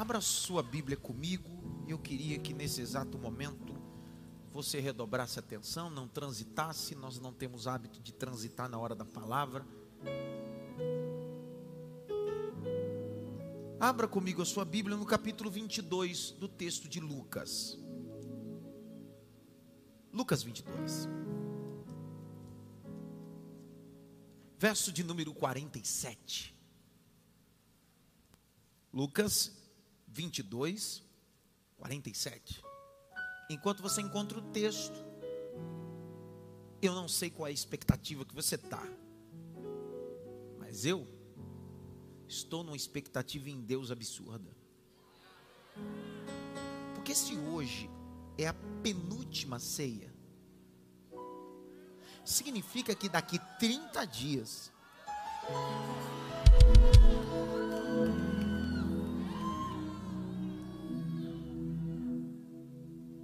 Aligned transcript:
Abra 0.00 0.18
sua 0.22 0.62
Bíblia 0.62 0.96
comigo. 0.96 1.84
Eu 1.86 1.98
queria 1.98 2.38
que 2.38 2.54
nesse 2.54 2.80
exato 2.80 3.18
momento 3.18 3.76
você 4.50 4.80
redobrasse 4.80 5.38
atenção, 5.38 5.90
não 5.90 6.08
transitasse. 6.08 6.94
Nós 6.94 7.20
não 7.20 7.34
temos 7.34 7.66
hábito 7.66 8.00
de 8.00 8.10
transitar 8.10 8.66
na 8.66 8.78
hora 8.78 8.94
da 8.94 9.04
palavra. 9.04 9.62
Abra 13.78 14.08
comigo 14.08 14.40
a 14.40 14.46
sua 14.46 14.64
Bíblia 14.64 14.96
no 14.96 15.04
capítulo 15.04 15.50
22 15.50 16.30
do 16.30 16.48
texto 16.48 16.88
de 16.88 16.98
Lucas. 16.98 17.78
Lucas 20.10 20.42
22. 20.42 21.10
Verso 24.58 24.90
de 24.90 25.04
número 25.04 25.34
47. 25.34 26.56
Lucas 28.94 29.59
22, 30.20 31.02
47. 31.78 32.62
Enquanto 33.48 33.82
você 33.82 34.02
encontra 34.02 34.38
o 34.38 34.42
texto, 34.52 35.02
eu 36.82 36.94
não 36.94 37.08
sei 37.08 37.30
qual 37.30 37.46
é 37.46 37.50
a 37.50 37.54
expectativa 37.54 38.22
que 38.22 38.34
você 38.34 38.56
está, 38.56 38.86
mas 40.58 40.84
eu 40.84 41.08
estou 42.28 42.62
numa 42.62 42.76
expectativa 42.76 43.48
em 43.48 43.62
Deus 43.62 43.90
absurda. 43.90 44.54
Porque 46.94 47.14
se 47.14 47.34
hoje 47.38 47.88
é 48.36 48.46
a 48.46 48.54
penúltima 48.82 49.58
ceia, 49.58 50.14
significa 52.26 52.94
que 52.94 53.08
daqui 53.08 53.38
30 53.58 54.04
dias 54.04 54.70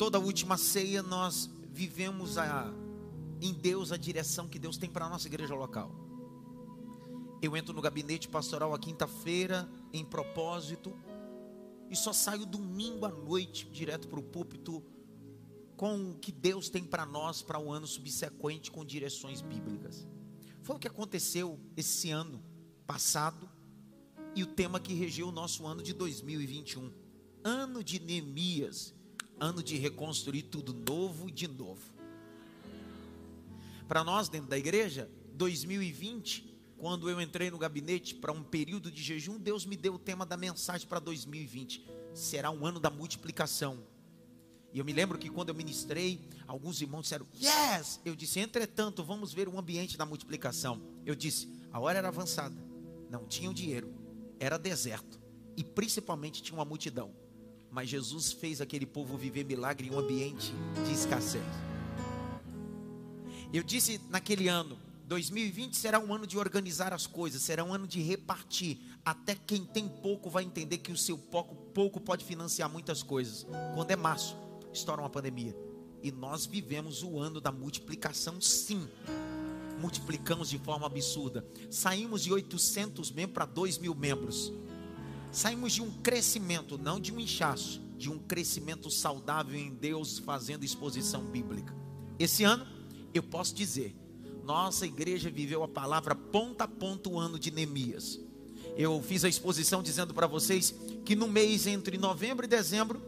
toda 0.07 0.19
a 0.19 0.21
última 0.21 0.57
ceia 0.57 1.03
nós 1.03 1.51
vivemos 1.73 2.39
a, 2.39 2.73
em 3.43 3.53
Deus 3.53 3.91
a 3.91 3.97
direção 3.97 4.47
que 4.47 4.57
Deus 4.57 4.79
tem 4.79 4.89
para 4.89 5.05
a 5.05 5.09
nossa 5.09 5.27
igreja 5.27 5.53
local. 5.53 5.91
Eu 7.43 7.57
entro 7.57 7.75
no 7.75 7.83
gabinete 7.83 8.29
pastoral 8.29 8.73
a 8.73 8.79
quinta-feira 8.79 9.69
em 9.93 10.05
propósito 10.05 10.97
e 11.91 11.97
só 11.97 12.13
saio 12.13 12.47
domingo 12.47 13.05
à 13.05 13.09
noite 13.09 13.69
direto 13.69 14.07
para 14.07 14.21
o 14.21 14.23
púlpito 14.23 14.81
com 15.77 16.13
o 16.13 16.15
que 16.15 16.31
Deus 16.31 16.69
tem 16.69 16.85
para 16.85 17.05
nós 17.05 17.43
para 17.43 17.59
o 17.59 17.73
ano 17.73 17.89
subsequente 17.89 18.71
com 18.71 18.85
direções 18.85 19.43
bíblicas. 19.43 20.07
Foi 20.63 20.77
o 20.77 20.79
que 20.79 20.87
aconteceu 20.87 21.59
esse 21.77 22.13
ano 22.13 22.41
passado 22.87 23.51
e 24.37 24.45
o 24.45 24.47
tema 24.47 24.79
que 24.79 24.95
regeu 24.95 25.27
o 25.27 25.33
nosso 25.33 25.67
ano 25.67 25.83
de 25.83 25.93
2021. 25.93 26.93
Ano 27.43 27.83
de 27.83 27.99
Neemias 27.99 28.95
ano 29.39 29.63
de 29.63 29.77
reconstruir 29.77 30.45
tudo 30.45 30.73
novo 30.73 31.29
e 31.29 31.33
de 31.33 31.47
novo. 31.49 31.83
Para 33.87 34.03
nós, 34.03 34.29
dentro 34.29 34.49
da 34.49 34.59
igreja, 34.59 35.11
2020, 35.35 36.57
quando 36.77 37.09
eu 37.09 37.21
entrei 37.21 37.51
no 37.51 37.59
gabinete 37.59 38.15
para 38.15 38.33
um 38.33 38.43
período 38.43 38.91
de 38.91 39.03
jejum, 39.03 39.39
Deus 39.39 39.65
me 39.65 39.77
deu 39.77 39.95
o 39.95 39.99
tema 39.99 40.27
da 40.27 40.37
mensagem 40.37 40.87
para 40.87 40.99
2020. 40.99 41.87
Será 42.13 42.51
um 42.51 42.67
ano 42.67 42.81
da 42.81 42.91
multiplicação. 42.91 43.79
E 44.73 44.79
eu 44.79 44.85
me 44.85 44.93
lembro 44.93 45.19
que 45.19 45.31
quando 45.31 45.49
eu 45.49 45.55
ministrei, 45.55 46.21
alguns 46.47 46.81
irmãos 46.83 47.03
disseram, 47.03 47.27
yes! 47.35 48.01
Eu 48.05 48.15
disse, 48.15 48.41
entretanto, 48.41 49.03
vamos 49.05 49.33
ver 49.33 49.49
o 49.49 49.59
ambiente 49.59 49.97
da 49.97 50.05
multiplicação. 50.05 50.83
Eu 51.05 51.15
disse, 51.15 51.49
a 51.73 51.81
hora 51.81 51.99
era 51.99 52.09
avançada, 52.09 52.57
não 53.09 53.27
tinham 53.27 53.55
dinheiro, 53.55 53.95
era 54.39 54.59
deserto, 54.59 55.19
e 55.57 55.65
principalmente 55.65 56.43
tinha 56.43 56.59
uma 56.59 56.65
multidão. 56.65 57.15
Mas 57.77 57.91
Jesus 57.91 58.33
fez 58.33 58.63
aquele 58.63 58.87
povo 58.87 59.19
viver 59.19 59.45
milagre 59.45 59.89
em 59.89 59.91
um 59.91 59.99
ambiente 59.99 60.51
de 60.87 60.95
escassez. 60.95 61.45
Eu 63.53 63.63
disse 63.63 64.01
naquele 64.09 64.49
ano, 64.49 64.79
2020 65.05 65.77
será 65.77 65.99
um 65.99 66.15
ano 66.15 66.27
de 66.27 66.39
organizar 66.39 66.95
as 66.95 67.07
coisas, 67.07 67.43
será 67.43 67.63
um 67.63 67.75
ano 67.75 67.87
de 67.87 68.01
repartir. 68.01 68.79
Até 69.05 69.35
quem 69.35 69.63
tem 69.63 69.91
pouco 69.91 70.31
vai 70.31 70.43
entender 70.43 70.79
que 70.79 70.91
o 70.91 70.97
seu 70.97 71.19
pouco, 71.19 71.55
pouco 71.75 72.01
pode 72.01 72.25
financiar 72.25 72.71
muitas 72.71 73.03
coisas. 73.03 73.47
Quando 73.75 73.91
é 73.91 73.97
março, 73.97 74.35
estoura 74.73 75.03
uma 75.03 75.11
pandemia. 75.11 75.55
E 76.03 76.11
nós 76.11 76.47
vivemos 76.47 77.03
o 77.03 77.19
ano 77.19 77.43
da 77.43 77.53
multiplicação, 77.53 78.41
sim. 78.41 78.89
Multiplicamos 79.83 80.49
de 80.49 80.59
forma 80.59 80.87
absurda. 80.87 81.47
Saímos 81.71 82.23
de 82.23 82.33
800 82.33 83.11
membros 83.11 83.35
para 83.35 83.45
2 83.45 83.77
mil 83.77 83.95
membros. 83.95 84.51
Saímos 85.31 85.73
de 85.73 85.83
um 85.83 85.91
crescimento, 85.91 86.79
não 86.79 86.99
de 86.99 87.13
um 87.13 87.21
inchaço, 87.21 87.81
de 87.97 88.11
um 88.11 88.19
crescimento 88.19 88.91
saudável 88.91 89.59
em 89.59 89.75
Deus, 89.75 90.19
fazendo 90.19 90.65
exposição 90.65 91.25
bíblica. 91.25 91.75
Esse 92.19 92.45
ano, 92.45 92.67
eu 93.13 93.23
posso 93.23 93.55
dizer, 93.55 93.95
nossa 94.45 94.87
igreja 94.87 95.31
viveu 95.31 95.63
a 95.63 95.69
palavra 95.69 96.15
ponta 96.15 96.65
a 96.65 96.69
ponta 96.69 97.09
o 97.09 97.19
ano 97.19 97.39
de 97.39 97.51
Neemias. 97.51 98.21
Eu 98.77 99.03
fiz 99.03 99.25
a 99.25 99.29
exposição 99.29 99.83
dizendo 99.83 100.15
para 100.15 100.27
vocês 100.27 100.75
que 101.05 101.17
no 101.17 101.27
mês 101.27 101.67
entre 101.67 101.99
novembro 101.99 102.45
e 102.45 102.49
dezembro, 102.49 103.03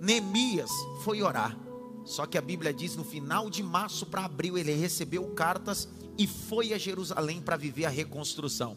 Neemias 0.00 0.70
foi 1.04 1.22
orar. 1.22 1.56
Só 2.04 2.26
que 2.26 2.38
a 2.38 2.42
Bíblia 2.42 2.72
diz 2.72 2.96
no 2.96 3.04
final 3.04 3.50
de 3.50 3.62
março 3.62 4.06
para 4.06 4.24
abril 4.24 4.56
ele 4.56 4.72
recebeu 4.72 5.26
cartas 5.28 5.88
e 6.18 6.26
foi 6.26 6.72
a 6.72 6.78
Jerusalém 6.78 7.40
para 7.40 7.56
viver 7.56 7.84
a 7.84 7.90
reconstrução. 7.90 8.76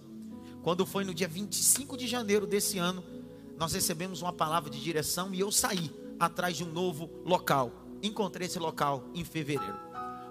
Quando 0.63 0.85
foi 0.85 1.03
no 1.03 1.13
dia 1.13 1.27
25 1.27 1.97
de 1.97 2.07
janeiro 2.07 2.47
desse 2.47 2.79
ano, 2.79 3.03
nós 3.57 3.73
recebemos 3.73 4.21
uma 4.21 4.31
palavra 4.31 4.69
de 4.69 4.81
direção 4.81 5.33
e 5.33 5.41
eu 5.41 5.51
saí 5.51 5.91
atrás 6.17 6.55
de 6.55 6.63
um 6.63 6.71
novo 6.71 7.09
local. 7.25 7.71
Encontrei 8.01 8.47
esse 8.47 8.57
local 8.57 9.03
em 9.13 9.25
fevereiro. 9.25 9.77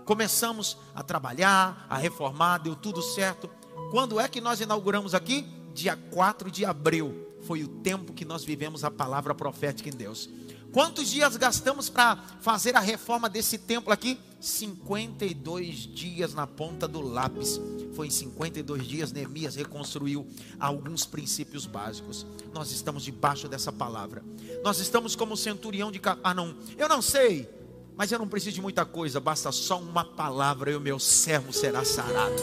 Começamos 0.06 0.78
a 0.94 1.02
trabalhar, 1.02 1.86
a 1.88 1.98
reformar, 1.98 2.58
deu 2.58 2.74
tudo 2.74 3.02
certo. 3.02 3.48
Quando 3.90 4.18
é 4.18 4.26
que 4.26 4.40
nós 4.40 4.58
inauguramos 4.58 5.14
aqui? 5.14 5.46
Dia 5.74 5.96
4 5.96 6.50
de 6.50 6.64
abril. 6.64 7.28
Foi 7.42 7.62
o 7.62 7.68
tempo 7.68 8.14
que 8.14 8.24
nós 8.24 8.42
vivemos 8.42 8.84
a 8.84 8.90
palavra 8.90 9.34
profética 9.34 9.90
em 9.90 9.92
Deus. 9.92 10.30
Quantos 10.72 11.10
dias 11.10 11.36
gastamos 11.36 11.90
para 11.90 12.16
fazer 12.40 12.74
a 12.74 12.80
reforma 12.80 13.28
desse 13.28 13.58
templo 13.58 13.92
aqui? 13.92 14.18
52 14.42 15.76
dias 15.94 16.34
na 16.34 16.46
ponta 16.46 16.88
do 16.88 17.00
lápis. 17.00 17.60
Foi 17.94 18.08
em 18.08 18.10
52 18.10 18.86
dias 18.86 19.12
Neemias 19.12 19.54
reconstruiu 19.54 20.26
alguns 20.58 21.06
princípios 21.06 21.64
básicos. 21.64 22.26
Nós 22.52 22.72
estamos 22.72 23.04
debaixo 23.04 23.48
dessa 23.48 23.72
palavra. 23.72 24.24
Nós 24.64 24.80
estamos 24.80 25.14
como 25.14 25.36
centurião 25.36 25.92
de 25.92 26.00
ah 26.24 26.34
não, 26.34 26.56
eu 26.76 26.88
não 26.88 27.00
sei, 27.00 27.48
mas 27.96 28.10
eu 28.10 28.18
não 28.18 28.26
preciso 28.26 28.56
de 28.56 28.62
muita 28.62 28.84
coisa, 28.84 29.20
basta 29.20 29.52
só 29.52 29.78
uma 29.78 30.04
palavra 30.04 30.72
e 30.72 30.76
o 30.76 30.80
meu 30.80 30.98
servo 30.98 31.52
será 31.52 31.84
sarado. 31.84 32.42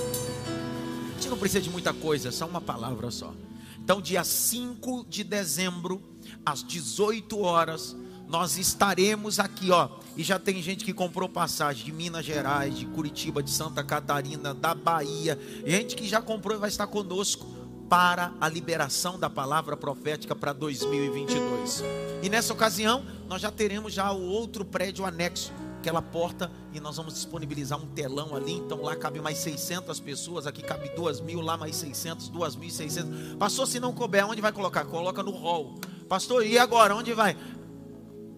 Gente 1.16 1.28
não 1.28 1.38
precisa 1.38 1.62
de 1.62 1.70
muita 1.70 1.94
coisa, 1.94 2.32
só 2.32 2.48
uma 2.48 2.62
palavra 2.62 3.12
só. 3.12 3.34
Então, 3.78 4.00
dia 4.00 4.24
5 4.24 5.06
de 5.10 5.24
dezembro, 5.24 6.02
às 6.46 6.64
18 6.64 7.40
horas, 7.40 7.96
nós 8.30 8.58
estaremos 8.58 9.40
aqui, 9.40 9.72
ó. 9.72 9.90
E 10.16 10.22
já 10.22 10.38
tem 10.38 10.62
gente 10.62 10.86
que 10.86 10.94
comprou 10.94 11.28
passagem 11.28 11.86
de 11.86 11.92
Minas 11.92 12.24
Gerais, 12.24 12.78
de 12.78 12.86
Curitiba, 12.86 13.42
de 13.42 13.50
Santa 13.50 13.84
Catarina, 13.84 14.54
da 14.54 14.76
Bahia. 14.76 15.38
Gente 15.66 15.96
que 15.96 16.08
já 16.08 16.22
comprou 16.22 16.56
e 16.56 16.60
vai 16.60 16.70
estar 16.70 16.86
conosco 16.86 17.48
para 17.90 18.32
a 18.40 18.48
liberação 18.48 19.18
da 19.18 19.32
palavra 19.32 19.76
profética 19.76 20.36
para 20.36 20.54
2022. 20.54 21.84
E 22.22 22.30
nessa 22.30 22.54
ocasião, 22.54 23.04
nós 23.28 23.42
já 23.42 23.50
teremos 23.50 23.94
já 23.94 24.12
o 24.12 24.22
outro 24.22 24.64
prédio 24.64 25.06
anexo, 25.06 25.52
aquela 25.80 26.02
porta, 26.02 26.52
e 26.72 26.80
nós 26.80 26.98
vamos 26.98 27.16
disponibilizar 27.16 27.82
um 27.82 27.88
telão 27.88 28.36
ali. 28.36 28.54
Então 28.54 28.84
lá 28.84 28.96
cabe 28.96 29.20
mais 29.20 29.40
600 29.40 30.00
pessoas, 30.02 30.46
aqui 30.46 30.62
cabe 30.62 30.90
2 30.90 31.22
mil, 31.22 31.42
lá 31.42 31.58
mais 31.58 31.76
600, 31.78 32.30
2.600. 32.30 33.38
Pastor, 33.38 33.66
se 33.66 33.80
não 33.80 33.92
couber, 33.92 34.24
onde 34.28 34.40
vai 34.40 34.52
colocar? 34.52 34.86
Coloca 34.86 35.24
no 35.24 35.32
hall. 35.32 35.80
Pastor, 36.08 36.46
e 36.46 36.60
agora? 36.60 36.96
Onde 36.96 37.14
vai? 37.14 37.36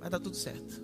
Vai 0.01 0.09
dar 0.09 0.19
tudo 0.19 0.35
certo. 0.35 0.81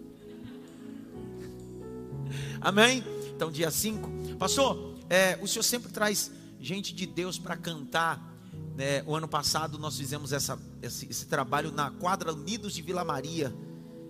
Amém? 2.61 3.03
Então, 3.35 3.51
dia 3.51 3.71
5. 3.71 4.37
Pastor, 4.37 4.95
é, 5.09 5.37
o 5.41 5.47
senhor 5.47 5.63
sempre 5.63 5.91
traz 5.91 6.31
gente 6.59 6.93
de 6.93 7.07
Deus 7.07 7.39
para 7.39 7.57
cantar. 7.57 8.35
Né? 8.75 9.03
O 9.07 9.15
ano 9.15 9.27
passado 9.27 9.79
nós 9.79 9.97
fizemos 9.97 10.31
essa, 10.31 10.59
esse, 10.81 11.07
esse, 11.09 11.25
trabalho 11.25 11.71
na 11.71 11.89
quadra 11.89 12.31
Unidos 12.31 12.73
de 12.73 12.81
Vila 12.83 13.03
Maria. 13.03 13.53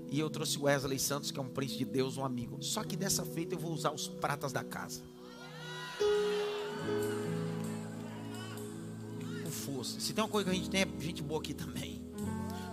E 0.09 0.19
eu 0.19 0.29
trouxe 0.29 0.57
Wesley 0.57 0.99
Santos, 0.99 1.31
que 1.31 1.39
é 1.39 1.41
um 1.41 1.49
príncipe 1.49 1.85
de 1.85 1.91
Deus, 1.91 2.17
um 2.17 2.25
amigo. 2.25 2.61
Só 2.61 2.83
que 2.83 2.95
dessa 2.97 3.25
feita 3.25 3.55
eu 3.55 3.59
vou 3.59 3.71
usar 3.71 3.91
os 3.91 4.07
pratas 4.07 4.51
da 4.51 4.63
casa. 4.63 5.01
Com 9.43 9.51
força. 9.51 9.99
Se 9.99 10.13
tem 10.13 10.23
uma 10.23 10.29
coisa 10.29 10.49
que 10.49 10.55
a 10.55 10.57
gente 10.57 10.69
tem, 10.69 10.81
é 10.81 10.87
gente 10.99 11.21
boa 11.21 11.39
aqui 11.39 11.53
também. 11.53 12.06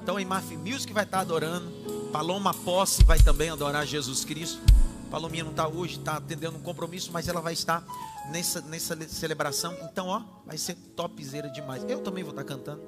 Então, 0.05 0.21
em 0.21 0.25
Maf 0.27 0.55
Music 0.59 0.93
vai 0.93 1.05
estar 1.05 1.21
adorando. 1.21 1.67
Paloma 2.13 2.53
Posse 2.53 3.03
vai 3.05 3.19
também 3.19 3.49
adorar 3.49 3.87
Jesus 3.87 4.23
Cristo. 4.23 4.61
Palominha 5.11 5.45
não 5.45 5.51
está 5.51 5.67
hoje, 5.67 5.97
está 5.97 6.19
atendendo 6.19 6.59
um 6.59 6.61
compromisso, 6.61 7.11
mas 7.11 7.27
ela 7.27 7.41
vai 7.41 7.55
estar 7.55 7.83
nessa, 8.31 8.61
nessa 8.61 9.09
celebração. 9.09 9.75
Então, 9.91 10.09
ó, 10.09 10.23
vai 10.45 10.59
ser 10.59 10.75
topzera 10.95 11.49
demais. 11.49 11.83
Eu 11.89 12.03
também 12.03 12.23
vou 12.23 12.33
estar 12.33 12.45
cantando. 12.45 12.83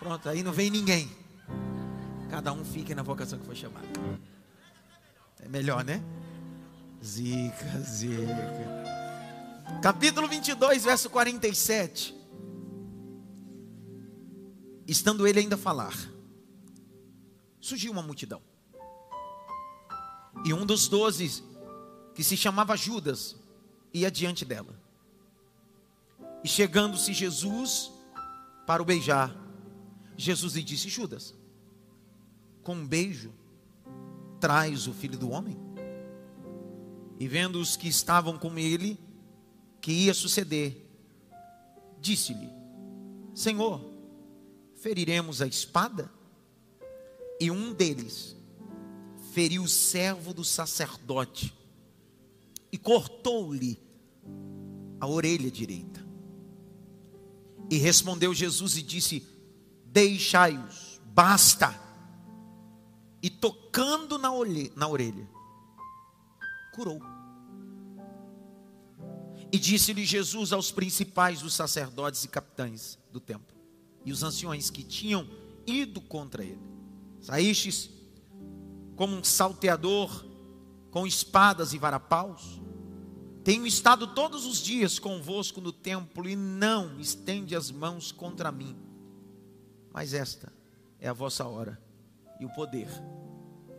Pronto, 0.00 0.28
aí 0.28 0.42
não 0.42 0.52
vem 0.52 0.68
ninguém. 0.68 1.08
Cada 2.28 2.52
um 2.52 2.64
fique 2.64 2.92
na 2.92 3.04
vocação 3.04 3.38
que 3.38 3.46
foi 3.46 3.54
chamado. 3.54 3.86
É 5.38 5.48
melhor, 5.48 5.84
né? 5.84 6.02
Zica, 7.00 7.78
zica. 7.82 8.99
Capítulo 9.82 10.28
22, 10.28 10.84
verso 10.84 11.08
47. 11.08 12.14
Estando 14.86 15.26
ele 15.26 15.40
ainda 15.40 15.54
a 15.54 15.58
falar, 15.58 15.94
surgiu 17.60 17.92
uma 17.92 18.02
multidão. 18.02 18.42
E 20.44 20.52
um 20.52 20.66
dos 20.66 20.88
doze, 20.88 21.42
que 22.14 22.24
se 22.24 22.36
chamava 22.36 22.76
Judas, 22.76 23.36
ia 23.92 24.10
diante 24.10 24.44
dela. 24.44 24.78
E 26.42 26.48
chegando-se 26.48 27.12
Jesus 27.12 27.92
para 28.66 28.82
o 28.82 28.86
beijar, 28.86 29.34
Jesus 30.16 30.54
lhe 30.54 30.62
disse: 30.62 30.88
Judas, 30.88 31.34
com 32.62 32.74
um 32.74 32.86
beijo, 32.86 33.32
traz 34.38 34.86
o 34.86 34.92
filho 34.92 35.18
do 35.18 35.30
homem? 35.30 35.56
E 37.18 37.28
vendo 37.28 37.60
os 37.60 37.76
que 37.76 37.88
estavam 37.88 38.38
com 38.38 38.58
ele, 38.58 38.98
que 39.80 39.92
ia 39.92 40.14
suceder, 40.14 40.86
disse-lhe: 42.00 42.50
Senhor, 43.34 43.84
feriremos 44.76 45.40
a 45.40 45.46
espada? 45.46 46.10
E 47.40 47.50
um 47.50 47.72
deles 47.72 48.36
feriu 49.32 49.62
o 49.62 49.68
servo 49.68 50.34
do 50.34 50.44
sacerdote 50.44 51.54
e 52.72 52.76
cortou-lhe 52.76 53.80
a 55.00 55.06
orelha 55.06 55.50
direita. 55.50 56.04
E 57.70 57.78
respondeu 57.78 58.34
Jesus 58.34 58.76
e 58.76 58.82
disse: 58.82 59.26
Deixai-os, 59.86 61.00
basta. 61.06 61.74
E 63.22 63.30
tocando 63.30 64.18
na, 64.18 64.30
na 64.76 64.88
orelha, 64.88 65.28
curou. 66.74 67.00
E 69.52 69.58
disse-lhe 69.58 70.04
Jesus 70.04 70.52
aos 70.52 70.70
principais 70.70 71.40
dos 71.40 71.54
sacerdotes 71.54 72.24
e 72.24 72.28
capitães 72.28 72.98
do 73.12 73.18
templo 73.18 73.56
e 74.04 74.12
os 74.12 74.22
anciões 74.22 74.70
que 74.70 74.82
tinham 74.82 75.28
ido 75.66 76.00
contra 76.00 76.44
ele: 76.44 76.60
Saístes 77.20 77.90
como 78.96 79.16
um 79.16 79.24
salteador 79.24 80.26
com 80.90 81.06
espadas 81.06 81.72
e 81.72 81.78
varapaus? 81.78 82.60
Tenho 83.42 83.66
estado 83.66 84.14
todos 84.14 84.44
os 84.44 84.58
dias 84.58 84.98
convosco 84.98 85.60
no 85.60 85.72
templo 85.72 86.28
e 86.28 86.36
não 86.36 87.00
estende 87.00 87.56
as 87.56 87.70
mãos 87.70 88.12
contra 88.12 88.52
mim. 88.52 88.76
Mas 89.92 90.12
esta 90.12 90.52
é 90.98 91.08
a 91.08 91.12
vossa 91.12 91.46
hora 91.46 91.80
e 92.38 92.44
o 92.44 92.50
poder 92.50 92.88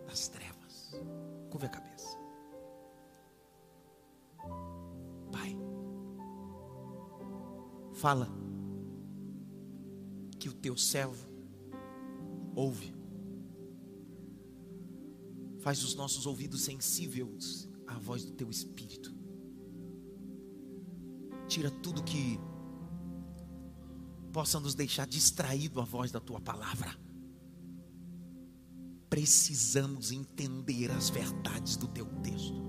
das 0.07 0.27
trevas. 0.27 0.91
Curve 1.49 1.67
a 1.67 1.69
cabeça. 1.69 2.10
Fala 8.01 8.27
que 10.39 10.49
o 10.49 10.53
teu 10.53 10.75
servo 10.75 11.23
ouve. 12.55 12.95
Faz 15.59 15.83
os 15.83 15.93
nossos 15.93 16.25
ouvidos 16.25 16.63
sensíveis 16.63 17.69
à 17.85 17.99
voz 17.99 18.25
do 18.25 18.31
teu 18.31 18.49
espírito. 18.49 19.15
Tira 21.47 21.69
tudo 21.69 22.03
que 22.03 22.39
possa 24.33 24.59
nos 24.59 24.73
deixar 24.73 25.05
distraído 25.05 25.79
à 25.79 25.83
voz 25.83 26.11
da 26.11 26.19
tua 26.19 26.41
palavra. 26.41 26.97
Precisamos 29.11 30.11
entender 30.11 30.89
as 30.89 31.11
verdades 31.11 31.77
do 31.77 31.87
teu 31.87 32.07
texto. 32.23 32.59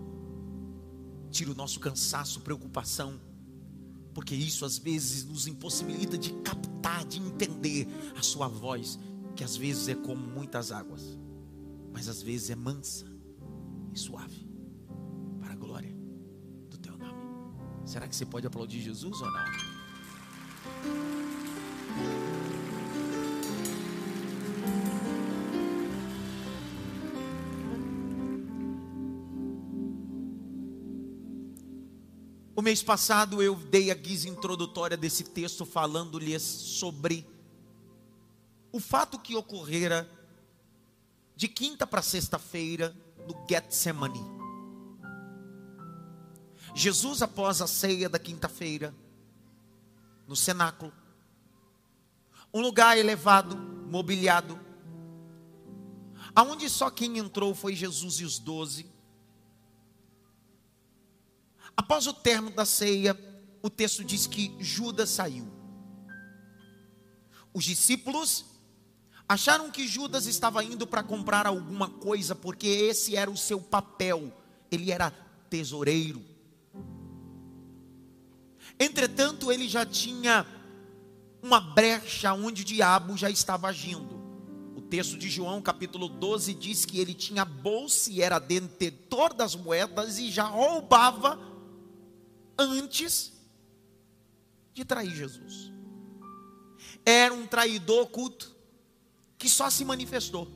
Tira 1.31 1.53
o 1.53 1.55
nosso 1.55 1.81
cansaço, 1.81 2.43
preocupação, 2.43 3.19
porque 4.15 4.35
isso 4.35 4.65
às 4.65 4.79
vezes 4.79 5.25
nos 5.25 5.47
impossibilita 5.47 6.19
de 6.19 6.33
captar, 6.43 7.05
de 7.05 7.19
entender 7.19 7.87
a 8.17 8.23
sua 8.23 8.49
voz, 8.49 8.99
que 9.35 9.43
às 9.43 9.57
vezes 9.57 9.89
é 9.89 9.95
como 9.95 10.27
muitas 10.27 10.71
águas, 10.71 11.19
mas 11.93 12.09
às 12.09 12.23
vezes 12.23 12.51
é 12.51 12.55
mansa 12.57 13.07
e 13.93 13.99
suave, 13.99 14.47
para 15.41 15.53
a 15.53 15.57
glória 15.57 15.95
do 16.69 16.79
teu 16.79 16.97
nome. 16.97 17.23
Será 17.85 18.07
que 18.07 18.15
você 18.15 18.27
pode 18.27 18.47
aplaudir 18.47 18.81
Jesus 18.81 19.21
ou 19.21 19.31
não? 19.31 19.45
Mês 32.73 32.83
passado 32.83 33.43
eu 33.43 33.55
dei 33.55 33.91
a 33.91 33.95
guisa 33.95 34.31
introdutória 34.31 34.97
desse 34.97 35.25
texto 35.25 35.67
falando-lhes 35.67 36.41
sobre 36.41 37.27
o 38.73 38.81
fato 38.81 39.19
que 39.19 39.37
ocorrera 39.37 40.11
de 41.37 41.49
quinta 41.49 41.87
para 41.87 42.01
sexta-feira 42.01 42.97
no 43.29 43.47
Getsemane. 43.47 44.23
Jesus, 46.75 47.21
após 47.21 47.61
a 47.61 47.67
ceia 47.67 48.09
da 48.09 48.19
quinta-feira, 48.19 48.95
no 50.27 50.35
cenáculo, 50.35 50.95
um 52.55 52.63
lugar 52.63 52.97
elevado, 52.97 53.55
mobiliado, 53.55 54.59
aonde 56.35 56.71
só 56.71 56.89
quem 56.89 57.19
entrou 57.19 57.55
foi 57.55 57.77
Jesus 57.77 58.15
e 58.15 58.25
os 58.25 58.39
doze, 58.39 58.91
Após 61.77 62.07
o 62.07 62.13
término 62.13 62.55
da 62.55 62.65
ceia, 62.65 63.19
o 63.63 63.71
texto 63.71 64.05
diz 64.05 64.27
que 64.27 64.55
Judas 64.59 65.11
saiu. 65.11 65.51
Os 67.55 67.65
discípulos 67.65 68.45
acharam 69.29 69.71
que 69.71 69.87
Judas 69.87 70.27
estava 70.27 70.65
indo 70.65 70.87
para 70.87 71.03
comprar 71.03 71.47
alguma 71.47 71.89
coisa, 71.89 72.35
porque 72.35 72.67
esse 72.67 73.17
era 73.17 73.31
o 73.31 73.37
seu 73.37 73.61
papel, 73.61 74.33
ele 74.71 74.91
era 74.91 75.11
tesoureiro. 75.49 76.23
Entretanto, 78.79 79.53
ele 79.53 79.69
já 79.69 79.87
tinha 79.87 80.47
uma 81.43 81.61
brecha 81.61 82.33
onde 82.33 82.63
o 82.63 82.65
diabo 82.65 83.17
já 83.17 83.31
estava 83.31 83.69
agindo. 83.69 84.21
O 84.75 84.81
texto 84.81 85.19
de 85.19 85.29
João, 85.29 85.61
capítulo 85.61 86.09
12, 86.09 86.55
diz 86.55 86.85
que 86.85 86.99
ele 86.99 87.15
tinha 87.15 87.45
bolsa 87.45 88.11
e 88.11 88.23
era 88.23 88.39
detentor 88.39 89.35
das 89.35 89.55
moedas 89.55 90.19
e 90.19 90.31
já 90.31 90.45
roubava 90.45 91.52
antes 92.59 93.33
de 94.75 94.85
trair 94.85 95.15
Jesus. 95.15 95.73
Era 97.05 97.33
um 97.35 97.47
traidor 97.47 98.03
oculto 98.03 98.55
que 99.37 99.49
só 99.49 99.69
se 99.71 99.85
manifestou. 99.85 100.49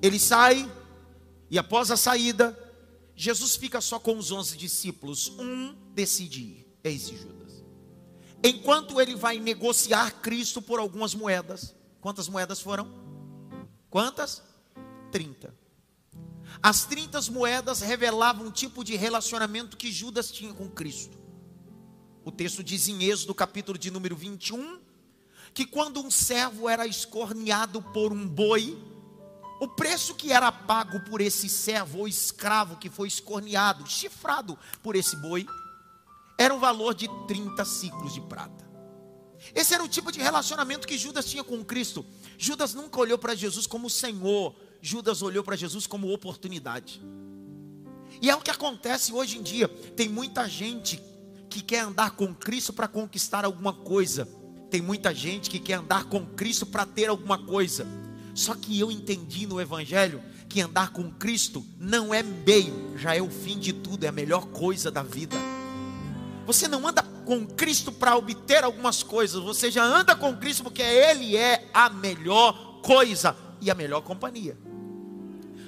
Ele 0.00 0.18
sai 0.18 0.70
e 1.50 1.58
após 1.58 1.90
a 1.90 1.96
saída, 1.96 2.58
Jesus 3.14 3.56
fica 3.56 3.80
só 3.80 3.98
com 3.98 4.16
os 4.16 4.32
onze 4.32 4.56
discípulos. 4.56 5.28
Um 5.38 5.74
decide 5.94 6.40
ir, 6.40 6.78
é 6.82 6.90
esse 6.90 7.16
Judas. 7.16 7.62
Enquanto 8.42 9.00
ele 9.00 9.14
vai 9.14 9.38
negociar 9.38 10.20
Cristo 10.20 10.60
por 10.60 10.78
algumas 10.78 11.14
moedas. 11.14 11.74
Quantas 12.00 12.28
moedas 12.28 12.60
foram? 12.60 12.86
Quantas? 13.88 14.42
30. 15.10 15.54
As 16.64 16.86
30 16.86 17.20
moedas 17.30 17.82
revelavam 17.82 18.46
um 18.46 18.50
tipo 18.50 18.82
de 18.82 18.96
relacionamento 18.96 19.76
que 19.76 19.92
Judas 19.92 20.30
tinha 20.30 20.54
com 20.54 20.66
Cristo. 20.66 21.18
O 22.24 22.32
texto 22.32 22.64
diz 22.64 22.88
em 22.88 23.04
Êxodo, 23.04 23.34
capítulo 23.34 23.76
de 23.76 23.90
número 23.90 24.16
21, 24.16 24.80
que 25.52 25.66
quando 25.66 26.00
um 26.00 26.10
servo 26.10 26.66
era 26.66 26.86
escorneado 26.86 27.82
por 27.82 28.14
um 28.14 28.26
boi, 28.26 28.82
o 29.60 29.68
preço 29.68 30.14
que 30.14 30.32
era 30.32 30.50
pago 30.50 31.00
por 31.00 31.20
esse 31.20 31.50
servo 31.50 31.98
ou 31.98 32.08
escravo 32.08 32.78
que 32.78 32.88
foi 32.88 33.08
escorneado, 33.08 33.86
chifrado 33.86 34.58
por 34.82 34.96
esse 34.96 35.16
boi, 35.16 35.46
era 36.38 36.54
um 36.54 36.58
valor 36.58 36.94
de 36.94 37.10
30 37.28 37.62
ciclos 37.66 38.14
de 38.14 38.22
prata. 38.22 38.64
Esse 39.54 39.74
era 39.74 39.84
o 39.84 39.88
tipo 39.88 40.10
de 40.10 40.18
relacionamento 40.18 40.88
que 40.88 40.96
Judas 40.96 41.26
tinha 41.26 41.44
com 41.44 41.62
Cristo. 41.62 42.06
Judas 42.38 42.72
nunca 42.72 42.98
olhou 42.98 43.18
para 43.18 43.34
Jesus 43.34 43.66
como 43.66 43.90
Senhor, 43.90 44.56
Judas 44.86 45.22
olhou 45.22 45.42
para 45.42 45.56
Jesus 45.56 45.86
como 45.86 46.12
oportunidade. 46.12 47.00
E 48.20 48.28
é 48.28 48.36
o 48.36 48.40
que 48.42 48.50
acontece 48.50 49.14
hoje 49.14 49.38
em 49.38 49.42
dia. 49.42 49.66
Tem 49.66 50.10
muita 50.10 50.46
gente 50.46 51.02
que 51.48 51.62
quer 51.62 51.80
andar 51.80 52.10
com 52.10 52.34
Cristo 52.34 52.70
para 52.70 52.86
conquistar 52.86 53.46
alguma 53.46 53.72
coisa. 53.72 54.28
Tem 54.70 54.82
muita 54.82 55.14
gente 55.14 55.48
que 55.48 55.58
quer 55.58 55.74
andar 55.74 56.04
com 56.04 56.26
Cristo 56.26 56.66
para 56.66 56.84
ter 56.84 57.06
alguma 57.06 57.38
coisa. 57.38 57.86
Só 58.34 58.54
que 58.54 58.78
eu 58.78 58.90
entendi 58.90 59.46
no 59.46 59.58
Evangelho 59.58 60.22
que 60.50 60.60
andar 60.60 60.90
com 60.90 61.10
Cristo 61.12 61.64
não 61.78 62.12
é 62.12 62.22
meio, 62.22 62.98
já 62.98 63.16
é 63.16 63.22
o 63.22 63.30
fim 63.30 63.58
de 63.58 63.72
tudo, 63.72 64.04
é 64.04 64.08
a 64.08 64.12
melhor 64.12 64.48
coisa 64.48 64.90
da 64.90 65.02
vida. 65.02 65.36
Você 66.44 66.68
não 66.68 66.86
anda 66.86 67.02
com 67.24 67.46
Cristo 67.46 67.90
para 67.90 68.18
obter 68.18 68.62
algumas 68.62 69.02
coisas, 69.02 69.42
você 69.42 69.70
já 69.70 69.82
anda 69.82 70.14
com 70.14 70.36
Cristo 70.36 70.62
porque 70.62 70.82
Ele 70.82 71.38
é 71.38 71.70
a 71.72 71.88
melhor 71.88 72.82
coisa 72.82 73.34
e 73.62 73.70
a 73.70 73.74
melhor 73.74 74.02
companhia. 74.02 74.58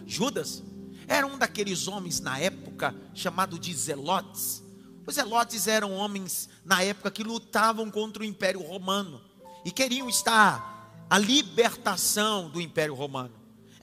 Judas 0.07 0.63
era 1.09 1.27
um 1.27 1.37
daqueles 1.37 1.89
homens 1.89 2.21
na 2.21 2.39
época 2.39 2.95
chamado 3.15 3.59
de 3.59 3.75
zelotes. 3.75 4.63
Os 5.07 5.15
zelotes 5.15 5.69
eram 5.69 5.93
homens 5.93 6.49
na 6.65 6.83
época 6.83 7.11
que 7.11 7.23
lutavam 7.23 7.91
contra 7.91 8.23
o 8.23 8.27
Império 8.27 8.61
Romano 8.63 9.21
e 9.65 9.71
queriam 9.71 10.09
estar 10.09 11.07
a 11.09 11.19
libertação 11.19 12.49
do 12.51 12.61
Império 12.61 12.95
Romano. 12.95 13.35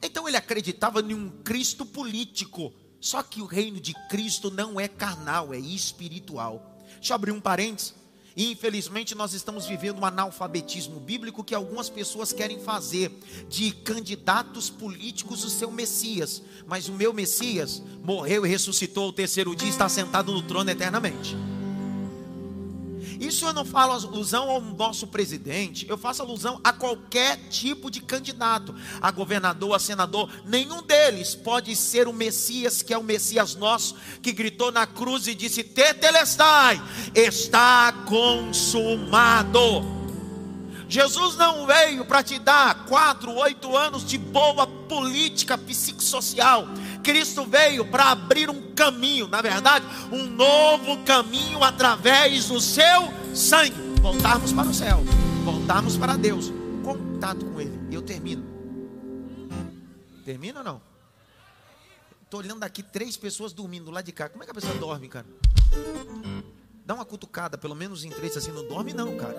Então 0.01 0.27
ele 0.27 0.35
acreditava 0.35 0.99
em 0.99 1.13
um 1.13 1.29
Cristo 1.43 1.85
político. 1.85 2.73
Só 2.99 3.21
que 3.21 3.41
o 3.41 3.45
reino 3.45 3.79
de 3.79 3.93
Cristo 4.09 4.49
não 4.49 4.79
é 4.79 4.87
carnal, 4.87 5.53
é 5.53 5.59
espiritual. 5.59 6.77
Deixa 6.95 7.13
eu 7.13 7.15
abrir 7.15 7.31
um 7.31 7.41
parênteses. 7.41 7.93
E 8.35 8.51
infelizmente 8.51 9.13
nós 9.13 9.33
estamos 9.33 9.65
vivendo 9.67 9.99
um 9.99 10.05
analfabetismo 10.05 10.99
bíblico 10.99 11.43
que 11.43 11.53
algumas 11.53 11.89
pessoas 11.89 12.33
querem 12.33 12.59
fazer 12.59 13.11
de 13.47 13.71
candidatos 13.71 14.69
políticos 14.69 15.43
o 15.43 15.49
seu 15.49 15.71
Messias. 15.71 16.41
Mas 16.65 16.87
o 16.87 16.93
meu 16.93 17.13
Messias 17.13 17.81
morreu 18.03 18.45
e 18.45 18.49
ressuscitou 18.49 19.09
o 19.09 19.13
terceiro 19.13 19.55
dia 19.55 19.67
e 19.67 19.71
está 19.71 19.87
sentado 19.87 20.31
no 20.31 20.41
trono 20.41 20.69
eternamente. 20.69 21.35
Isso 23.19 23.45
eu 23.45 23.53
não 23.53 23.65
falo 23.65 23.93
alusão 23.93 24.49
ao 24.49 24.61
nosso 24.61 25.07
presidente, 25.07 25.85
eu 25.89 25.97
faço 25.97 26.21
alusão 26.21 26.59
a 26.63 26.71
qualquer 26.71 27.37
tipo 27.49 27.89
de 27.89 28.01
candidato, 28.01 28.75
a 29.01 29.11
governador, 29.11 29.75
a 29.75 29.79
senador, 29.79 30.29
nenhum 30.45 30.81
deles 30.81 31.35
pode 31.35 31.75
ser 31.75 32.07
o 32.07 32.13
Messias, 32.13 32.81
que 32.81 32.93
é 32.93 32.97
o 32.97 33.03
Messias 33.03 33.55
nosso, 33.55 33.95
que 34.21 34.31
gritou 34.31 34.71
na 34.71 34.85
cruz 34.85 35.27
e 35.27 35.35
disse: 35.35 35.63
Tetelestai, 35.63 36.81
está 37.13 37.91
consumado. 38.07 40.03
Jesus 40.93 41.35
não 41.37 41.65
veio 41.65 42.05
para 42.05 42.21
te 42.21 42.37
dar 42.37 42.85
quatro, 42.85 43.33
oito 43.37 43.75
anos 43.75 44.05
de 44.05 44.15
boa 44.15 44.67
política 44.67 45.57
psicossocial. 45.57 46.67
Cristo 47.03 47.45
veio 47.45 47.85
para 47.85 48.11
abrir 48.11 48.49
um 48.49 48.73
caminho, 48.73 49.27
na 49.27 49.41
verdade, 49.41 49.85
um 50.11 50.23
novo 50.23 51.03
caminho 51.03 51.63
através 51.63 52.47
do 52.47 52.59
seu 52.61 53.13
sangue. 53.35 53.75
Voltarmos 54.01 54.53
para 54.53 54.67
o 54.67 54.73
céu, 54.73 55.03
voltarmos 55.43 55.97
para 55.97 56.15
Deus, 56.15 56.51
contato 56.83 57.45
com 57.45 57.59
Ele. 57.59 57.77
E 57.91 57.95
eu 57.95 58.01
termino. 58.01 58.43
Termina 60.25 60.59
ou 60.59 60.65
não? 60.65 60.81
Estou 62.23 62.39
olhando 62.39 62.63
aqui 62.63 62.81
três 62.81 63.15
pessoas 63.15 63.53
dormindo 63.53 63.91
lá 63.91 64.01
de 64.01 64.11
cá. 64.11 64.29
Como 64.29 64.41
é 64.43 64.45
que 64.45 64.51
a 64.51 64.55
pessoa 64.55 64.73
dorme, 64.75 65.07
cara? 65.07 65.27
Dá 66.85 66.93
uma 66.93 67.05
cutucada, 67.05 67.57
pelo 67.57 67.75
menos 67.75 68.03
em 68.03 68.09
três 68.09 68.35
assim, 68.35 68.51
não 68.51 68.67
dorme 68.67 68.93
não, 68.93 69.15
cara. 69.15 69.37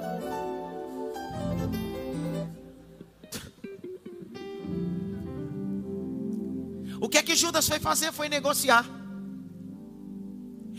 O 7.04 7.08
que 7.08 7.18
é 7.18 7.22
que 7.22 7.36
Judas 7.36 7.68
foi 7.68 7.78
fazer? 7.78 8.10
Foi 8.12 8.30
negociar. 8.30 8.88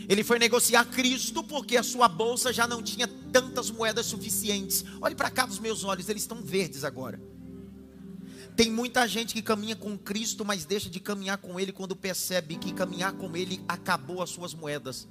Ele 0.08 0.24
foi 0.24 0.40
negociar 0.40 0.84
Cristo 0.86 1.44
porque 1.44 1.76
a 1.76 1.84
sua 1.84 2.08
bolsa 2.08 2.52
já 2.52 2.66
não 2.66 2.82
tinha 2.82 3.06
tantas 3.06 3.70
moedas 3.70 4.06
suficientes. 4.06 4.84
Olhe 5.00 5.14
para 5.14 5.30
cá 5.30 5.46
dos 5.46 5.60
meus 5.60 5.84
olhos, 5.84 6.08
eles 6.08 6.22
estão 6.22 6.42
verdes 6.42 6.82
agora. 6.82 7.22
Tem 8.56 8.72
muita 8.72 9.06
gente 9.06 9.34
que 9.34 9.40
caminha 9.40 9.76
com 9.76 9.96
Cristo, 9.96 10.44
mas 10.44 10.64
deixa 10.64 10.90
de 10.90 10.98
caminhar 10.98 11.38
com 11.38 11.60
Ele 11.60 11.70
quando 11.70 11.94
percebe 11.94 12.56
que 12.56 12.72
caminhar 12.72 13.12
com 13.12 13.36
Ele 13.36 13.62
acabou 13.68 14.20
as 14.20 14.30
suas 14.30 14.52
moedas 14.52 15.06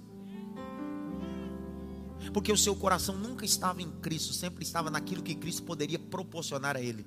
porque 2.34 2.52
o 2.52 2.58
seu 2.58 2.76
coração 2.76 3.16
nunca 3.16 3.46
estava 3.46 3.82
em 3.82 3.92
Cristo, 4.02 4.34
sempre 4.34 4.64
estava 4.64 4.90
naquilo 4.90 5.22
que 5.22 5.36
Cristo 5.36 5.64
poderia 5.64 6.00
proporcionar 6.00 6.76
a 6.76 6.82
ele. 6.82 7.06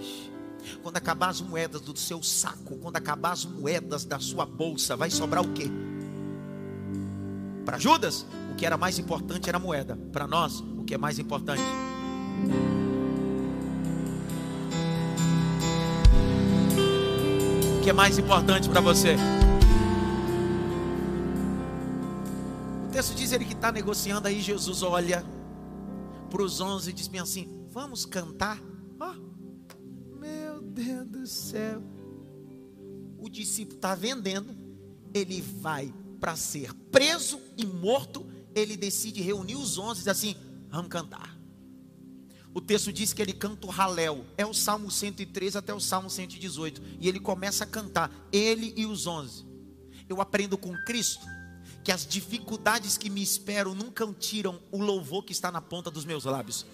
Ixi. 0.00 0.39
Quando 0.82 0.96
acabar 0.96 1.28
as 1.28 1.40
moedas 1.40 1.80
do 1.80 1.96
seu 1.96 2.22
saco, 2.22 2.76
quando 2.78 2.96
acabar 2.96 3.32
as 3.32 3.44
moedas 3.44 4.04
da 4.04 4.18
sua 4.18 4.46
bolsa, 4.46 4.96
vai 4.96 5.10
sobrar 5.10 5.44
o 5.44 5.52
quê? 5.52 5.70
Para 7.64 7.78
Judas, 7.78 8.26
o 8.52 8.54
que 8.54 8.66
era 8.66 8.76
mais 8.76 8.98
importante 8.98 9.48
era 9.48 9.58
a 9.58 9.60
moeda. 9.60 9.96
Para 10.12 10.26
nós, 10.26 10.60
o 10.60 10.84
que 10.84 10.94
é 10.94 10.98
mais 10.98 11.18
importante? 11.18 11.62
O 17.78 17.82
que 17.82 17.90
é 17.90 17.92
mais 17.92 18.18
importante 18.18 18.68
para 18.68 18.80
você? 18.80 19.16
texto 23.00 23.14
diz 23.14 23.32
ele 23.32 23.46
que 23.46 23.54
está 23.54 23.72
negociando 23.72 24.28
aí. 24.28 24.40
Jesus 24.40 24.82
olha 24.82 25.24
para 26.28 26.42
os 26.42 26.60
onze 26.60 26.90
e 26.90 26.92
diz 26.92 27.08
bem 27.08 27.20
assim: 27.20 27.48
Vamos 27.70 28.04
cantar. 28.04 28.69
Céu. 31.30 31.82
O 33.18 33.28
discípulo 33.28 33.76
está 33.76 33.94
vendendo. 33.94 34.56
Ele 35.12 35.40
vai 35.40 35.92
para 36.18 36.36
ser 36.36 36.74
preso 36.92 37.40
e 37.56 37.64
morto. 37.64 38.26
Ele 38.54 38.76
decide 38.76 39.20
reunir 39.22 39.56
os 39.56 39.78
onze 39.78 40.00
e 40.00 40.04
diz 40.04 40.08
assim: 40.08 40.36
Vamos 40.68 40.90
cantar. 40.90 41.38
O 42.52 42.60
texto 42.60 42.92
diz 42.92 43.12
que 43.12 43.22
ele 43.22 43.32
canta 43.32 43.66
o 43.66 43.70
Halel, 43.70 44.24
é 44.36 44.44
o 44.44 44.52
Salmo 44.52 44.90
113 44.90 45.56
até 45.56 45.72
o 45.72 45.78
Salmo 45.78 46.10
118, 46.10 46.82
e 46.98 47.08
ele 47.08 47.20
começa 47.20 47.62
a 47.62 47.66
cantar, 47.66 48.10
ele 48.32 48.74
e 48.76 48.86
os 48.86 49.06
onze. 49.06 49.46
Eu 50.08 50.20
aprendo 50.20 50.58
com 50.58 50.74
Cristo 50.84 51.24
que 51.84 51.92
as 51.92 52.04
dificuldades 52.04 52.98
que 52.98 53.08
me 53.08 53.22
esperam 53.22 53.74
nunca 53.74 54.04
tiram 54.14 54.60
o 54.72 54.82
louvor 54.82 55.24
que 55.24 55.32
está 55.32 55.52
na 55.52 55.60
ponta 55.60 55.90
dos 55.90 56.04
meus 56.04 56.24
lábios. 56.24 56.66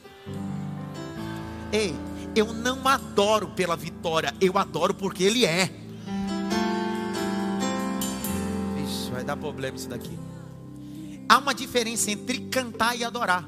Ei, 1.71 1.95
eu 2.37 2.53
não 2.53 2.87
adoro 2.87 3.49
pela 3.49 3.75
vitória, 3.75 4.35
eu 4.39 4.59
adoro 4.59 4.93
porque 4.93 5.25
Ele 5.25 5.47
é. 5.47 5.71
Ixi, 8.85 9.11
vai 9.11 9.25
dar 9.25 9.39
problema 9.39 9.77
isso 9.77 9.89
daqui. 9.89 10.17
Há 11.27 11.39
uma 11.39 11.55
diferença 11.55 12.11
entre 12.11 12.41
cantar 12.41 12.95
e 12.95 13.03
adorar. 13.03 13.43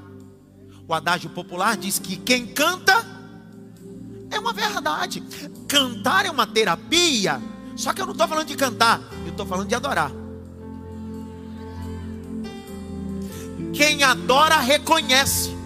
O 0.89 0.95
adágio 0.95 1.29
popular 1.29 1.77
diz 1.77 1.99
que 1.99 2.17
quem 2.17 2.47
canta 2.47 3.05
é 4.31 4.41
uma 4.41 4.55
verdade. 4.55 5.23
Cantar 5.69 6.25
é 6.25 6.31
uma 6.31 6.47
terapia. 6.47 7.43
Só 7.77 7.93
que 7.93 8.01
eu 8.01 8.07
não 8.07 8.13
estou 8.13 8.27
falando 8.27 8.47
de 8.47 8.57
cantar, 8.57 9.03
eu 9.25 9.31
estou 9.31 9.45
falando 9.45 9.69
de 9.69 9.75
adorar. 9.75 10.11
Quem 13.75 14.03
adora 14.03 14.57
reconhece. 14.59 15.57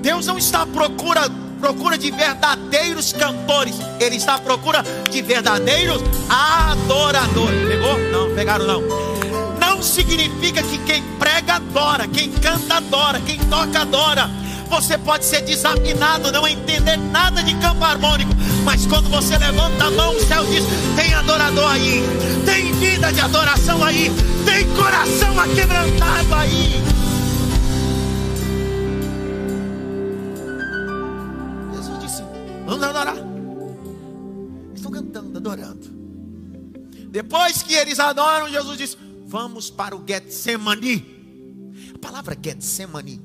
Deus 0.00 0.26
não 0.26 0.38
está 0.38 0.62
à 0.62 0.66
procura, 0.66 1.28
procura 1.58 1.98
de 1.98 2.10
verdadeiros 2.10 3.12
cantores, 3.12 3.74
Ele 4.00 4.16
está 4.16 4.36
à 4.36 4.38
procura 4.38 4.82
de 5.10 5.20
verdadeiros 5.20 6.02
adoradores. 6.28 7.68
Pegou? 7.68 7.98
Não, 8.10 8.34
pegaram 8.34 8.66
não. 8.66 8.82
Não 9.58 9.82
significa 9.82 10.62
que 10.62 10.78
quem 10.78 11.02
prega 11.18 11.54
adora, 11.54 12.06
quem 12.08 12.30
canta 12.30 12.76
adora, 12.76 13.20
quem 13.20 13.38
toca 13.38 13.80
adora. 13.80 14.30
Você 14.68 14.98
pode 14.98 15.24
ser 15.24 15.40
desafinado, 15.42 16.30
não 16.30 16.46
entender 16.46 16.96
nada 16.96 17.42
de 17.42 17.54
campo 17.54 17.82
harmônico, 17.84 18.32
mas 18.64 18.86
quando 18.86 19.08
você 19.08 19.38
levanta 19.38 19.84
a 19.84 19.90
mão, 19.90 20.14
o 20.14 20.26
céu 20.26 20.44
diz: 20.44 20.64
tem 20.94 21.14
adorador 21.14 21.70
aí, 21.70 22.04
tem 22.44 22.72
vida 22.74 23.10
de 23.12 23.20
adoração 23.20 23.82
aí, 23.82 24.12
tem 24.44 24.68
coração 24.76 25.40
aquebrantado 25.40 26.34
aí. 26.34 26.87
Eles 34.68 34.76
estão 34.76 34.92
cantando, 34.92 35.36
adorando. 35.36 35.88
Depois 37.10 37.62
que 37.62 37.74
eles 37.74 37.98
adoram, 37.98 38.48
Jesus 38.48 38.78
diz: 38.78 38.98
Vamos 39.26 39.70
para 39.70 39.96
o 39.96 40.04
Getsemane. 40.06 41.18
A 41.94 41.98
palavra 41.98 42.36
Getsemane, 42.40 43.20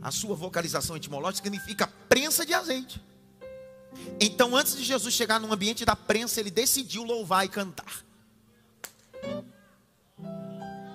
a 0.00 0.10
sua 0.10 0.34
vocalização 0.36 0.96
etimológica 0.96 1.44
significa 1.44 1.86
prensa 2.08 2.46
de 2.46 2.54
azeite. 2.54 3.02
Então, 4.20 4.56
antes 4.56 4.76
de 4.76 4.84
Jesus 4.84 5.12
chegar 5.12 5.40
no 5.40 5.52
ambiente 5.52 5.84
da 5.84 5.96
prensa, 5.96 6.40
ele 6.40 6.50
decidiu 6.50 7.02
louvar 7.02 7.44
e 7.44 7.48
cantar. 7.48 8.04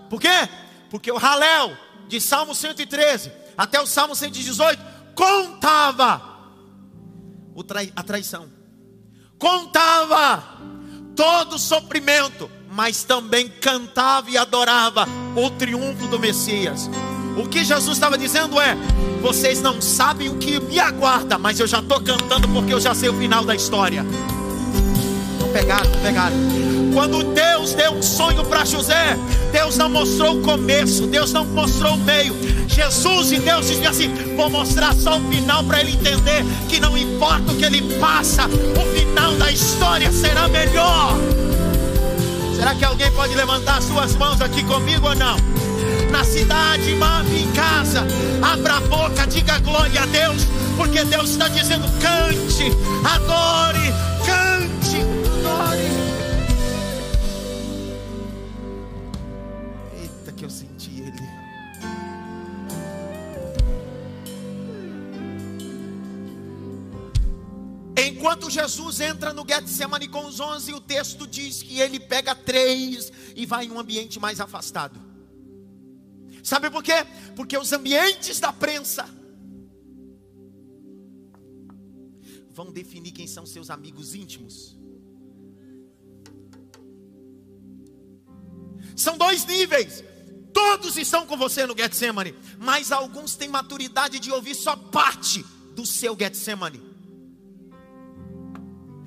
Por 0.10 0.22
quê? 0.22 0.50
Porque 0.90 1.12
o 1.12 1.18
Halel, 1.18 1.76
de 2.08 2.22
Salmo 2.22 2.56
113 2.56 3.32
até 3.58 3.82
o 3.82 3.86
Salmo 3.86 4.16
118, 4.16 4.82
contava 5.14 6.35
a 7.96 8.04
traição, 8.04 8.48
contava 9.40 10.44
todo 11.16 11.56
o 11.56 11.60
sofrimento, 11.60 12.50
mas 12.70 13.04
também 13.04 13.48
cantava 13.48 14.30
e 14.30 14.38
adorava 14.38 15.08
o 15.36 15.50
triunfo 15.52 16.08
do 16.08 16.20
Messias. 16.20 16.90
O 17.38 17.48
que 17.48 17.64
Jesus 17.64 17.98
estava 17.98 18.18
dizendo 18.18 18.60
é: 18.60 18.76
vocês 19.22 19.62
não 19.62 19.82
sabem 19.82 20.30
o 20.30 20.38
que 20.38 20.60
me 20.60 20.80
aguarda, 20.80 21.38
mas 21.38 21.60
eu 21.60 21.68
já 21.68 21.80
estou 21.80 22.02
cantando 22.02 22.48
porque 22.50 22.74
eu 22.74 22.80
já 22.80 22.94
sei 22.94 23.10
o 23.10 23.14
final 23.14 23.44
da 23.46 23.56
história. 23.56 24.04
Não 25.40 25.50
pegaram, 25.52 25.90
não 25.90 26.02
pegaram. 26.02 26.36
Quando 26.94 27.24
Deus 27.34 27.74
deu 27.74 27.92
um 27.92 28.02
sonho 28.02 28.46
para 28.46 28.64
José, 28.64 29.18
Deus 29.52 29.78
não 29.78 29.90
mostrou 29.90 30.38
o 30.38 30.42
começo, 30.42 31.08
Deus 31.08 31.34
não 31.34 31.44
mostrou 31.44 31.96
o 31.96 31.98
meio, 31.98 32.35
Jesus 32.76 33.32
e 33.32 33.40
Deus 33.40 33.68
dizem 33.68 33.88
assim: 33.88 34.14
vou 34.36 34.50
mostrar 34.50 34.94
só 34.94 35.18
o 35.18 35.30
final 35.30 35.64
para 35.64 35.80
ele 35.80 35.94
entender 35.94 36.44
que 36.68 36.78
não 36.78 36.98
importa 36.98 37.54
o 37.54 37.56
que 37.56 37.64
ele 37.64 37.82
passa, 38.00 38.48
o 38.48 38.98
final 38.98 39.34
da 39.36 39.50
história 39.50 40.12
será 40.12 40.50
melhor. 40.50 41.16
Será 42.54 42.76
que 42.76 42.84
alguém 42.84 43.10
pode 43.12 43.34
levantar 43.34 43.82
suas 43.82 44.16
mãos 44.18 44.42
aqui 44.42 44.62
comigo 44.66 45.08
ou 45.08 45.16
não? 45.16 45.38
Na 46.12 46.26
cidade, 46.26 46.94
mame 46.96 47.44
em 47.44 47.52
casa, 47.54 48.06
abra 48.42 48.76
a 48.76 48.82
boca, 48.82 49.26
diga 49.26 49.58
glória 49.60 50.02
a 50.02 50.06
Deus, 50.08 50.44
porque 50.76 51.06
Deus 51.06 51.30
está 51.30 51.48
dizendo: 51.48 51.86
cante, 52.02 52.72
adore, 53.06 53.94
Enquanto 68.26 68.50
Jesus 68.50 69.02
entra 69.02 69.32
no 69.32 69.46
Getsemane 69.48 70.08
com 70.08 70.26
os 70.26 70.40
onze, 70.40 70.74
o 70.74 70.82
texto 70.82 71.28
diz 71.28 71.62
que 71.62 71.80
ele 71.80 72.00
pega 72.00 72.34
três 72.34 73.12
e 73.36 73.46
vai 73.46 73.66
em 73.66 73.72
um 73.72 73.80
ambiente 73.80 74.20
mais 74.20 74.40
afastado. 74.40 75.00
Sabe 76.44 76.72
por 76.72 76.82
quê? 76.82 77.06
Porque 77.36 77.56
os 77.56 77.72
ambientes 77.72 78.40
da 78.40 78.52
prensa 78.52 79.08
vão 82.50 82.72
definir 82.72 83.12
quem 83.12 83.28
são 83.28 83.46
seus 83.46 83.70
amigos 83.70 84.16
íntimos. 84.16 84.76
São 88.96 89.20
dois 89.20 89.46
níveis. 89.46 90.04
Todos 90.52 90.98
estão 90.98 91.28
com 91.28 91.38
você 91.38 91.68
no 91.68 91.78
Getsemane, 91.78 92.34
mas 92.58 92.92
alguns 92.92 93.36
têm 93.36 93.50
maturidade 93.50 94.20
de 94.20 94.32
ouvir 94.32 94.56
só 94.56 94.76
parte 94.76 95.46
do 95.76 95.86
seu 95.86 96.18
Getsemane. 96.20 96.85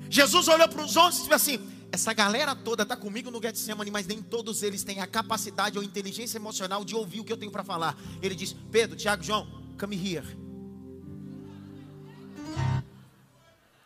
Jesus 0.09 0.47
olhou 0.47 0.67
para 0.67 0.83
os 0.83 0.97
onze 0.97 1.17
e 1.17 1.21
disse 1.21 1.33
assim: 1.33 1.71
essa 1.91 2.13
galera 2.13 2.55
toda 2.55 2.83
está 2.83 2.95
comigo 2.95 3.31
no 3.31 3.41
Getsemane, 3.41 3.91
mas 3.91 4.05
nem 4.05 4.21
todos 4.21 4.63
eles 4.63 4.83
têm 4.83 4.99
a 4.99 5.07
capacidade 5.07 5.77
ou 5.77 5.83
inteligência 5.83 6.37
emocional 6.37 6.85
de 6.85 6.95
ouvir 6.95 7.19
o 7.19 7.23
que 7.23 7.31
eu 7.33 7.37
tenho 7.37 7.51
para 7.51 7.63
falar. 7.63 7.97
Ele 8.21 8.35
diz: 8.35 8.53
Pedro, 8.71 8.95
Tiago, 8.95 9.23
João, 9.23 9.47
come 9.79 9.95
here. 9.95 10.37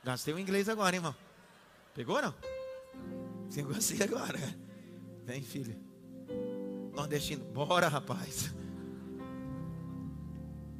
Gastei 0.04 0.34
o 0.34 0.40
inglês 0.40 0.68
agora, 0.68 0.96
hein, 0.96 1.00
irmão. 1.00 1.16
Pegou 1.96 2.22
não? 2.22 2.34
Você 3.50 3.62
gostei 3.62 4.02
agora. 4.04 4.40
Vem, 5.26 5.42
filho. 5.42 5.76
Nordestino, 6.94 7.44
bora, 7.46 7.88
rapaz. 7.88 8.52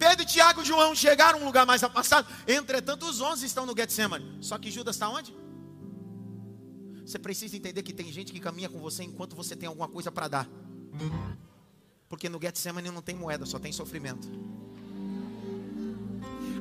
Pedro, 0.04 0.26
Tiago 0.26 0.62
e 0.62 0.66
João 0.66 0.94
chegaram 0.94 1.40
a 1.40 1.42
um 1.42 1.46
lugar 1.46 1.66
mais 1.66 1.82
afastado. 1.82 2.28
Entretanto, 2.46 3.06
os 3.06 3.22
onze 3.22 3.46
estão 3.46 3.66
no 3.66 3.74
Getsemane. 3.74 4.38
Só 4.42 4.58
que 4.58 4.70
Judas 4.70 4.98
está 4.98 5.08
onde? 5.08 5.34
Você 7.06 7.18
precisa 7.18 7.56
entender 7.56 7.82
que 7.84 7.94
tem 7.94 8.12
gente 8.12 8.34
que 8.34 8.40
caminha 8.42 8.68
com 8.68 8.80
você 8.80 9.02
enquanto 9.02 9.34
você 9.34 9.56
tem 9.56 9.68
alguma 9.68 9.88
coisa 9.88 10.12
para 10.12 10.28
dar. 10.28 10.50
Porque 12.10 12.28
no 12.28 12.38
Getsemane 12.42 12.92
não 12.92 13.02
tem 13.02 13.16
moeda, 13.16 13.46
só 13.46 13.58
tem 13.58 13.72
sofrimento. 13.72 14.28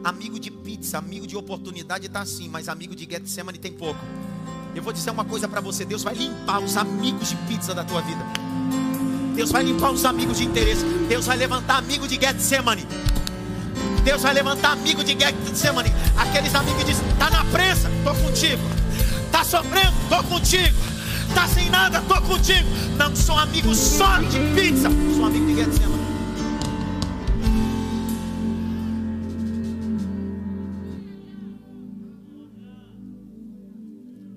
Amigo 0.05 0.39
de 0.39 0.51
pizza, 0.51 0.99
amigo 0.99 1.27
de 1.27 1.37
oportunidade 1.37 2.07
está 2.07 2.21
assim, 2.21 2.49
mas 2.49 2.69
amigo 2.69 2.95
de 2.95 3.11
Getsemane 3.11 3.59
tem 3.59 3.73
pouco. 3.73 4.01
Eu 4.73 4.85
vou 4.85 4.93
dizer 4.93 5.11
uma 5.11 5.25
coisa 5.25 5.49
para 5.49 5.61
você: 5.61 5.85
Deus 5.85 6.05
vai 6.05 6.15
limpar 6.15 6.61
os 6.63 6.77
amigos 6.77 7.31
de 7.31 7.37
pizza 7.49 7.75
da 7.75 7.83
tua 7.83 8.03
vida. 8.03 8.25
Deus 9.35 9.51
vai 9.51 9.65
limpar 9.65 9.91
os 9.91 10.05
amigos 10.05 10.39
de 10.39 10.45
interesse. 10.45 10.85
Deus 11.09 11.27
vai 11.27 11.37
levantar 11.37 11.79
amigo 11.79 12.07
de 12.07 12.15
Getsemane. 12.15 12.87
Deus 14.05 14.23
vai 14.23 14.35
levantar 14.35 14.73
amigo 14.73 15.05
de 15.05 15.13
Getsemane. 15.13 15.91
Aqueles 16.17 16.55
amigos 16.55 16.85
dizem: 16.85 17.09
está 17.09 17.31
na 17.31 17.45
prensa, 17.47 17.89
estou 17.89 18.15
contigo. 18.17 18.63
Está 19.27 19.45
sofrendo, 19.45 19.97
estou 20.03 20.25
contigo. 20.25 20.77
Está 21.29 21.49
sem 21.49 21.71
nada, 21.71 21.99
estou 21.99 22.21
contigo. 22.23 22.69
Não 22.97 23.15
sou 23.15 23.39
amigo 23.39 23.75
só 23.75 24.19
de 24.19 24.39
pizza, 24.55 24.89
sou 25.15 25.25
amigo 25.25 25.47
de 25.47 25.55
Getsemane. 25.55 26.03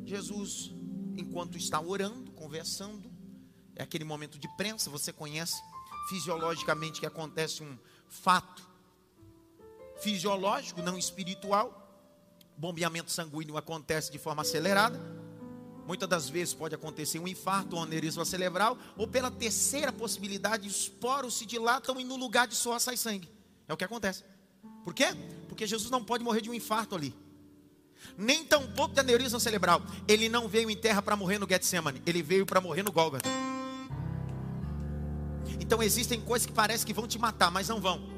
Jesus, 0.05 0.73
enquanto 1.17 1.57
está 1.57 1.81
orando, 1.81 2.31
conversando, 2.31 3.11
é 3.75 3.83
aquele 3.83 4.05
momento 4.05 4.39
de 4.39 4.47
prensa, 4.55 4.89
você 4.89 5.11
conhece 5.11 5.55
fisiologicamente 6.07 6.99
que 6.99 7.05
acontece 7.05 7.63
um 7.63 7.77
fato 8.07 8.64
fisiológico, 10.05 10.83
não 10.83 10.99
espiritual. 10.99 11.81
Bombeamento 12.55 13.11
sanguíneo 13.11 13.57
acontece 13.57 14.11
de 14.11 14.19
forma 14.19 14.43
acelerada. 14.43 15.01
Muitas 15.87 16.07
das 16.07 16.29
vezes 16.29 16.53
pode 16.53 16.75
acontecer 16.75 17.17
um 17.17 17.27
infarto, 17.27 17.75
um 17.75 17.81
aneurisma 17.81 18.23
cerebral, 18.23 18.77
ou 18.95 19.07
pela 19.07 19.31
terceira 19.31 19.91
possibilidade, 19.91 20.67
os 20.67 20.87
poros 20.87 21.37
se 21.37 21.45
dilatam 21.45 21.99
e 21.99 22.03
no 22.03 22.15
lugar 22.15 22.47
de 22.47 22.55
suor 22.55 22.79
sai 22.79 22.95
sangue. 22.95 23.31
É 23.67 23.73
o 23.73 23.77
que 23.77 23.83
acontece. 23.83 24.23
Por 24.83 24.93
quê? 24.93 25.07
Porque 25.47 25.65
Jesus 25.65 25.89
não 25.89 26.03
pode 26.03 26.23
morrer 26.23 26.41
de 26.41 26.51
um 26.51 26.53
infarto 26.53 26.95
ali. 26.95 27.13
Nem 28.15 28.45
tão 28.45 28.67
pouco 28.73 28.93
de 28.93 28.99
aneurisma 28.99 29.39
cerebral. 29.39 29.81
Ele 30.07 30.29
não 30.29 30.47
veio 30.47 30.69
em 30.69 30.77
terra 30.77 31.01
para 31.01 31.15
morrer 31.15 31.39
no 31.39 31.49
Getsemane, 31.49 32.01
ele 32.05 32.21
veio 32.21 32.45
para 32.45 32.61
morrer 32.61 32.83
no 32.83 32.91
Gólgota. 32.91 33.27
Então 35.59 35.81
existem 35.81 36.21
coisas 36.21 36.45
que 36.45 36.53
parecem 36.53 36.85
que 36.85 36.93
vão 36.93 37.07
te 37.07 37.17
matar, 37.17 37.49
mas 37.49 37.69
não 37.69 37.81
vão. 37.81 38.14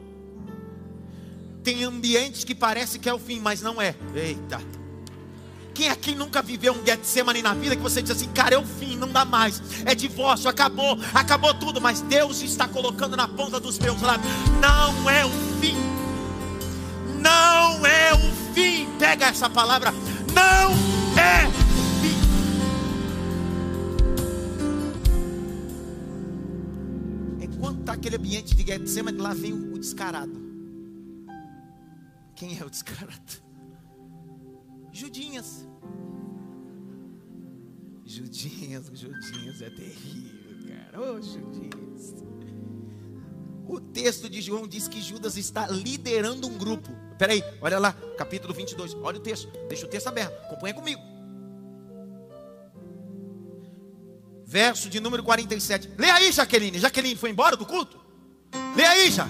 Tem 1.63 1.83
ambientes 1.83 2.43
que 2.43 2.55
parece 2.55 2.99
que 2.99 3.09
é 3.09 3.13
o 3.13 3.19
fim, 3.19 3.39
mas 3.39 3.61
não 3.61 3.81
é. 3.81 3.95
Eita. 4.15 4.61
Quem 5.77 5.89
aqui 5.89 6.15
nunca 6.15 6.41
viveu 6.41 6.73
um 6.73 6.83
Getsemane 6.83 7.43
na 7.43 7.53
vida 7.53 7.75
que 7.75 7.81
você 7.83 8.01
diz 8.01 8.09
assim, 8.09 8.27
cara, 8.29 8.55
é 8.55 8.57
o 8.57 8.65
fim, 8.65 8.97
não 8.97 9.09
dá 9.09 9.23
mais. 9.23 9.61
É 9.85 9.93
divórcio, 9.93 10.49
acabou, 10.49 10.97
acabou 11.13 11.53
tudo, 11.53 11.79
mas 11.79 12.01
Deus 12.01 12.41
está 12.41 12.67
colocando 12.67 13.15
na 13.15 13.27
ponta 13.27 13.59
dos 13.59 13.77
meus 13.77 14.01
lábios. 14.01 14.27
Não 14.59 15.07
é 15.07 15.23
o 15.23 15.29
fim. 15.61 15.75
Não 17.21 17.85
é 17.85 18.11
o 18.11 18.53
fim. 18.55 18.87
Pega 18.97 19.27
essa 19.27 19.47
palavra. 19.51 19.91
Não 20.33 20.71
é 21.15 21.45
fim. 22.01 22.17
Enquanto 27.39 27.81
está 27.81 27.93
aquele 27.93 28.15
ambiente 28.15 28.55
de 28.55 28.65
Getsemane, 28.65 29.19
lá 29.19 29.35
vem 29.35 29.53
o 29.53 29.77
descarado. 29.77 30.36
Quem 32.37 32.55
é 32.59 32.63
o 32.63 32.69
descarado? 32.69 33.41
Judinhas. 34.93 35.67
Judinhas, 38.05 38.85
Judinhas 38.93 39.61
é 39.61 39.69
terrível, 39.71 40.67
cara. 40.69 41.01
Ô, 41.01 41.15
oh, 41.15 41.21
Judinhas. 41.21 42.13
O 43.67 43.81
texto 43.81 44.29
de 44.29 44.39
João 44.39 44.67
diz 44.67 44.87
que 44.87 45.01
Judas 45.01 45.35
está 45.35 45.67
liderando 45.67 46.47
um 46.47 46.57
grupo. 46.59 46.89
Peraí, 47.17 47.43
olha 47.59 47.79
lá, 47.79 47.91
capítulo 48.15 48.53
22. 48.53 48.93
Olha 48.93 49.17
o 49.17 49.21
texto, 49.21 49.51
deixa 49.67 49.87
o 49.87 49.89
texto 49.89 50.07
aberto. 50.07 50.33
Acompanha 50.45 50.75
comigo. 50.75 51.01
Verso 54.45 54.89
de 54.89 54.99
número 54.99 55.23
47. 55.23 55.89
Lê 55.97 56.09
aí, 56.11 56.31
Jaqueline. 56.31 56.77
Jaqueline 56.77 57.15
foi 57.15 57.31
embora 57.31 57.57
do 57.57 57.65
culto? 57.65 57.99
Lê 58.75 58.85
aí, 58.85 59.11
já. 59.11 59.27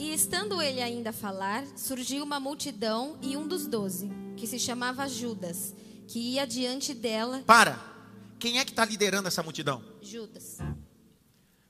E 0.00 0.14
estando 0.14 0.62
ele 0.62 0.80
ainda 0.80 1.10
a 1.10 1.12
falar, 1.12 1.62
surgiu 1.76 2.24
uma 2.24 2.40
multidão 2.40 3.18
e 3.20 3.36
um 3.36 3.46
dos 3.46 3.66
doze, 3.66 4.10
que 4.34 4.46
se 4.46 4.58
chamava 4.58 5.06
Judas, 5.06 5.74
que 6.08 6.18
ia 6.18 6.46
diante 6.46 6.94
dela. 6.94 7.42
Para! 7.46 7.78
Quem 8.38 8.58
é 8.58 8.64
que 8.64 8.70
está 8.70 8.82
liderando 8.82 9.28
essa 9.28 9.42
multidão? 9.42 9.84
Judas. 10.00 10.56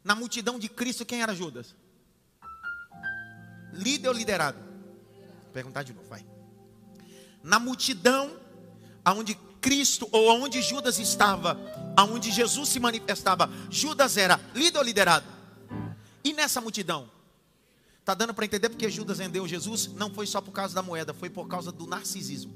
Na 0.04 0.14
multidão 0.14 0.60
de 0.60 0.68
Cristo, 0.68 1.04
quem 1.04 1.22
era 1.22 1.34
Judas? 1.34 1.74
Líder 3.72 4.06
ou 4.06 4.14
liderado? 4.14 4.58
Vou 5.42 5.52
perguntar 5.52 5.82
de 5.82 5.92
novo, 5.92 6.08
vai. 6.08 6.24
Na 7.42 7.58
multidão, 7.58 8.38
aonde 9.04 9.34
Cristo 9.60 10.08
ou 10.12 10.30
aonde 10.30 10.62
Judas 10.62 11.00
estava, 11.00 11.58
aonde 11.96 12.30
Jesus 12.30 12.68
se 12.68 12.78
manifestava, 12.78 13.50
Judas 13.68 14.16
era 14.16 14.38
líder 14.54 14.78
ou 14.78 14.84
liderado? 14.84 15.26
E 16.22 16.32
nessa 16.32 16.60
multidão, 16.60 17.10
Está 18.00 18.14
dando 18.14 18.34
para 18.34 18.44
entender 18.44 18.68
porque 18.68 18.90
Judas 18.90 19.18
vendeu 19.18 19.46
Jesus? 19.46 19.92
Não 19.94 20.10
foi 20.10 20.26
só 20.26 20.40
por 20.40 20.52
causa 20.52 20.74
da 20.74 20.82
moeda, 20.82 21.14
foi 21.14 21.30
por 21.30 21.46
causa 21.46 21.70
do 21.70 21.86
narcisismo. 21.86 22.52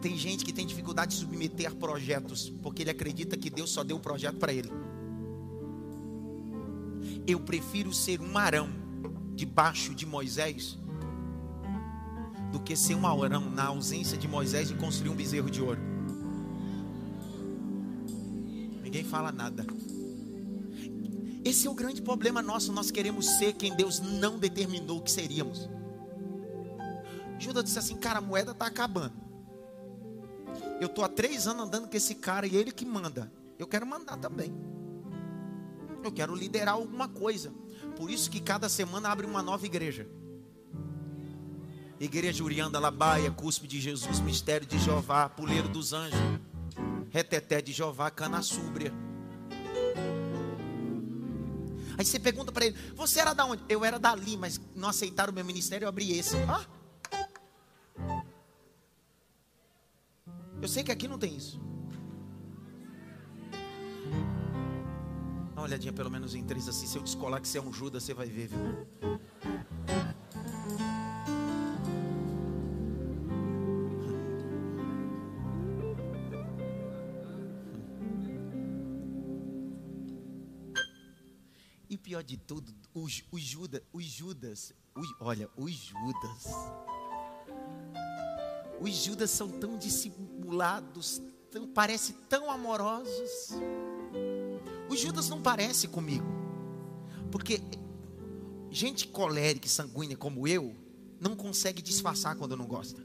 Tem 0.00 0.16
gente 0.16 0.44
que 0.44 0.52
tem 0.52 0.66
dificuldade 0.66 1.14
de 1.14 1.20
submeter 1.20 1.74
projetos, 1.74 2.50
porque 2.62 2.82
ele 2.82 2.90
acredita 2.90 3.36
que 3.36 3.50
Deus 3.50 3.70
só 3.70 3.82
deu 3.82 3.96
o 3.96 4.00
projeto 4.00 4.38
para 4.38 4.52
ele. 4.52 4.70
Eu 7.26 7.40
prefiro 7.40 7.92
ser 7.92 8.20
um 8.20 8.36
arão 8.38 8.68
debaixo 9.34 9.94
de 9.94 10.06
Moisés 10.06 10.78
do 12.52 12.60
que 12.60 12.76
ser 12.76 12.94
um 12.94 13.06
arão 13.06 13.50
na 13.50 13.64
ausência 13.64 14.16
de 14.16 14.28
Moisés 14.28 14.70
e 14.70 14.74
construir 14.74 15.10
um 15.10 15.16
bezerro 15.16 15.50
de 15.50 15.60
ouro. 15.60 15.80
Ninguém 18.82 19.02
fala 19.02 19.32
nada. 19.32 19.66
Esse 21.54 21.68
é 21.68 21.70
o 21.70 21.74
grande 21.74 22.02
problema 22.02 22.42
nosso. 22.42 22.72
Nós 22.72 22.90
queremos 22.90 23.38
ser 23.38 23.52
quem 23.52 23.76
Deus 23.76 24.00
não 24.00 24.40
determinou 24.40 25.00
que 25.00 25.08
seríamos. 25.08 25.70
Judas 27.38 27.62
disse 27.62 27.78
assim: 27.78 27.96
Cara, 27.96 28.18
a 28.18 28.20
moeda 28.20 28.50
está 28.50 28.66
acabando. 28.66 29.14
Eu 30.80 30.86
estou 30.86 31.04
há 31.04 31.08
três 31.08 31.46
anos 31.46 31.64
andando 31.64 31.88
com 31.88 31.96
esse 31.96 32.16
cara 32.16 32.44
e 32.44 32.56
ele 32.56 32.72
que 32.72 32.84
manda. 32.84 33.32
Eu 33.56 33.68
quero 33.68 33.86
mandar 33.86 34.16
também. 34.16 34.52
Eu 36.02 36.10
quero 36.10 36.34
liderar 36.34 36.74
alguma 36.74 37.06
coisa. 37.06 37.54
Por 37.96 38.10
isso 38.10 38.28
que 38.28 38.40
cada 38.40 38.68
semana 38.68 39.08
abre 39.08 39.24
uma 39.24 39.40
nova 39.40 39.64
igreja. 39.64 40.08
Igreja 42.00 42.42
Urianda 42.42 42.80
Labaia, 42.80 43.30
Cuspe 43.30 43.68
de 43.68 43.80
Jesus, 43.80 44.18
Mistério 44.18 44.66
de 44.66 44.76
Jeová, 44.76 45.28
Puleiro 45.28 45.68
dos 45.68 45.92
Anjos, 45.92 46.18
Reteté 47.10 47.62
de 47.62 47.72
Jeová, 47.72 48.10
Cana 48.10 48.42
Súbria. 48.42 49.03
Aí 52.04 52.06
você 52.06 52.20
pergunta 52.20 52.52
para 52.52 52.66
ele: 52.66 52.76
Você 52.94 53.18
era 53.18 53.32
da 53.32 53.46
onde? 53.46 53.64
Eu 53.66 53.82
era 53.82 53.98
dali, 53.98 54.36
mas 54.36 54.60
não 54.76 54.90
aceitaram 54.90 55.32
o 55.32 55.34
meu 55.34 55.44
ministério, 55.44 55.86
eu 55.86 55.88
abri 55.88 56.18
esse. 56.18 56.36
Ah! 56.46 56.66
Eu 60.60 60.68
sei 60.68 60.84
que 60.84 60.92
aqui 60.92 61.08
não 61.08 61.18
tem 61.18 61.34
isso. 61.34 61.58
Dá 65.54 65.60
uma 65.60 65.62
olhadinha 65.62 65.94
pelo 65.94 66.10
menos 66.10 66.34
em 66.34 66.44
três 66.44 66.68
assim. 66.68 66.86
Se 66.86 66.98
eu 66.98 67.02
descolar 67.02 67.40
que 67.40 67.48
você 67.48 67.56
é 67.56 67.62
um 67.62 67.72
Judas, 67.72 68.02
você 68.02 68.12
vai 68.12 68.28
ver, 68.28 68.48
viu? 68.48 69.18
De 82.24 82.36
tudo, 82.36 82.74
os, 82.92 83.22
Judas, 83.34 83.82
os 83.92 84.04
Judas, 84.04 84.72
olha, 85.20 85.48
os 85.56 85.72
Judas, 85.72 86.46
os 88.80 88.90
Judas 88.90 89.30
são 89.30 89.48
tão 89.48 89.76
dissimulados, 89.76 91.20
tão, 91.50 91.66
parecem 91.66 92.16
tão 92.28 92.50
amorosos. 92.50 93.50
Os 94.88 94.98
Judas 94.98 95.28
não 95.28 95.40
parecem 95.40 95.90
comigo, 95.90 96.26
porque 97.30 97.60
gente 98.70 99.06
colérica 99.06 99.66
e 99.66 99.70
sanguínea 99.70 100.16
como 100.16 100.48
eu 100.48 100.74
não 101.20 101.36
consegue 101.36 101.80
disfarçar 101.80 102.36
quando 102.36 102.56
não 102.56 102.66
gosta. 102.66 103.02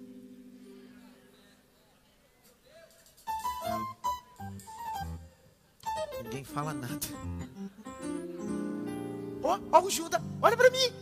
Ninguém 6.23 6.43
fala 6.43 6.73
nada. 6.73 7.07
Ó, 9.71 9.81
o 9.81 9.89
Judas, 9.89 10.21
olha 10.41 10.55
para 10.55 10.69
mim. 10.69 10.93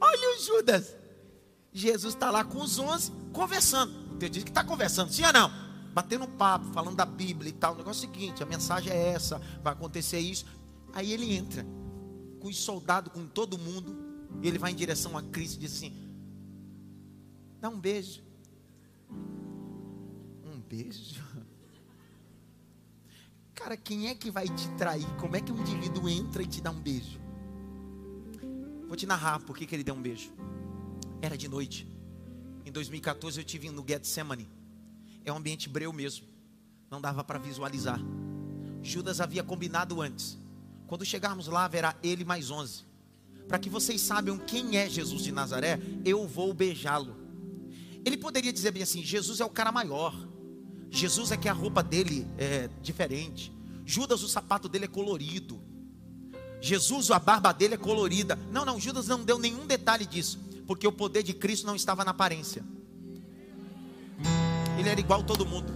Olha 0.00 0.36
o 0.36 0.42
Judas. 0.42 0.94
Jesus 1.72 2.14
está 2.14 2.30
lá 2.30 2.44
com 2.44 2.58
os 2.60 2.78
onze 2.78 3.10
conversando. 3.32 3.92
Tem 4.18 4.30
diz 4.30 4.44
que 4.44 4.50
está 4.50 4.64
conversando, 4.64 5.12
sim 5.12 5.24
ou 5.24 5.32
não? 5.32 5.50
Batendo 5.92 6.24
um 6.24 6.36
papo, 6.36 6.66
falando 6.72 6.96
da 6.96 7.04
Bíblia 7.04 7.50
e 7.50 7.52
tal. 7.52 7.74
O 7.74 7.76
negócio 7.76 8.06
é 8.06 8.08
o 8.08 8.12
seguinte: 8.12 8.42
a 8.42 8.46
mensagem 8.46 8.92
é 8.92 9.08
essa, 9.08 9.40
vai 9.62 9.72
acontecer 9.72 10.18
isso. 10.18 10.46
Aí 10.92 11.12
ele 11.12 11.34
entra 11.34 11.66
com 12.40 12.48
os 12.48 12.58
soldados, 12.58 13.12
com 13.12 13.26
todo 13.26 13.58
mundo. 13.58 14.04
Ele 14.42 14.58
vai 14.58 14.72
em 14.72 14.74
direção 14.74 15.16
a 15.16 15.22
Cristo 15.22 15.56
e 15.56 15.60
diz 15.60 15.76
assim: 15.76 15.92
Dá 17.60 17.68
um 17.68 17.78
beijo. 17.78 18.22
Um 20.44 20.60
beijo? 20.60 21.22
Cara, 23.54 23.76
quem 23.76 24.08
é 24.08 24.14
que 24.14 24.30
vai 24.30 24.48
te 24.48 24.68
trair? 24.76 25.06
Como 25.18 25.34
é 25.34 25.40
que 25.40 25.50
um 25.50 25.58
indivíduo 25.58 26.08
entra 26.08 26.42
e 26.42 26.46
te 26.46 26.60
dá 26.60 26.70
um 26.70 26.80
beijo? 26.80 27.25
Vou 28.86 28.96
te 28.96 29.06
narrar 29.06 29.40
por 29.40 29.56
que 29.56 29.74
ele 29.74 29.82
deu 29.82 29.94
um 29.94 30.02
beijo. 30.02 30.32
Era 31.20 31.36
de 31.36 31.48
noite. 31.48 31.86
Em 32.64 32.70
2014 32.70 33.40
eu 33.40 33.44
tive 33.44 33.70
no 33.70 33.84
Getsemane. 33.86 34.48
É 35.24 35.32
um 35.32 35.36
ambiente 35.36 35.68
breu 35.68 35.92
mesmo. 35.92 36.26
Não 36.90 37.00
dava 37.00 37.24
para 37.24 37.38
visualizar. 37.38 38.00
Judas 38.82 39.20
havia 39.20 39.42
combinado 39.42 40.00
antes. 40.00 40.38
Quando 40.86 41.04
chegarmos 41.04 41.48
lá, 41.48 41.64
haverá 41.64 41.96
ele 42.02 42.24
mais 42.24 42.50
onze. 42.50 42.84
Para 43.48 43.58
que 43.58 43.68
vocês 43.68 44.00
saibam 44.00 44.38
quem 44.38 44.76
é 44.76 44.88
Jesus 44.88 45.22
de 45.22 45.32
Nazaré, 45.32 45.80
eu 46.04 46.26
vou 46.26 46.54
beijá-lo. 46.54 47.16
Ele 48.04 48.16
poderia 48.16 48.52
dizer 48.52 48.70
bem 48.70 48.82
assim: 48.82 49.02
Jesus 49.02 49.40
é 49.40 49.44
o 49.44 49.50
cara 49.50 49.72
maior. 49.72 50.14
Jesus 50.90 51.32
é 51.32 51.36
que 51.36 51.48
a 51.48 51.52
roupa 51.52 51.82
dele 51.82 52.26
é 52.38 52.68
diferente. 52.80 53.52
Judas, 53.84 54.22
o 54.22 54.28
sapato 54.28 54.68
dele 54.68 54.84
é 54.84 54.88
colorido. 54.88 55.60
Jesus, 56.66 57.12
a 57.12 57.18
barba 57.18 57.52
dele 57.52 57.74
é 57.74 57.78
colorida. 57.78 58.36
Não, 58.50 58.64
não, 58.64 58.80
Judas 58.80 59.06
não 59.06 59.22
deu 59.22 59.38
nenhum 59.38 59.66
detalhe 59.66 60.04
disso, 60.04 60.40
porque 60.66 60.86
o 60.86 60.92
poder 60.92 61.22
de 61.22 61.32
Cristo 61.32 61.66
não 61.66 61.76
estava 61.76 62.04
na 62.04 62.10
aparência. 62.10 62.64
Ele 64.76 64.88
era 64.88 64.98
igual 64.98 65.20
a 65.20 65.22
todo 65.22 65.46
mundo. 65.46 65.72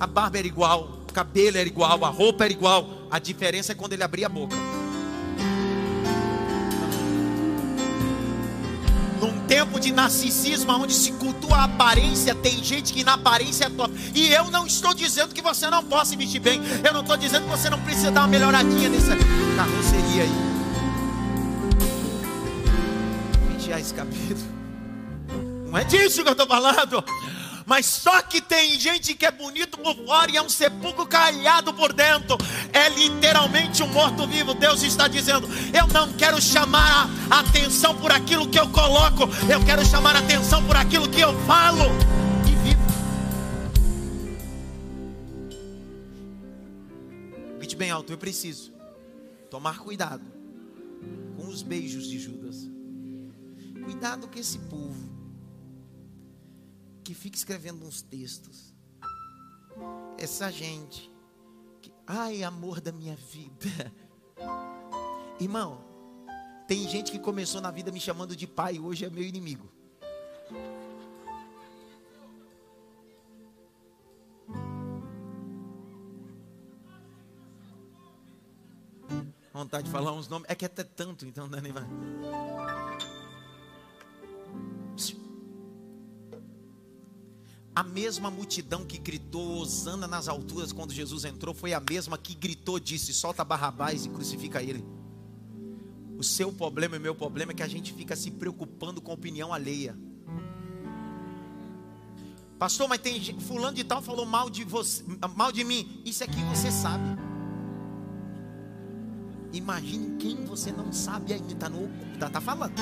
A 0.00 0.06
barba 0.06 0.38
era 0.38 0.46
igual, 0.46 1.04
o 1.08 1.12
cabelo 1.12 1.56
era 1.56 1.68
igual, 1.68 2.04
a 2.04 2.08
roupa 2.08 2.44
era 2.44 2.52
igual. 2.52 2.88
A 3.08 3.20
diferença 3.20 3.70
é 3.70 3.74
quando 3.74 3.92
ele 3.92 4.02
abria 4.02 4.26
a 4.26 4.28
boca. 4.28 4.56
Tempo 9.56 9.80
de 9.80 9.90
narcisismo, 9.90 10.70
onde 10.70 10.92
se 10.92 11.12
cultua 11.12 11.56
a 11.56 11.64
aparência, 11.64 12.34
tem 12.34 12.62
gente 12.62 12.92
que 12.92 13.02
na 13.02 13.14
aparência 13.14 13.64
é 13.64 13.70
top. 13.70 13.90
E 14.14 14.30
eu 14.30 14.50
não 14.50 14.66
estou 14.66 14.92
dizendo 14.92 15.32
que 15.32 15.40
você 15.40 15.70
não 15.70 15.82
possa 15.82 16.14
vestir 16.14 16.40
bem. 16.40 16.60
Eu 16.84 16.92
não 16.92 17.00
estou 17.00 17.16
dizendo 17.16 17.44
que 17.44 17.48
você 17.48 17.70
não 17.70 17.80
precisa 17.80 18.10
dar 18.10 18.20
uma 18.20 18.28
melhoradinha 18.28 18.90
nessa 18.90 19.16
carroceria 19.56 20.24
aí. 20.24 20.30
20 23.56 23.66
reais 23.66 23.92
capítulo. 23.92 24.56
Não 25.70 25.78
é 25.78 25.84
disso 25.84 26.22
que 26.22 26.28
eu 26.28 26.32
estou 26.32 26.46
falando. 26.46 27.02
Mas 27.66 27.84
só 27.84 28.22
que 28.22 28.40
tem 28.40 28.78
gente 28.78 29.12
que 29.14 29.26
é 29.26 29.30
bonito 29.30 29.76
por 29.78 29.96
fora 30.06 30.30
e 30.30 30.36
é 30.36 30.42
um 30.42 30.48
sepulcro 30.48 31.04
calhado 31.04 31.74
por 31.74 31.92
dentro. 31.92 32.38
É 32.72 32.88
literalmente 32.88 33.82
um 33.82 33.88
morto-vivo. 33.88 34.54
Deus 34.54 34.82
está 34.82 35.08
dizendo: 35.08 35.48
Eu 35.76 35.88
não 35.88 36.12
quero 36.12 36.40
chamar 36.40 37.08
a 37.28 37.40
atenção 37.40 37.96
por 37.96 38.12
aquilo 38.12 38.48
que 38.48 38.58
eu 38.58 38.68
coloco, 38.70 39.24
eu 39.50 39.64
quero 39.64 39.84
chamar 39.84 40.14
a 40.14 40.20
atenção 40.20 40.64
por 40.64 40.76
aquilo 40.76 41.08
que 41.08 41.20
eu 41.20 41.38
falo 41.44 41.84
e 42.42 42.56
bem 47.76 47.90
alto, 47.90 48.10
eu 48.12 48.18
preciso 48.18 48.72
tomar 49.50 49.78
cuidado 49.80 50.24
com 51.36 51.46
os 51.46 51.62
beijos 51.62 52.08
de 52.08 52.18
Judas. 52.18 52.68
Cuidado 53.84 54.26
com 54.26 54.38
esse 54.38 54.58
povo 54.60 55.15
que 57.06 57.14
fica 57.14 57.36
escrevendo 57.36 57.86
uns 57.86 58.02
textos. 58.02 58.74
Essa 60.18 60.50
gente 60.50 61.08
que, 61.80 61.92
ai, 62.04 62.42
amor 62.42 62.80
da 62.80 62.90
minha 62.90 63.14
vida. 63.14 63.92
Irmão, 65.38 65.84
tem 66.66 66.88
gente 66.88 67.12
que 67.12 67.20
começou 67.20 67.60
na 67.60 67.70
vida 67.70 67.92
me 67.92 68.00
chamando 68.00 68.34
de 68.34 68.44
pai 68.44 68.80
hoje 68.80 69.04
é 69.04 69.10
meu 69.10 69.22
inimigo. 69.22 69.70
Vontade 79.52 79.84
de 79.84 79.90
falar 79.92 80.12
uns 80.12 80.26
nomes. 80.26 80.50
É 80.50 80.56
que 80.56 80.64
até 80.64 80.82
tanto, 80.82 81.24
então 81.24 81.46
não 81.46 81.56
é 81.56 81.60
nem 81.60 81.72
vai. 81.72 81.86
A 87.76 87.82
mesma 87.82 88.30
multidão 88.30 88.86
que 88.86 88.96
gritou 88.96 89.58
Osana 89.58 90.06
nas 90.06 90.28
alturas 90.28 90.72
quando 90.72 90.94
Jesus 90.94 91.26
entrou 91.26 91.54
foi 91.54 91.74
a 91.74 91.80
mesma 91.80 92.16
que 92.16 92.34
gritou, 92.34 92.80
disse: 92.80 93.12
solta 93.12 93.44
Barrabás 93.44 94.06
e 94.06 94.08
crucifica 94.08 94.62
ele. 94.62 94.82
O 96.16 96.24
seu 96.24 96.50
problema 96.50 96.96
e 96.96 96.98
o 96.98 97.02
meu 97.02 97.14
problema 97.14 97.52
é 97.52 97.54
que 97.54 97.62
a 97.62 97.68
gente 97.68 97.92
fica 97.92 98.16
se 98.16 98.30
preocupando 98.30 99.02
com 99.02 99.10
a 99.10 99.14
opinião 99.14 99.52
alheia. 99.52 99.94
Pastor, 102.58 102.88
mas 102.88 102.98
tem 102.98 103.38
fulano 103.40 103.76
de 103.76 103.84
tal 103.84 104.00
falou 104.00 104.24
mal 104.24 104.48
de 104.48 104.64
você, 104.64 105.04
mal 105.36 105.52
de 105.52 105.62
mim. 105.62 106.00
Isso 106.02 106.24
aqui 106.24 106.42
você 106.44 106.70
sabe. 106.70 107.04
Imagine 109.52 110.16
quem 110.16 110.46
você 110.46 110.72
não 110.72 110.90
sabe 110.94 111.34
ainda 111.34 111.52
está 111.52 111.68
no 111.68 111.90
tá, 112.18 112.30
tá 112.30 112.40
falando. 112.40 112.80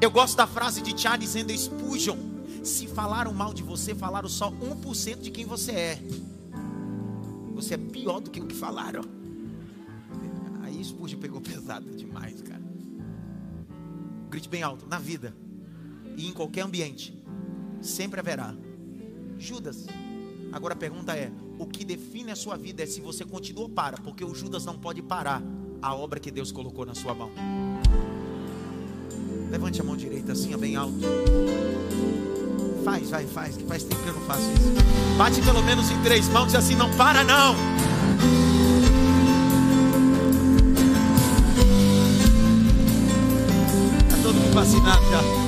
Eu 0.00 0.10
gosto 0.10 0.36
da 0.36 0.46
frase 0.48 0.82
de 0.82 1.00
Charles 1.00 1.30
Sanders 1.30 1.60
Spurgeon 1.60 2.37
se 2.62 2.86
falaram 2.86 3.32
mal 3.32 3.52
de 3.52 3.62
você, 3.62 3.94
falaram 3.94 4.28
só 4.28 4.50
1% 4.50 5.20
de 5.20 5.30
quem 5.30 5.44
você 5.44 5.72
é. 5.72 6.02
Você 7.54 7.74
é 7.74 7.78
pior 7.78 8.20
do 8.20 8.30
que 8.30 8.40
o 8.40 8.46
que 8.46 8.54
falaram. 8.54 9.02
Aí 10.62 10.82
Spurgeon 10.84 11.18
pegou 11.18 11.40
pesado 11.42 11.90
demais, 11.96 12.40
cara. 12.42 12.62
Grite 14.30 14.48
bem 14.48 14.62
alto. 14.62 14.86
Na 14.86 14.98
vida 14.98 15.34
e 16.16 16.26
em 16.26 16.32
qualquer 16.32 16.62
ambiente, 16.62 17.16
sempre 17.80 18.18
haverá. 18.20 18.54
Judas. 19.38 19.86
Agora 20.52 20.74
a 20.74 20.76
pergunta 20.76 21.14
é: 21.16 21.30
o 21.58 21.66
que 21.66 21.84
define 21.84 22.32
a 22.32 22.36
sua 22.36 22.56
vida 22.56 22.82
é 22.82 22.86
se 22.86 23.00
você 23.00 23.24
continua 23.24 23.64
ou 23.64 23.68
para, 23.68 23.98
porque 23.98 24.24
o 24.24 24.34
Judas 24.34 24.64
não 24.64 24.76
pode 24.78 25.00
parar 25.00 25.42
a 25.80 25.94
obra 25.94 26.18
que 26.18 26.30
Deus 26.30 26.50
colocou 26.50 26.84
na 26.84 26.94
sua 26.94 27.14
mão. 27.14 27.30
Levante 29.50 29.80
a 29.80 29.84
mão 29.84 29.96
direita 29.96 30.32
assim, 30.32 30.56
bem 30.56 30.76
alto. 30.76 30.98
Faz, 32.84 33.10
vai, 33.10 33.26
faz, 33.26 33.56
que 33.56 33.64
faz 33.64 33.82
tempo 33.82 34.02
que 34.02 34.08
eu 34.08 34.14
não 34.14 34.22
faço 34.22 34.42
isso. 34.42 35.16
Bate 35.16 35.40
pelo 35.42 35.62
menos 35.62 35.90
em 35.90 35.98
três 36.02 36.28
mãos 36.28 36.52
e 36.52 36.56
assim, 36.56 36.74
não 36.74 36.90
para 36.92 37.24
não. 37.24 37.54
Está 44.04 44.16
todo 44.22 44.34
mundo 44.34 44.54
vacinado 44.54 45.02
já. 45.10 45.47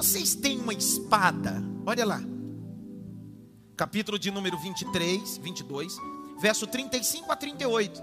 Vocês 0.00 0.34
têm 0.34 0.58
uma 0.58 0.72
espada? 0.72 1.62
Olha 1.84 2.06
lá. 2.06 2.22
Capítulo 3.76 4.18
de 4.18 4.30
número 4.30 4.56
23, 4.56 5.36
22, 5.36 5.94
verso 6.40 6.66
35 6.66 7.30
a 7.30 7.36
38. 7.36 8.02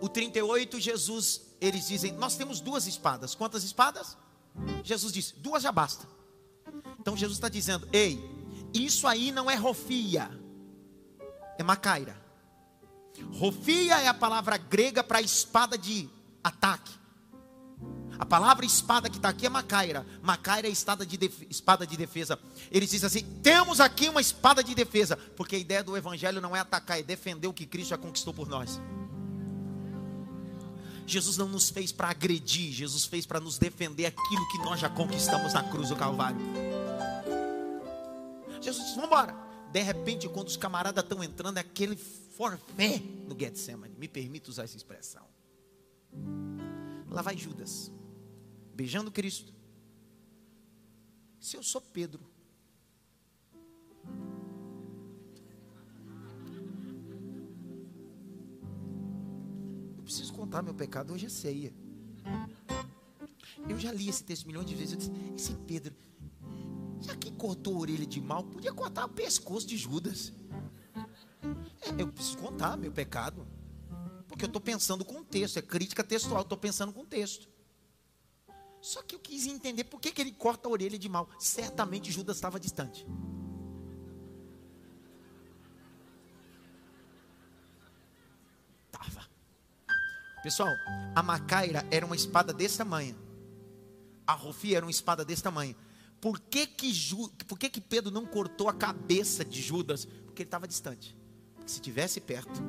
O 0.00 0.08
38, 0.08 0.80
Jesus, 0.80 1.42
eles 1.60 1.88
dizem: 1.88 2.12
Nós 2.12 2.38
temos 2.38 2.58
duas 2.58 2.86
espadas. 2.86 3.34
Quantas 3.34 3.64
espadas? 3.64 4.16
Jesus 4.82 5.12
disse: 5.12 5.34
Duas 5.36 5.62
já 5.62 5.70
basta. 5.70 6.08
Então 6.98 7.14
Jesus 7.14 7.36
está 7.36 7.50
dizendo: 7.50 7.86
Ei, 7.92 8.18
isso 8.72 9.06
aí 9.06 9.30
não 9.30 9.50
é 9.50 9.56
rofia, 9.56 10.30
é 11.58 11.62
macaira. 11.62 12.18
Rofia 13.34 14.00
é 14.00 14.08
a 14.08 14.14
palavra 14.14 14.56
grega 14.56 15.04
para 15.04 15.20
espada 15.20 15.76
de 15.76 16.08
ataque. 16.42 16.94
A 18.18 18.24
palavra 18.24 18.64
espada 18.64 19.10
que 19.10 19.16
está 19.16 19.28
aqui 19.28 19.46
é 19.46 19.48
macaira. 19.48 20.06
Macaira 20.22 20.68
é 20.68 20.70
espada 20.70 21.04
de, 21.04 21.16
def... 21.16 21.42
espada 21.50 21.86
de 21.86 21.96
defesa. 21.96 22.38
Eles 22.70 22.90
dizem 22.90 23.06
assim: 23.06 23.40
temos 23.42 23.80
aqui 23.80 24.08
uma 24.08 24.20
espada 24.20 24.62
de 24.62 24.74
defesa. 24.74 25.16
Porque 25.36 25.56
a 25.56 25.58
ideia 25.58 25.82
do 25.82 25.96
evangelho 25.96 26.40
não 26.40 26.56
é 26.56 26.60
atacar, 26.60 26.98
é 26.98 27.02
defender 27.02 27.46
o 27.46 27.52
que 27.52 27.66
Cristo 27.66 27.90
já 27.90 27.98
conquistou 27.98 28.32
por 28.32 28.48
nós. 28.48 28.80
Jesus 31.06 31.36
não 31.36 31.48
nos 31.48 31.70
fez 31.70 31.92
para 31.92 32.10
agredir, 32.10 32.72
Jesus 32.72 33.04
fez 33.04 33.24
para 33.24 33.38
nos 33.38 33.58
defender 33.58 34.06
aquilo 34.06 34.48
que 34.48 34.58
nós 34.58 34.80
já 34.80 34.88
conquistamos 34.88 35.52
na 35.52 35.62
cruz 35.62 35.90
do 35.90 35.96
Calvário. 35.96 36.38
Jesus 38.60 38.84
disse: 38.84 38.96
vamos 38.96 39.10
embora. 39.10 39.46
De 39.72 39.82
repente, 39.82 40.28
quando 40.28 40.48
os 40.48 40.56
camaradas 40.56 41.04
estão 41.04 41.22
entrando, 41.22 41.58
é 41.58 41.60
aquele 41.60 41.96
forfé 41.96 43.00
no 43.28 43.38
Getsemane. 43.38 43.94
Me 43.98 44.08
permita 44.08 44.50
usar 44.50 44.64
essa 44.64 44.76
expressão. 44.76 45.22
Lá 47.10 47.22
vai 47.22 47.36
Judas, 47.36 47.90
beijando 48.76 49.10
Cristo. 49.10 49.54
Se 51.40 51.56
eu 51.56 51.62
sou 51.62 51.80
Pedro, 51.80 52.22
eu 59.96 60.02
preciso 60.02 60.34
contar 60.34 60.62
meu 60.62 60.74
pecado. 60.74 61.14
Hoje 61.14 61.26
é 61.26 61.28
ceia. 61.30 61.72
Eu 63.66 63.78
já 63.78 63.90
li 63.92 64.08
esse 64.08 64.22
texto 64.22 64.46
milhões 64.46 64.66
de 64.66 64.74
vezes. 64.74 64.92
Eu 64.92 64.98
disse: 64.98 65.12
Esse 65.34 65.54
Pedro, 65.66 65.94
já 67.00 67.16
que 67.16 67.30
cortou 67.32 67.76
a 67.76 67.80
orelha 67.80 68.06
de 68.06 68.20
mal, 68.20 68.44
podia 68.44 68.74
cortar 68.74 69.06
o 69.06 69.08
pescoço 69.08 69.66
de 69.66 69.78
Judas. 69.78 70.34
É, 71.80 72.02
eu 72.02 72.12
preciso 72.12 72.36
contar 72.38 72.76
meu 72.76 72.92
pecado. 72.92 73.46
Porque 74.28 74.44
eu 74.44 74.48
estou 74.48 74.60
pensando 74.60 75.02
com 75.02 75.20
o 75.20 75.24
texto, 75.24 75.56
é 75.56 75.62
crítica 75.62 76.04
textual, 76.04 76.42
estou 76.42 76.58
pensando 76.58 76.92
com 76.92 77.00
o 77.00 77.06
texto. 77.06 77.55
Só 78.86 79.02
que 79.02 79.16
eu 79.16 79.18
quis 79.18 79.48
entender 79.48 79.82
por 79.82 80.00
que, 80.00 80.12
que 80.12 80.20
ele 80.20 80.30
corta 80.30 80.68
a 80.68 80.70
orelha 80.70 80.96
de 80.96 81.08
mal. 81.08 81.28
Certamente 81.40 82.12
Judas 82.12 82.36
estava 82.36 82.60
distante. 82.60 83.04
Estava. 88.86 89.28
Pessoal, 90.40 90.72
a 91.16 91.20
macaira 91.20 91.84
era 91.90 92.06
uma 92.06 92.14
espada 92.14 92.52
desse 92.52 92.78
tamanho. 92.78 93.18
A 94.24 94.34
rofia 94.34 94.76
era 94.76 94.86
uma 94.86 94.92
espada 94.92 95.24
desse 95.24 95.42
tamanho. 95.42 95.74
Por 96.20 96.38
que 96.38 96.64
que, 96.64 96.94
Ju, 96.94 97.28
por 97.48 97.58
que 97.58 97.68
que 97.68 97.80
Pedro 97.80 98.12
não 98.12 98.24
cortou 98.24 98.68
a 98.68 98.72
cabeça 98.72 99.44
de 99.44 99.60
Judas? 99.60 100.04
Porque 100.04 100.42
ele 100.42 100.46
estava 100.46 100.68
distante. 100.68 101.18
Porque 101.56 101.72
se 101.72 101.80
tivesse 101.80 102.20
perto. 102.20 102.62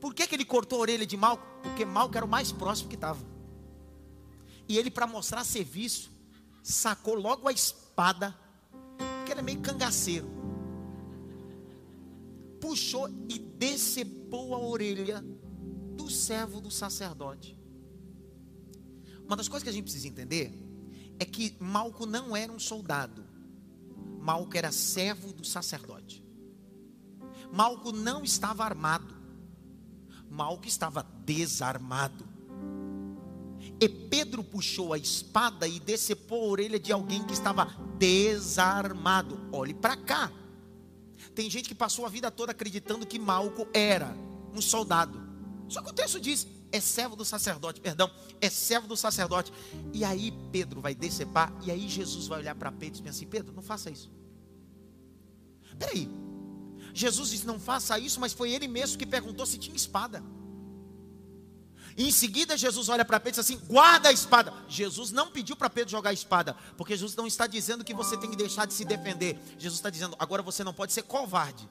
Por 0.00 0.14
que, 0.14 0.24
que 0.24 0.36
ele 0.36 0.44
cortou 0.44 0.78
a 0.78 0.82
orelha 0.82 1.04
de 1.04 1.16
Malco? 1.16 1.44
Porque 1.64 1.84
Malco 1.84 2.16
era 2.16 2.24
o 2.24 2.28
mais 2.28 2.52
próximo 2.52 2.88
que 2.88 2.94
estava. 2.94 3.39
E 4.70 4.78
ele, 4.78 4.88
para 4.88 5.04
mostrar 5.04 5.42
serviço, 5.42 6.12
sacou 6.62 7.16
logo 7.16 7.48
a 7.48 7.52
espada, 7.52 8.38
porque 8.96 9.32
é 9.32 9.42
meio 9.42 9.60
cangaceiro. 9.60 10.30
Puxou 12.60 13.08
e 13.28 13.36
decepou 13.36 14.54
a 14.54 14.60
orelha 14.60 15.24
do 15.96 16.08
servo 16.08 16.60
do 16.60 16.70
sacerdote. 16.70 17.58
Uma 19.26 19.34
das 19.34 19.48
coisas 19.48 19.64
que 19.64 19.70
a 19.70 19.72
gente 19.72 19.86
precisa 19.86 20.06
entender 20.06 20.56
é 21.18 21.24
que 21.24 21.56
Malco 21.58 22.06
não 22.06 22.36
era 22.36 22.52
um 22.52 22.60
soldado. 22.60 23.26
Malco 24.20 24.56
era 24.56 24.70
servo 24.70 25.32
do 25.32 25.44
sacerdote. 25.44 26.24
Malco 27.52 27.90
não 27.90 28.22
estava 28.22 28.62
armado. 28.62 29.16
Malco 30.30 30.68
estava 30.68 31.02
desarmado. 31.24 32.29
E 33.80 33.88
Pedro 33.88 34.44
puxou 34.44 34.92
a 34.92 34.98
espada 34.98 35.66
e 35.66 35.80
decepou 35.80 36.44
a 36.44 36.48
orelha 36.48 36.78
de 36.78 36.92
alguém 36.92 37.24
que 37.24 37.32
estava 37.32 37.64
desarmado. 37.98 39.40
Olhe 39.50 39.72
para 39.72 39.96
cá. 39.96 40.30
Tem 41.34 41.48
gente 41.48 41.68
que 41.68 41.74
passou 41.74 42.04
a 42.04 42.08
vida 42.08 42.30
toda 42.30 42.52
acreditando 42.52 43.06
que 43.06 43.18
Malco 43.18 43.66
era 43.72 44.14
um 44.54 44.60
soldado. 44.60 45.18
Só 45.68 45.80
que 45.80 45.90
o 45.90 45.94
texto 45.94 46.20
diz: 46.20 46.46
é 46.70 46.80
servo 46.80 47.16
do 47.16 47.24
sacerdote, 47.24 47.80
perdão, 47.80 48.10
é 48.40 48.50
servo 48.50 48.86
do 48.86 48.96
sacerdote. 48.96 49.52
E 49.92 50.04
aí 50.04 50.32
Pedro 50.52 50.80
vai 50.80 50.94
decepar, 50.94 51.52
e 51.64 51.70
aí 51.70 51.88
Jesus 51.88 52.26
vai 52.26 52.40
olhar 52.40 52.54
para 52.54 52.70
Pedro 52.70 52.98
e 52.98 53.02
dizer 53.02 53.08
assim: 53.08 53.26
Pedro, 53.26 53.54
não 53.54 53.62
faça 53.62 53.90
isso. 53.90 54.10
Peraí, 55.78 56.06
Jesus 56.92 57.30
disse: 57.30 57.46
não 57.46 57.58
faça 57.58 57.98
isso, 57.98 58.20
mas 58.20 58.32
foi 58.32 58.52
ele 58.52 58.68
mesmo 58.68 58.98
que 58.98 59.06
perguntou 59.06 59.46
se 59.46 59.58
tinha 59.58 59.74
espada. 59.74 60.22
Em 62.02 62.10
seguida 62.10 62.56
Jesus 62.56 62.88
olha 62.88 63.04
para 63.04 63.20
Pedro 63.20 63.38
e 63.38 63.42
diz 63.42 63.50
assim: 63.52 63.60
guarda 63.66 64.08
a 64.08 64.12
espada. 64.12 64.54
Jesus 64.66 65.10
não 65.12 65.30
pediu 65.30 65.54
para 65.54 65.68
Pedro 65.68 65.90
jogar 65.90 66.08
a 66.08 66.14
espada, 66.14 66.56
porque 66.74 66.96
Jesus 66.96 67.14
não 67.14 67.26
está 67.26 67.46
dizendo 67.46 67.84
que 67.84 67.92
você 67.92 68.16
tem 68.16 68.30
que 68.30 68.36
deixar 68.36 68.64
de 68.64 68.72
se 68.72 68.86
defender. 68.86 69.38
Jesus 69.58 69.74
está 69.74 69.90
dizendo: 69.90 70.16
agora 70.18 70.40
você 70.40 70.64
não 70.64 70.72
pode 70.72 70.94
ser 70.94 71.02
covarde. 71.02 71.68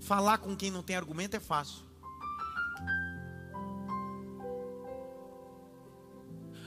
Falar 0.00 0.38
com 0.38 0.56
quem 0.56 0.72
não 0.72 0.82
tem 0.82 0.96
argumento 0.96 1.36
é 1.36 1.40
fácil. 1.40 1.84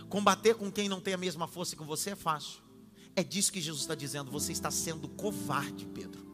Combater 0.07 0.55
com 0.55 0.71
quem 0.71 0.87
não 0.87 1.01
tem 1.01 1.13
a 1.13 1.17
mesma 1.17 1.45
força 1.45 1.75
que 1.75 1.83
você 1.83 2.11
é 2.11 2.15
fácil. 2.15 2.61
É 3.13 3.21
disso 3.21 3.51
que 3.51 3.59
Jesus 3.59 3.81
está 3.81 3.95
dizendo. 3.95 4.31
Você 4.31 4.53
está 4.53 4.71
sendo 4.71 5.09
covarde, 5.09 5.85
Pedro. 5.87 6.26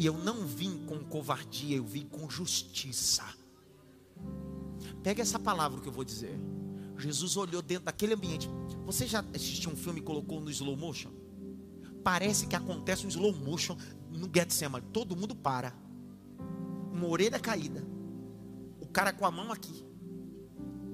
E 0.00 0.06
eu 0.06 0.16
não 0.16 0.46
vim 0.46 0.86
com 0.86 0.98
covardia, 1.04 1.76
eu 1.76 1.84
vim 1.84 2.06
com 2.06 2.30
justiça. 2.30 3.22
Pega 5.02 5.20
essa 5.20 5.38
palavra 5.38 5.78
que 5.78 5.88
eu 5.88 5.92
vou 5.92 6.04
dizer. 6.04 6.40
Jesus 6.96 7.36
olhou 7.36 7.60
dentro 7.60 7.84
daquele 7.84 8.14
ambiente. 8.14 8.48
Você 8.86 9.06
já 9.06 9.22
assistiu 9.34 9.70
um 9.70 9.76
filme 9.76 10.00
e 10.00 10.02
colocou 10.02 10.40
no 10.40 10.50
slow 10.50 10.74
motion? 10.74 11.10
Parece 12.02 12.46
que 12.46 12.56
acontece 12.56 13.04
um 13.04 13.10
slow 13.10 13.30
motion 13.34 13.76
no 14.10 14.26
Getsemane. 14.34 14.86
Todo 14.90 15.14
mundo 15.14 15.36
para. 15.36 15.74
Uma 16.90 17.06
orelha 17.06 17.38
caída. 17.38 17.86
O 18.80 18.86
cara 18.86 19.12
com 19.12 19.26
a 19.26 19.30
mão 19.30 19.52
aqui. 19.52 19.84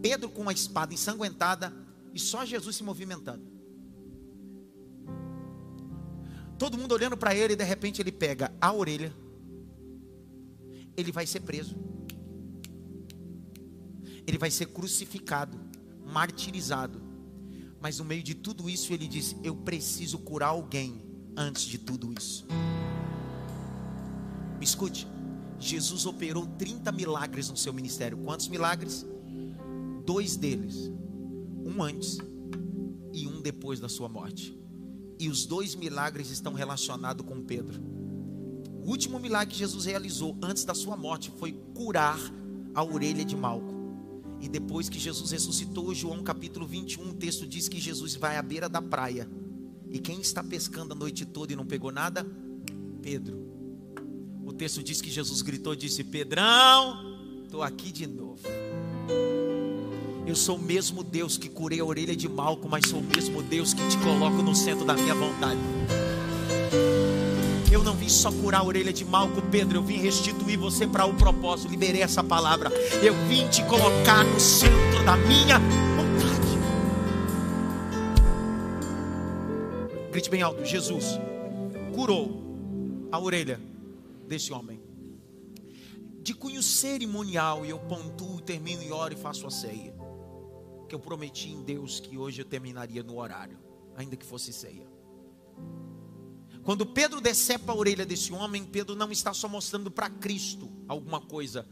Pedro 0.02 0.28
com 0.30 0.48
a 0.48 0.52
espada 0.52 0.92
ensanguentada. 0.92 1.72
E 2.12 2.18
só 2.18 2.44
Jesus 2.44 2.74
se 2.74 2.82
movimentando. 2.82 3.55
Todo 6.58 6.78
mundo 6.78 6.92
olhando 6.92 7.16
para 7.16 7.34
ele 7.34 7.52
e 7.52 7.56
de 7.56 7.64
repente 7.64 8.00
ele 8.00 8.12
pega 8.12 8.52
a 8.60 8.72
orelha. 8.72 9.14
Ele 10.96 11.12
vai 11.12 11.26
ser 11.26 11.40
preso. 11.40 11.76
Ele 14.26 14.38
vai 14.38 14.50
ser 14.50 14.66
crucificado, 14.66 15.58
martirizado. 16.04 17.00
Mas 17.80 17.98
no 17.98 18.04
meio 18.04 18.22
de 18.22 18.34
tudo 18.34 18.68
isso 18.68 18.92
ele 18.92 19.06
diz: 19.06 19.36
Eu 19.42 19.54
preciso 19.54 20.18
curar 20.18 20.48
alguém 20.48 21.02
antes 21.36 21.64
de 21.64 21.78
tudo 21.78 22.12
isso. 22.16 22.46
Me 24.58 24.64
escute. 24.64 25.06
Jesus 25.58 26.06
operou 26.06 26.46
30 26.46 26.90
milagres 26.92 27.48
no 27.48 27.56
seu 27.56 27.72
ministério. 27.72 28.18
Quantos 28.18 28.48
milagres? 28.48 29.06
dois 30.06 30.36
deles, 30.36 30.90
um 31.64 31.82
antes 31.82 32.16
e 33.12 33.26
um 33.26 33.42
depois 33.42 33.80
da 33.80 33.88
sua 33.88 34.08
morte. 34.08 34.56
E 35.18 35.28
os 35.28 35.46
dois 35.46 35.74
milagres 35.74 36.30
estão 36.30 36.52
relacionados 36.52 37.24
com 37.26 37.40
Pedro. 37.42 37.80
O 38.84 38.90
último 38.90 39.18
milagre 39.18 39.52
que 39.52 39.58
Jesus 39.58 39.84
realizou 39.84 40.36
antes 40.42 40.64
da 40.64 40.74
sua 40.74 40.96
morte 40.96 41.32
foi 41.38 41.52
curar 41.74 42.18
a 42.74 42.84
orelha 42.84 43.24
de 43.24 43.34
Malco. 43.34 43.74
E 44.40 44.48
depois 44.48 44.88
que 44.88 44.98
Jesus 44.98 45.30
ressuscitou, 45.30 45.94
João 45.94 46.22
capítulo 46.22 46.66
21, 46.66 47.10
o 47.10 47.14
texto 47.14 47.46
diz 47.46 47.68
que 47.68 47.80
Jesus 47.80 48.14
vai 48.14 48.36
à 48.36 48.42
beira 48.42 48.68
da 48.68 48.82
praia. 48.82 49.28
E 49.90 49.98
quem 49.98 50.20
está 50.20 50.44
pescando 50.44 50.92
a 50.92 50.96
noite 50.96 51.24
toda 51.24 51.52
e 51.52 51.56
não 51.56 51.64
pegou 51.64 51.90
nada? 51.90 52.26
Pedro. 53.00 53.46
O 54.44 54.52
texto 54.52 54.82
diz 54.82 55.00
que 55.00 55.10
Jesus 55.10 55.42
gritou 55.42 55.72
e 55.72 55.76
disse: 55.76 56.04
Pedrão, 56.04 57.42
estou 57.44 57.62
aqui 57.62 57.90
de 57.90 58.06
novo. 58.06 58.42
Eu 60.26 60.34
sou 60.34 60.56
o 60.56 60.58
mesmo 60.58 61.04
Deus 61.04 61.38
que 61.38 61.48
curei 61.48 61.78
a 61.78 61.84
orelha 61.84 62.16
de 62.16 62.28
Malco, 62.28 62.68
mas 62.68 62.88
sou 62.88 62.98
o 62.98 63.02
mesmo 63.02 63.40
Deus 63.44 63.72
que 63.72 63.88
te 63.88 63.96
coloco 63.98 64.42
no 64.42 64.56
centro 64.56 64.84
da 64.84 64.94
minha 64.94 65.14
vontade. 65.14 65.60
Eu 67.70 67.84
não 67.84 67.94
vim 67.94 68.08
só 68.08 68.32
curar 68.32 68.62
a 68.62 68.64
orelha 68.64 68.92
de 68.92 69.04
Malco, 69.04 69.40
Pedro, 69.52 69.78
eu 69.78 69.84
vim 69.84 69.98
restituir 69.98 70.58
você 70.58 70.84
para 70.84 71.06
o 71.06 71.14
propósito. 71.14 71.70
Liberei 71.70 72.02
essa 72.02 72.24
palavra. 72.24 72.70
Eu 73.04 73.14
vim 73.28 73.46
te 73.48 73.62
colocar 73.66 74.24
no 74.24 74.40
centro 74.40 75.04
da 75.04 75.16
minha 75.16 75.60
vontade. 75.60 76.58
Grite 80.10 80.28
bem 80.28 80.42
alto: 80.42 80.64
Jesus 80.64 81.20
curou 81.94 82.42
a 83.12 83.20
orelha 83.20 83.60
desse 84.26 84.52
homem. 84.52 84.80
De 86.20 86.34
cunho 86.34 86.64
cerimonial, 86.64 87.64
e 87.64 87.70
eu 87.70 87.78
pontuo, 87.78 88.40
termino 88.40 88.82
e 88.82 88.90
oro 88.90 89.14
e 89.14 89.16
faço 89.16 89.46
a 89.46 89.50
ceia 89.50 89.94
que 90.86 90.94
eu 90.94 91.00
prometi 91.00 91.50
em 91.50 91.62
Deus 91.62 92.00
que 92.00 92.16
hoje 92.16 92.40
eu 92.40 92.44
terminaria 92.44 93.02
no 93.02 93.18
horário, 93.18 93.58
ainda 93.96 94.16
que 94.16 94.24
fosse 94.24 94.52
ceia. 94.52 94.86
Quando 96.62 96.84
Pedro 96.84 97.20
decepa 97.20 97.72
a 97.72 97.76
orelha 97.76 98.04
desse 98.04 98.32
homem, 98.32 98.64
Pedro 98.64 98.96
não 98.96 99.12
está 99.12 99.32
só 99.32 99.48
mostrando 99.48 99.90
para 99.90 100.10
Cristo 100.10 100.70
alguma 100.88 101.20
coisa. 101.20 101.66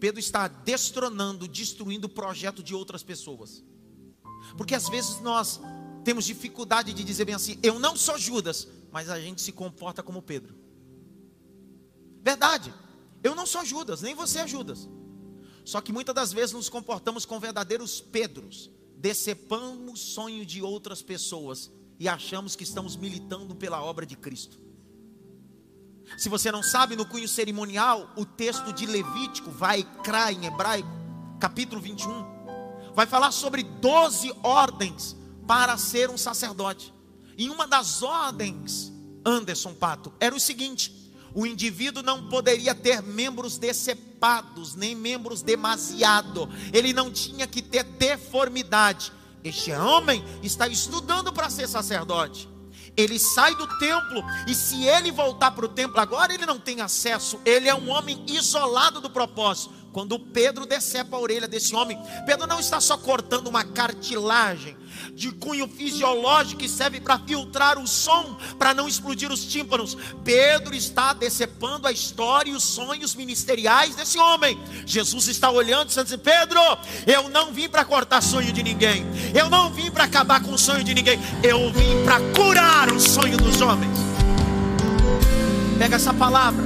Pedro 0.00 0.18
está 0.18 0.48
destronando, 0.48 1.46
destruindo 1.46 2.06
o 2.06 2.10
projeto 2.10 2.62
de 2.62 2.74
outras 2.74 3.02
pessoas. 3.02 3.64
Porque 4.56 4.74
às 4.74 4.88
vezes 4.88 5.20
nós 5.20 5.60
temos 6.04 6.24
dificuldade 6.24 6.92
de 6.92 7.04
dizer 7.04 7.24
bem 7.24 7.34
assim: 7.34 7.58
eu 7.62 7.78
não 7.78 7.96
sou 7.96 8.18
Judas, 8.18 8.68
mas 8.90 9.08
a 9.08 9.20
gente 9.20 9.40
se 9.40 9.52
comporta 9.52 10.02
como 10.02 10.22
Pedro. 10.22 10.56
Verdade, 12.22 12.74
eu 13.22 13.34
não 13.34 13.46
sou 13.46 13.64
Judas, 13.64 14.02
nem 14.02 14.14
você 14.14 14.40
é 14.40 14.46
Judas. 14.48 14.88
Só 15.66 15.80
que 15.80 15.92
muitas 15.92 16.14
das 16.14 16.32
vezes 16.32 16.52
nos 16.52 16.68
comportamos 16.68 17.26
com 17.26 17.40
verdadeiros 17.40 18.00
Pedros, 18.00 18.70
decepamos 18.96 19.98
sonho 19.98 20.46
de 20.46 20.62
outras 20.62 21.02
pessoas 21.02 21.72
e 21.98 22.08
achamos 22.08 22.54
que 22.54 22.62
estamos 22.62 22.94
militando 22.94 23.52
pela 23.52 23.82
obra 23.82 24.06
de 24.06 24.14
Cristo. 24.14 24.60
Se 26.16 26.28
você 26.28 26.52
não 26.52 26.62
sabe, 26.62 26.94
no 26.94 27.04
cunho 27.04 27.26
cerimonial, 27.26 28.08
o 28.16 28.24
texto 28.24 28.72
de 28.72 28.86
Levítico, 28.86 29.50
vai 29.50 29.82
crar 30.04 30.32
em 30.32 30.46
hebraico, 30.46 30.88
capítulo 31.40 31.82
21, 31.82 32.94
vai 32.94 33.04
falar 33.04 33.32
sobre 33.32 33.64
12 33.64 34.32
ordens 34.44 35.16
para 35.48 35.76
ser 35.76 36.10
um 36.10 36.16
sacerdote. 36.16 36.94
E 37.36 37.50
uma 37.50 37.66
das 37.66 38.04
ordens, 38.04 38.92
Anderson 39.24 39.74
Pato, 39.74 40.12
era 40.20 40.32
o 40.32 40.38
seguinte: 40.38 41.05
o 41.36 41.44
indivíduo 41.44 42.02
não 42.02 42.30
poderia 42.30 42.74
ter 42.74 43.02
membros 43.02 43.58
decepados, 43.58 44.74
nem 44.74 44.94
membros 44.94 45.42
demasiado. 45.42 46.48
Ele 46.72 46.94
não 46.94 47.12
tinha 47.12 47.46
que 47.46 47.60
ter 47.60 47.84
deformidade. 47.84 49.12
Este 49.44 49.70
homem 49.70 50.24
está 50.42 50.66
estudando 50.66 51.30
para 51.34 51.50
ser 51.50 51.68
sacerdote. 51.68 52.48
Ele 52.96 53.18
sai 53.18 53.54
do 53.54 53.66
templo 53.78 54.24
e 54.48 54.54
se 54.54 54.84
ele 54.86 55.12
voltar 55.12 55.50
para 55.50 55.66
o 55.66 55.68
templo 55.68 56.00
agora, 56.00 56.32
ele 56.32 56.46
não 56.46 56.58
tem 56.58 56.80
acesso. 56.80 57.38
Ele 57.44 57.68
é 57.68 57.74
um 57.74 57.90
homem 57.90 58.24
isolado 58.26 59.02
do 59.02 59.10
propósito. 59.10 59.74
Quando 59.92 60.18
Pedro 60.18 60.64
decepa 60.64 61.16
a 61.16 61.20
orelha 61.20 61.46
desse 61.46 61.74
homem, 61.74 61.98
Pedro 62.24 62.46
não 62.46 62.60
está 62.60 62.80
só 62.80 62.96
cortando 62.96 63.48
uma 63.48 63.64
cartilagem, 63.64 64.76
de 65.16 65.32
cunho 65.32 65.66
fisiológico 65.66 66.60
que 66.60 66.68
serve 66.68 67.00
para 67.00 67.18
filtrar 67.18 67.78
o 67.78 67.86
som, 67.86 68.36
para 68.58 68.74
não 68.74 68.86
explodir 68.86 69.32
os 69.32 69.46
tímpanos. 69.46 69.96
Pedro 70.22 70.74
está 70.74 71.14
decepando 71.14 71.88
a 71.88 71.92
história 71.92 72.50
e 72.50 72.54
os 72.54 72.62
sonhos 72.62 73.14
ministeriais 73.14 73.96
desse 73.96 74.18
homem. 74.18 74.60
Jesus 74.84 75.26
está 75.26 75.50
olhando 75.50 75.86
e 75.86 75.94
dizendo 75.94 76.18
Pedro, 76.18 76.60
eu 77.06 77.30
não 77.30 77.50
vim 77.50 77.66
para 77.66 77.82
cortar 77.82 78.20
sonho 78.20 78.52
de 78.52 78.62
ninguém, 78.62 79.06
eu 79.34 79.48
não 79.48 79.72
vim 79.72 79.90
para 79.90 80.04
acabar 80.04 80.42
com 80.42 80.52
o 80.52 80.58
sonho 80.58 80.84
de 80.84 80.92
ninguém, 80.92 81.18
eu 81.42 81.72
vim 81.72 82.04
para 82.04 82.20
curar 82.34 82.92
o 82.92 83.00
sonho 83.00 83.38
dos 83.38 83.62
homens. 83.62 83.98
Pega 85.78 85.96
essa 85.96 86.12
palavra. 86.12 86.64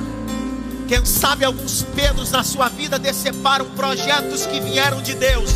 Quem 0.89 1.05
sabe 1.07 1.45
alguns 1.45 1.85
Pedros 1.95 2.33
na 2.33 2.43
sua 2.43 2.69
vida 2.69 2.99
deceparam 2.99 3.71
projetos 3.77 4.45
que 4.45 4.61
vieram 4.61 5.01
de 5.01 5.15
Deus 5.15 5.51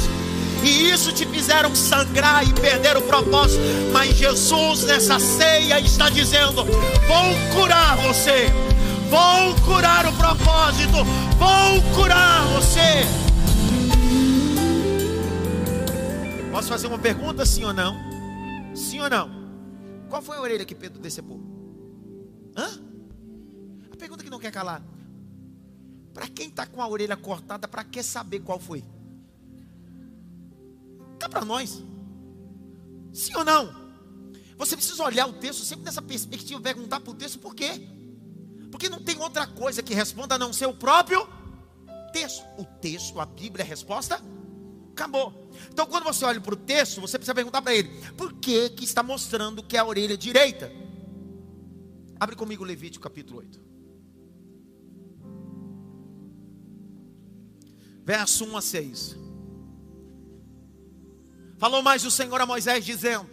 e 0.65 0.91
isso 0.91 1.13
te 1.13 1.27
fizeram 1.27 1.75
sangrar 1.75 2.49
e 2.49 2.53
perder 2.55 2.97
o 2.97 3.03
propósito. 3.03 3.63
Mas 3.93 4.17
Jesus 4.17 4.85
nessa 4.85 5.19
ceia 5.21 5.79
está 5.79 6.09
dizendo: 6.09 6.65
Vou 6.65 7.55
curar 7.55 7.97
você, 7.99 8.49
vou 9.11 9.55
curar 9.67 10.07
o 10.07 10.13
propósito, 10.15 11.05
vou 11.39 11.95
curar 11.95 12.47
você. 12.49 13.05
Posso 16.51 16.69
fazer 16.69 16.87
uma 16.87 16.99
pergunta, 16.99 17.45
sim 17.45 17.65
ou 17.65 17.73
não? 17.73 17.95
Sim 18.75 19.01
ou 19.01 19.11
não? 19.11 19.29
Qual 20.09 20.23
foi 20.23 20.37
a 20.37 20.41
orelha 20.41 20.65
que 20.65 20.75
Pedro 20.75 21.01
decepou? 21.01 21.41
Hã? 22.57 22.81
A 23.93 23.97
pergunta 23.97 24.25
que 24.25 24.31
não 24.31 24.39
quer 24.39 24.53
calar. 24.53 24.83
Para 26.15 26.29
quem 26.29 26.47
está 26.47 26.65
com 26.65 26.81
a 26.81 26.87
orelha 26.89 27.17
cortada, 27.17 27.67
para 27.67 27.83
que 27.83 28.03
saber 28.03 28.41
qual 28.41 28.61
foi? 28.61 28.85
Cá 31.19 31.29
para 31.29 31.45
nós. 31.45 31.83
Sim 33.13 33.37
ou 33.37 33.45
não? 33.45 33.85
Você 34.57 34.77
precisa 34.77 35.03
olhar 35.03 35.27
o 35.27 35.33
texto 35.35 35.65
sempre 35.65 35.85
nessa 35.85 36.03
perspectiva, 36.03 36.61
perguntar 36.61 37.01
para 37.01 37.11
o 37.11 37.15
texto 37.15 37.39
por 37.39 37.55
quê? 37.55 37.81
Porque 38.71 38.89
não 38.89 39.01
tem 39.01 39.19
outra 39.21 39.47
coisa 39.47 39.83
que 39.83 39.95
responda 39.95 40.35
a 40.35 40.39
não 40.39 40.53
ser 40.53 40.67
o 40.67 40.75
próprio 40.75 41.27
texto. 42.13 42.45
O 42.59 42.65
texto, 42.65 43.21
a 43.21 43.27
Bíblia, 43.27 43.65
a 43.65 43.69
resposta 43.69 44.21
acabou. 44.93 45.51
Então, 45.71 45.87
quando 45.87 46.05
você 46.05 46.25
olha 46.25 46.41
para 46.41 46.55
o 46.55 46.57
texto, 46.57 47.01
você 47.01 47.19
precisa 47.19 47.35
perguntar 47.35 47.63
para 47.63 47.75
ele: 47.75 47.89
por 48.17 48.33
que, 48.35 48.71
que 48.71 48.85
está 48.85 49.03
mostrando 49.03 49.63
que 49.63 49.77
é 49.77 49.81
a 49.81 49.85
orelha 49.85 50.17
direita? 50.17 50.73
Abre 52.19 52.37
comigo 52.37 52.65
Levítico 52.65 53.03
capítulo 53.03 53.41
8. 53.41 53.61
Verso 58.05 58.45
1 58.45 58.57
a 58.57 58.61
6. 58.61 59.24
Falou 61.59 61.83
mais 61.83 62.05
o 62.05 62.11
Senhor 62.11 62.41
a 62.41 62.47
Moisés, 62.47 62.85
dizendo: 62.85 63.29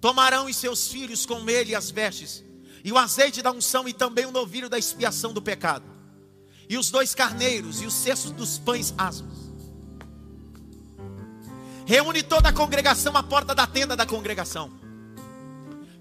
Tomarão 0.00 0.46
os 0.46 0.56
seus 0.56 0.88
filhos 0.88 1.26
com 1.26 1.48
ele 1.48 1.74
as 1.74 1.90
vestes, 1.90 2.44
e 2.84 2.92
o 2.92 2.98
azeite 2.98 3.42
da 3.42 3.50
unção, 3.50 3.88
e 3.88 3.92
também 3.92 4.26
o 4.26 4.32
novilho 4.32 4.68
da 4.68 4.78
expiação 4.78 5.32
do 5.32 5.42
pecado, 5.42 5.84
e 6.68 6.76
os 6.76 6.90
dois 6.90 7.14
carneiros, 7.14 7.80
e 7.80 7.86
os 7.86 7.94
cestos 7.94 8.30
dos 8.30 8.58
pães 8.58 8.94
asmos. 8.96 9.48
Reúne 11.86 12.22
toda 12.22 12.50
a 12.50 12.52
congregação 12.52 13.16
à 13.16 13.22
porta 13.22 13.54
da 13.54 13.66
tenda 13.66 13.96
da 13.96 14.04
congregação. 14.04 14.70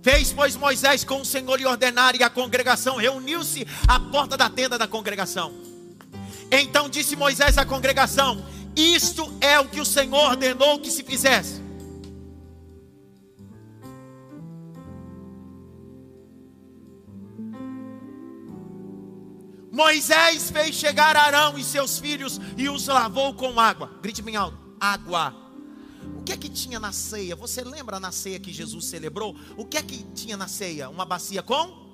Fez, 0.02 0.32
pois, 0.32 0.56
Moisés 0.56 1.04
com 1.04 1.22
o 1.22 1.26
Senhor 1.26 1.60
e 1.60 1.66
ordenar, 1.66 2.16
e 2.16 2.24
a 2.24 2.30
congregação 2.30 2.98
reuniu-se 2.98 3.66
à 3.88 4.00
porta 4.00 4.38
da 4.38 4.50
tenda 4.50 4.78
da 4.78 4.88
congregação. 4.88 5.54
Então 6.52 6.88
disse 6.88 7.16
Moisés 7.16 7.58
à 7.58 7.66
congregação: 7.66 8.45
isto 8.78 9.23
é 9.41 9.59
o 9.59 9.67
que 9.67 9.82
o 9.82 9.86
Senhor 9.86 10.30
ordenou 10.30 10.80
que 10.80 10.91
se 10.91 11.03
fizesse. 11.03 11.67
Moisés 19.71 20.49
fez 20.49 20.75
chegar 20.75 21.15
Arão 21.15 21.57
e 21.57 21.63
seus 21.63 21.99
filhos 21.99 22.39
e 22.57 22.67
os 22.67 22.88
lavou 22.88 23.34
com 23.34 23.59
água. 23.59 23.91
Grite 24.01 24.21
bem 24.21 24.36
alto: 24.36 24.57
água. 24.80 25.36
O 26.17 26.23
que 26.23 26.32
é 26.32 26.38
que 26.38 26.49
tinha 26.49 26.80
na 26.80 26.91
ceia? 26.91 27.36
Você 27.36 27.63
lembra 27.63 27.99
na 27.99 28.11
ceia 28.11 28.39
que 28.39 28.51
Jesus 28.51 28.86
celebrou? 28.86 29.36
O 29.55 29.65
que 29.65 29.78
é 29.78 29.84
que 29.84 30.03
tinha 30.15 30.36
na 30.36 30.47
ceia? 30.47 30.89
Uma 30.89 31.05
bacia 31.05 31.43
com? 31.43 31.86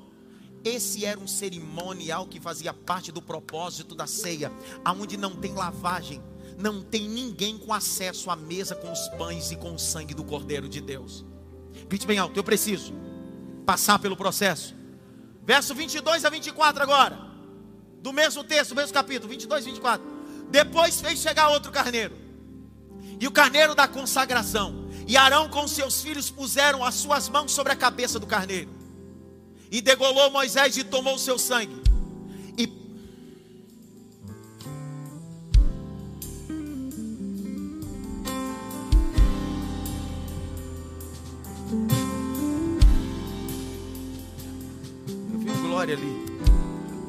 Esse 0.63 1.03
era 1.03 1.19
um 1.19 1.27
cerimonial 1.27 2.25
que 2.25 2.39
fazia 2.39 2.73
parte 2.73 3.11
do 3.11 3.21
propósito 3.21 3.93
da 3.93 4.07
ceia, 4.07 4.49
aonde 4.85 5.17
não 5.17 5.35
tem 5.35 5.53
lavagem, 5.53 6.21
não 6.57 6.81
tem 6.81 7.07
ninguém 7.07 7.57
com 7.57 7.73
acesso 7.73 8.29
à 8.29 8.35
mesa 8.35 8.75
com 8.75 8.91
os 8.91 9.07
pães 9.09 9.51
e 9.51 9.55
com 9.55 9.73
o 9.73 9.79
sangue 9.79 10.13
do 10.13 10.23
Cordeiro 10.23 10.67
de 10.69 10.81
Deus. 10.81 11.25
Grite 11.87 12.07
bem 12.07 12.17
alto, 12.17 12.37
eu 12.37 12.43
preciso 12.43 12.93
passar 13.65 13.99
pelo 13.99 14.15
processo. 14.15 14.75
Verso 15.45 15.75
22 15.75 16.25
a 16.25 16.29
24 16.29 16.83
agora. 16.83 17.19
Do 18.01 18.13
mesmo 18.13 18.43
texto, 18.43 18.69
do 18.69 18.75
mesmo 18.75 18.93
capítulo, 18.93 19.29
22 19.29 19.65
e 19.65 19.69
24. 19.71 20.05
Depois 20.49 21.01
fez 21.01 21.19
chegar 21.19 21.49
outro 21.49 21.71
carneiro. 21.71 22.15
E 23.19 23.27
o 23.27 23.31
carneiro 23.31 23.75
da 23.75 23.87
consagração. 23.87 24.87
E 25.07 25.17
Arão 25.17 25.49
com 25.49 25.67
seus 25.67 26.01
filhos 26.01 26.29
puseram 26.29 26.83
as 26.83 26.95
suas 26.95 27.27
mãos 27.27 27.51
sobre 27.51 27.73
a 27.73 27.75
cabeça 27.75 28.19
do 28.19 28.27
carneiro. 28.27 28.69
E 29.71 29.81
degolou 29.81 30.29
Moisés 30.31 30.77
e 30.77 30.83
tomou 30.83 31.15
o 31.15 31.19
seu 31.19 31.37
sangue. 31.37 31.82
Glória 45.83 45.95
ali 45.95 46.33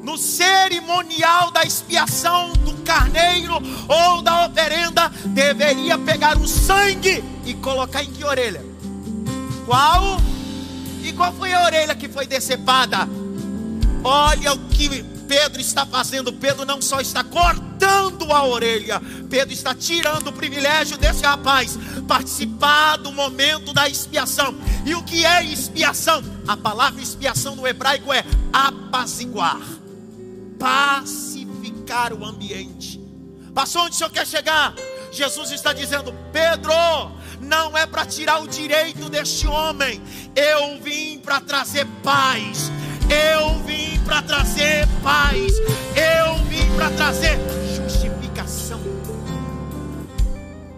no 0.03 0.17
cerimonial 0.17 1.49
da 1.49 1.63
expiação 1.63 2.51
do 2.53 2.73
carneiro 2.83 3.53
ou 3.87 4.21
da 4.21 4.45
oferenda, 4.45 5.09
deveria 5.27 5.97
pegar 5.97 6.37
o 6.37 6.47
sangue 6.47 7.23
e 7.43 7.53
colocar 7.55 8.03
em 8.03 8.11
que 8.11 8.23
orelha? 8.23 8.63
Qual? 9.65 10.17
E 11.01 11.11
qual 11.13 11.33
foi 11.33 11.53
a 11.53 11.63
orelha 11.63 11.95
que 11.95 12.07
foi 12.07 12.27
decepada? 12.27 13.09
Olha 14.03 14.53
o 14.53 14.59
que 14.69 15.03
Pedro 15.27 15.61
está 15.61 15.85
fazendo. 15.85 16.31
Pedro 16.33 16.65
não 16.65 16.81
só 16.81 16.99
está 16.99 17.23
cortando 17.23 18.31
a 18.31 18.45
orelha, 18.45 19.01
Pedro 19.29 19.53
está 19.53 19.73
tirando 19.73 20.27
o 20.27 20.33
privilégio 20.33 20.97
desse 20.97 21.23
rapaz 21.23 21.77
participar 22.07 22.97
do 22.97 23.11
momento 23.11 23.73
da 23.73 23.87
expiação. 23.87 24.55
E 24.85 24.95
o 24.95 25.03
que 25.03 25.25
é 25.25 25.43
expiação? 25.43 26.23
A 26.47 26.55
palavra 26.55 27.01
expiação 27.01 27.55
no 27.55 27.67
hebraico 27.67 28.13
é 28.13 28.23
apaziguar 28.53 29.59
pacificar 30.59 32.13
o 32.13 32.25
ambiente. 32.25 32.99
Passou 33.53 33.83
onde 33.83 33.95
o 33.95 33.97
Senhor 33.97 34.09
quer 34.09 34.27
chegar? 34.27 34.73
Jesus 35.11 35.51
está 35.51 35.73
dizendo: 35.73 36.13
Pedro, 36.31 36.73
não 37.39 37.77
é 37.77 37.85
para 37.85 38.05
tirar 38.05 38.41
o 38.41 38.47
direito 38.47 39.09
deste 39.09 39.47
homem, 39.47 40.01
eu 40.35 40.81
vim 40.81 41.19
para 41.19 41.39
trazer 41.39 41.85
paz. 42.03 42.71
Eu 43.09 43.59
vim 43.63 44.03
para 44.03 44.21
trazer 44.21 44.85
paz. 45.03 45.53
Eu 45.95 46.43
vim 46.45 46.75
para 46.75 46.91
trazer 46.91 47.37
justificação. 47.75 48.79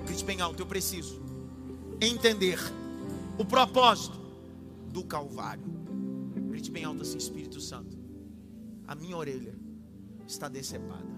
Grite 0.06 0.26
bem 0.26 0.42
alto, 0.42 0.62
eu 0.62 0.66
preciso 0.66 1.22
entender 2.02 2.60
o 3.38 3.46
propósito 3.46 4.18
do 4.90 5.04
Calvário. 5.04 5.64
Grite 6.50 6.72
bem 6.72 6.84
alto 6.84 7.02
assim, 7.02 7.18
Espírito 7.18 7.60
Santo. 7.62 7.98
A 8.88 8.96
minha 8.96 9.18
orelha 9.18 9.56
está 10.28 10.48
decepada. 10.48 11.18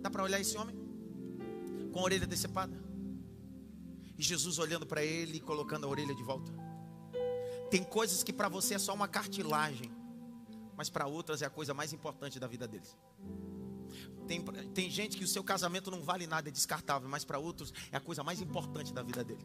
Dá 0.00 0.10
para 0.10 0.22
olhar 0.22 0.40
esse 0.40 0.56
homem? 0.56 0.76
Com 1.92 2.00
a 2.00 2.02
orelha 2.02 2.26
decepada? 2.26 2.76
E 4.18 4.22
Jesus 4.22 4.58
olhando 4.58 4.86
para 4.86 5.04
ele 5.04 5.38
e 5.38 5.40
colocando 5.40 5.84
a 5.84 5.88
orelha 5.88 6.14
de 6.14 6.22
volta. 6.22 6.52
Tem 7.70 7.82
coisas 7.82 8.22
que 8.22 8.32
para 8.32 8.48
você 8.48 8.74
é 8.74 8.78
só 8.78 8.94
uma 8.94 9.08
cartilagem, 9.08 9.90
mas 10.76 10.90
para 10.90 11.06
outras 11.06 11.42
é 11.42 11.46
a 11.46 11.50
coisa 11.50 11.72
mais 11.72 11.92
importante 11.92 12.38
da 12.38 12.46
vida 12.46 12.66
deles. 12.68 12.96
Tem, 14.26 14.42
tem 14.74 14.90
gente 14.90 15.16
que 15.16 15.24
o 15.24 15.28
seu 15.28 15.42
casamento 15.42 15.90
não 15.90 16.02
vale 16.02 16.26
nada, 16.26 16.48
é 16.48 16.52
descartável, 16.52 17.08
mas 17.08 17.24
para 17.24 17.38
outros 17.38 17.72
é 17.90 17.96
a 17.96 18.00
coisa 18.00 18.22
mais 18.22 18.40
importante 18.40 18.92
da 18.92 19.02
vida 19.02 19.24
dele. 19.24 19.44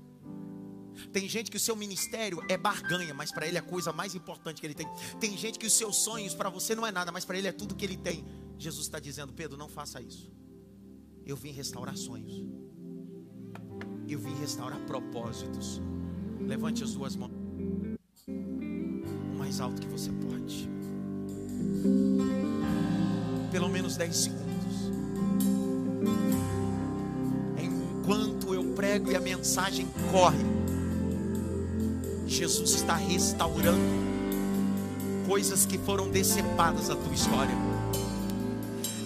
Tem 1.11 1.27
gente 1.27 1.49
que 1.49 1.57
o 1.57 1.59
seu 1.59 1.75
ministério 1.75 2.43
é 2.49 2.57
barganha, 2.57 3.13
mas 3.13 3.32
para 3.32 3.47
ele 3.47 3.57
é 3.57 3.59
a 3.59 3.63
coisa 3.63 3.93
mais 3.93 4.13
importante 4.13 4.59
que 4.59 4.67
ele 4.67 4.73
tem. 4.73 4.88
Tem 5.19 5.38
gente 5.38 5.57
que 5.57 5.65
os 5.65 5.73
seus 5.73 5.97
sonhos 5.97 6.34
para 6.34 6.49
você 6.49 6.75
não 6.75 6.86
é 6.86 6.91
nada, 6.91 7.11
mas 7.11 7.23
para 7.23 7.38
ele 7.38 7.47
é 7.47 7.51
tudo 7.51 7.75
que 7.75 7.86
ele 7.86 7.97
tem. 7.97 8.25
Jesus 8.57 8.86
está 8.86 8.99
dizendo: 8.99 9.32
Pedro, 9.32 9.57
não 9.57 9.69
faça 9.69 10.01
isso. 10.01 10.29
Eu 11.25 11.38
vim 11.38 11.51
restaurar 11.51 11.95
sonhos. 11.95 12.43
Eu 14.07 14.19
vim 14.19 14.36
restaurar 14.36 14.79
propósitos. 14.82 15.82
Levante 16.39 16.84
as 16.84 16.93
duas 16.93 17.15
mãos. 17.15 17.32
O 18.27 19.38
mais 19.38 19.61
alto 19.61 19.82
que 19.82 19.88
você 19.88 20.11
pode. 20.11 20.80
Pelo 23.51 23.70
menos 23.70 23.97
10 23.97 24.16
segundos. 24.16 24.41
Enquanto 27.59 28.53
eu 28.53 28.64
prego 28.76 29.12
e 29.12 29.16
a 29.16 29.20
mensagem 29.20 29.88
corre, 30.12 30.45
Jesus 32.28 32.72
está 32.72 32.95
restaurando 32.95 34.01
coisas 35.28 35.66
que 35.66 35.78
foram 35.78 36.09
decepadas 36.09 36.88
da 36.88 36.95
tua 36.95 37.14
história. 37.14 37.55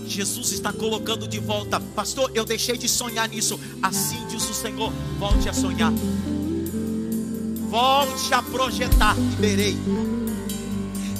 Jesus 0.07 0.51
está 0.51 0.71
colocando 0.71 1.27
de 1.27 1.39
volta, 1.39 1.79
pastor. 1.79 2.31
Eu 2.33 2.45
deixei 2.45 2.77
de 2.77 2.87
sonhar 2.87 3.27
nisso. 3.27 3.59
Assim 3.81 4.25
diz 4.27 4.47
o 4.49 4.53
Senhor: 4.53 4.91
volte 5.19 5.49
a 5.49 5.53
sonhar, 5.53 5.91
volte 7.69 8.33
a 8.33 8.41
projetar 8.41 9.15
verei. 9.39 9.75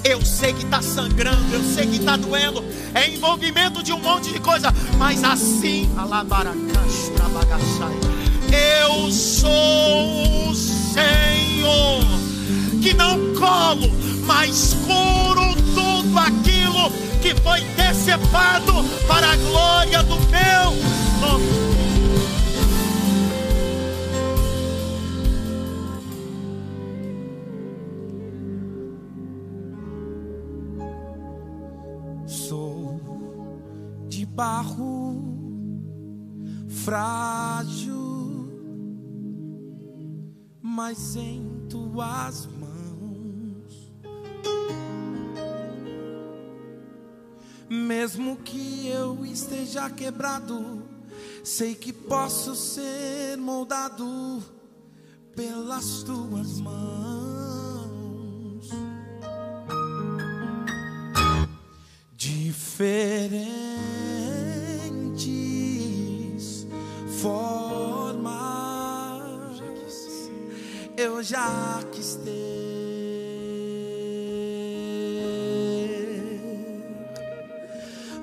Eu 0.08 0.24
sei 0.24 0.54
que 0.54 0.64
está 0.64 0.84
sangrando, 0.84 1.52
eu 1.52 1.64
sei 1.64 1.88
que 1.88 1.96
está 1.98 2.16
doendo, 2.16 2.64
é 2.94 3.10
envolvimento 3.10 3.82
de 3.82 3.92
um 3.92 3.98
monte 3.98 4.32
de 4.32 4.40
coisa, 4.40 4.72
mas 5.00 5.24
assim, 5.24 5.90
eu 8.52 9.12
sou 9.12 10.50
o 10.50 10.54
Senhor 10.54 12.06
que 12.84 12.94
não 12.94 13.34
colo, 13.34 13.90
mas 14.28 14.76
curo 14.86 15.56
tudo 15.74 16.20
aquilo 16.20 16.92
que 17.24 17.34
foi 17.42 17.62
decepado 17.76 18.75
barro 34.36 35.16
frágil, 36.84 38.52
mas 40.62 41.16
em 41.16 41.66
tuas 41.70 42.46
mãos, 42.48 43.94
mesmo 47.70 48.36
que 48.38 48.88
eu 48.90 49.26
esteja 49.26 49.90
quebrado, 49.90 50.84
sei 51.42 51.74
que 51.74 51.94
posso 51.94 52.54
ser 52.56 53.38
moldado 53.38 54.44
pelas 55.34 56.04
tuas 56.04 56.60
mãos. 56.60 57.26
Diferentes 65.16 66.68
formas 67.22 68.46
eu 70.98 71.22
já 71.22 71.84
quis 71.92 72.16
ter, 72.16 72.32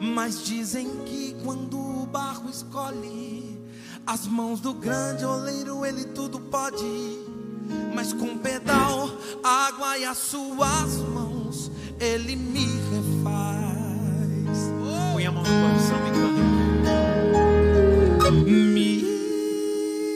mas 0.01 0.43
dizem 0.43 0.89
que 1.05 1.37
quando 1.45 1.79
o 1.79 2.07
barro 2.07 2.49
escolhe 2.49 3.61
as 4.07 4.27
mãos 4.27 4.59
do 4.61 4.73
grande 4.73 5.23
oleiro, 5.25 5.85
ele 5.85 6.05
tudo 6.07 6.41
pode. 6.41 7.21
Mas 7.95 8.13
com 8.13 8.39
pedal, 8.39 9.11
água 9.45 9.99
e 9.99 10.05
as 10.05 10.19
suas 10.19 10.97
mãos, 11.15 11.71
ele 12.01 12.37
me 12.37 12.65
refaz. 12.65 14.73
Põe 15.13 15.27
a 15.27 15.33
mão 15.33 15.43
no 15.43 15.49
coração 15.49 16.09
e 16.09 16.11
canta. 16.11 16.52
Me 18.33 19.05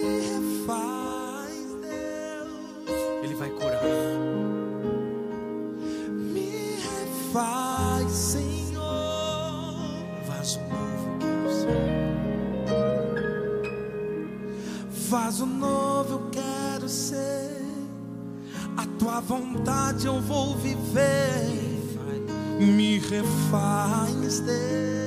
refaz, 0.00 1.76
Deus. 1.82 3.22
Ele 3.22 3.34
vai 3.34 3.50
curar. 3.50 3.82
Me 6.32 6.76
refaz, 6.76 8.10
Senhor. 8.10 9.74
Vaso 10.26 10.60
novo 10.60 11.18
ser. 11.50 12.06
Vaso 15.10 15.44
novo 15.44 16.12
eu 16.14 16.30
quero 16.30 16.88
ser. 16.88 17.60
A 18.78 18.86
tua 18.98 19.20
vontade 19.20 20.06
eu 20.06 20.22
vou 20.22 20.56
viver. 20.56 21.54
Me 22.58 22.98
refaz, 22.98 24.40
Deus. 24.40 25.05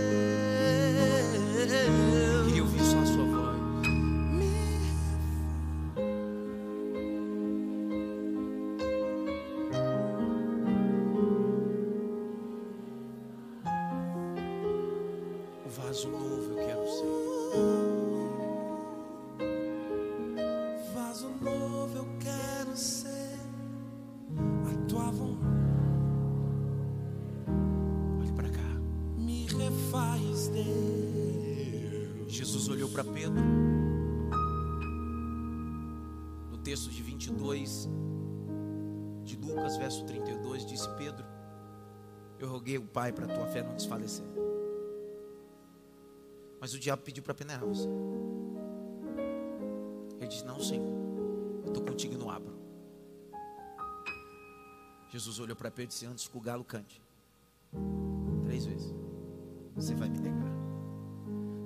Mas 46.70 46.76
o 46.76 46.80
diabo 46.80 47.02
pediu 47.02 47.24
para 47.24 47.34
você. 47.34 47.90
Ele 50.20 50.28
disse: 50.28 50.46
Não, 50.46 50.60
Senhor, 50.60 50.86
eu 51.64 51.70
estou 51.70 51.84
contigo 51.84 52.14
e 52.14 52.18
não 52.18 52.30
abro. 52.30 52.54
Jesus 55.12 55.40
olhou 55.40 55.56
para 55.56 55.72
Pedro 55.72 55.86
e 55.86 55.88
disse: 55.88 56.06
Antes 56.06 56.28
que 56.28 56.38
o 56.38 56.40
galo 56.40 56.64
cante, 56.64 57.02
três 58.46 58.68
vezes, 58.68 58.94
você 59.74 59.96
vai 59.96 60.10
me 60.10 60.20
negar. 60.20 60.54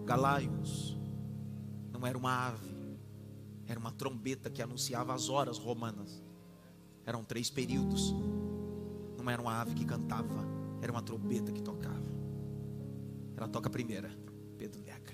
Galaios 0.06 0.98
não 1.92 2.08
era 2.08 2.18
uma 2.18 2.48
ave, 2.48 2.98
era 3.68 3.78
uma 3.78 3.92
trombeta 3.92 4.50
que 4.50 4.62
anunciava 4.62 5.14
as 5.14 5.28
horas 5.28 5.58
romanas. 5.58 6.24
Eram 7.06 7.26
três 7.26 7.50
períodos. 7.50 8.14
Não 9.18 9.30
era 9.30 9.42
uma 9.42 9.60
ave 9.60 9.74
que 9.74 9.84
cantava, 9.84 10.48
era 10.82 10.94
uma 10.94 11.02
trombeta 11.02 11.52
que 11.52 11.62
tocava. 11.62 12.14
Ela 13.36 13.50
toca 13.50 13.68
a 13.68 13.72
primeira, 13.72 14.10
Pedro 14.54 14.82
nega. 14.82 15.14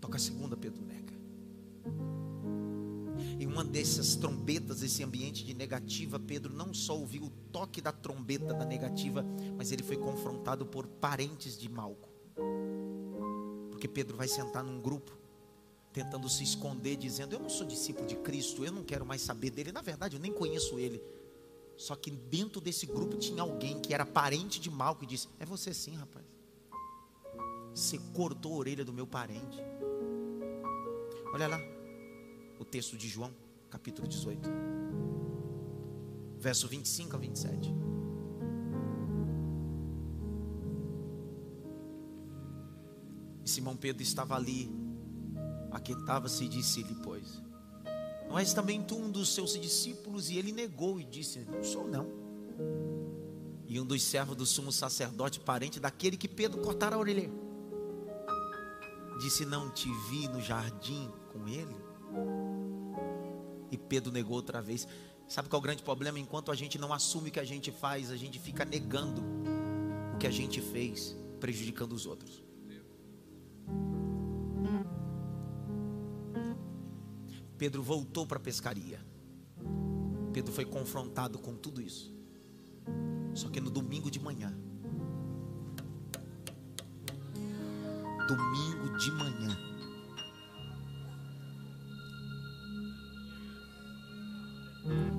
Toca 0.00 0.16
a 0.16 0.20
segunda, 0.20 0.56
Pedro 0.56 0.84
nega. 0.84 1.14
Em 3.38 3.46
uma 3.46 3.64
dessas 3.64 4.16
trombetas, 4.16 4.82
esse 4.82 5.02
ambiente 5.02 5.44
de 5.44 5.52
negativa, 5.52 6.18
Pedro 6.18 6.54
não 6.54 6.72
só 6.72 6.96
ouviu 6.98 7.24
o 7.24 7.30
toque 7.52 7.80
da 7.80 7.92
trombeta 7.92 8.54
da 8.54 8.64
negativa, 8.64 9.24
mas 9.56 9.72
ele 9.72 9.82
foi 9.82 9.96
confrontado 9.96 10.64
por 10.64 10.86
parentes 10.86 11.58
de 11.58 11.68
Malco. 11.68 12.08
Porque 13.70 13.88
Pedro 13.88 14.16
vai 14.16 14.28
sentar 14.28 14.64
num 14.64 14.80
grupo, 14.80 15.12
tentando 15.92 16.28
se 16.28 16.42
esconder, 16.42 16.96
dizendo: 16.96 17.34
Eu 17.34 17.40
não 17.40 17.48
sou 17.48 17.66
discípulo 17.66 18.06
de 18.06 18.16
Cristo, 18.16 18.64
eu 18.64 18.72
não 18.72 18.82
quero 18.82 19.04
mais 19.04 19.20
saber 19.22 19.50
dele. 19.50 19.72
Na 19.72 19.82
verdade, 19.82 20.16
eu 20.16 20.20
nem 20.20 20.32
conheço 20.32 20.78
ele. 20.78 21.02
Só 21.76 21.94
que 21.94 22.10
dentro 22.10 22.60
desse 22.60 22.86
grupo 22.86 23.18
tinha 23.18 23.42
alguém 23.42 23.78
que 23.80 23.92
era 23.92 24.06
parente 24.06 24.58
de 24.58 24.70
Malco 24.70 25.04
e 25.04 25.06
disse: 25.06 25.28
É 25.38 25.44
você 25.44 25.74
sim, 25.74 25.94
rapaz. 25.94 26.24
Você 27.76 28.00
cortou 28.14 28.54
a 28.54 28.56
orelha 28.56 28.82
do 28.86 28.92
meu 28.92 29.06
parente. 29.06 29.62
Olha 31.34 31.46
lá, 31.46 31.60
o 32.58 32.64
texto 32.64 32.96
de 32.96 33.06
João, 33.06 33.30
capítulo 33.68 34.08
18, 34.08 34.48
verso 36.38 36.66
25 36.68 37.14
a 37.14 37.18
27. 37.18 37.74
E 43.44 43.50
Simão 43.50 43.76
Pedro 43.76 44.02
estava 44.02 44.34
ali, 44.36 44.70
aquentava-se 45.70 46.44
e 46.44 46.48
disse-lhe, 46.48 46.94
pois, 47.04 47.42
não 48.26 48.38
és 48.38 48.54
também 48.54 48.82
tu 48.82 48.96
um 48.96 49.10
dos 49.10 49.34
seus 49.34 49.52
discípulos? 49.60 50.30
E 50.30 50.38
ele 50.38 50.50
negou 50.50 50.98
e 50.98 51.04
disse, 51.04 51.40
não 51.40 51.62
sou 51.62 51.86
não. 51.86 52.08
E 53.66 53.78
um 53.78 53.84
dos 53.84 54.02
servos 54.02 54.34
do 54.34 54.46
sumo 54.46 54.72
sacerdote, 54.72 55.40
parente 55.40 55.78
daquele 55.78 56.16
que 56.16 56.26
Pedro 56.26 56.62
cortara 56.62 56.96
a 56.96 56.98
orelha, 56.98 57.30
disse, 59.18 59.44
não 59.44 59.70
te 59.70 59.88
vi 60.08 60.28
no 60.28 60.40
jardim 60.40 61.10
com 61.32 61.48
ele? 61.48 61.76
E 63.70 63.76
Pedro 63.76 64.12
negou 64.12 64.36
outra 64.36 64.60
vez. 64.60 64.86
Sabe 65.28 65.48
qual 65.48 65.58
é 65.58 65.60
o 65.60 65.62
grande 65.62 65.82
problema? 65.82 66.18
Enquanto 66.18 66.52
a 66.52 66.54
gente 66.54 66.78
não 66.78 66.92
assume 66.92 67.30
o 67.30 67.32
que 67.32 67.40
a 67.40 67.44
gente 67.44 67.72
faz, 67.72 68.10
a 68.10 68.16
gente 68.16 68.38
fica 68.38 68.64
negando 68.64 69.22
o 70.14 70.18
que 70.18 70.26
a 70.26 70.30
gente 70.30 70.60
fez, 70.60 71.16
prejudicando 71.40 71.92
os 71.92 72.06
outros. 72.06 72.44
Pedro 77.58 77.82
voltou 77.82 78.26
para 78.26 78.36
a 78.36 78.40
pescaria. 78.40 79.00
Pedro 80.32 80.52
foi 80.52 80.64
confrontado 80.64 81.38
com 81.38 81.54
tudo 81.56 81.80
isso. 81.80 82.14
Só 83.34 83.48
que 83.48 83.60
no 83.60 83.70
domingo 83.70 84.10
de 84.10 84.20
manhã, 84.20 84.56
domingo 88.26 88.96
de 88.98 89.10
manhã, 89.12 89.56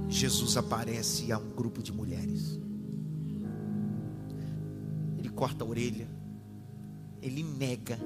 Jesus 0.10 0.58
aparece 0.58 1.32
a 1.32 1.38
um 1.38 1.50
grupo 1.50 1.84
de 1.84 1.92
mulheres. 1.92 2.60
Ele 5.18 5.30
corta 5.30 5.64
a 5.64 5.68
orelha, 5.68 6.10
ele 7.22 7.44
nega, 7.44 8.00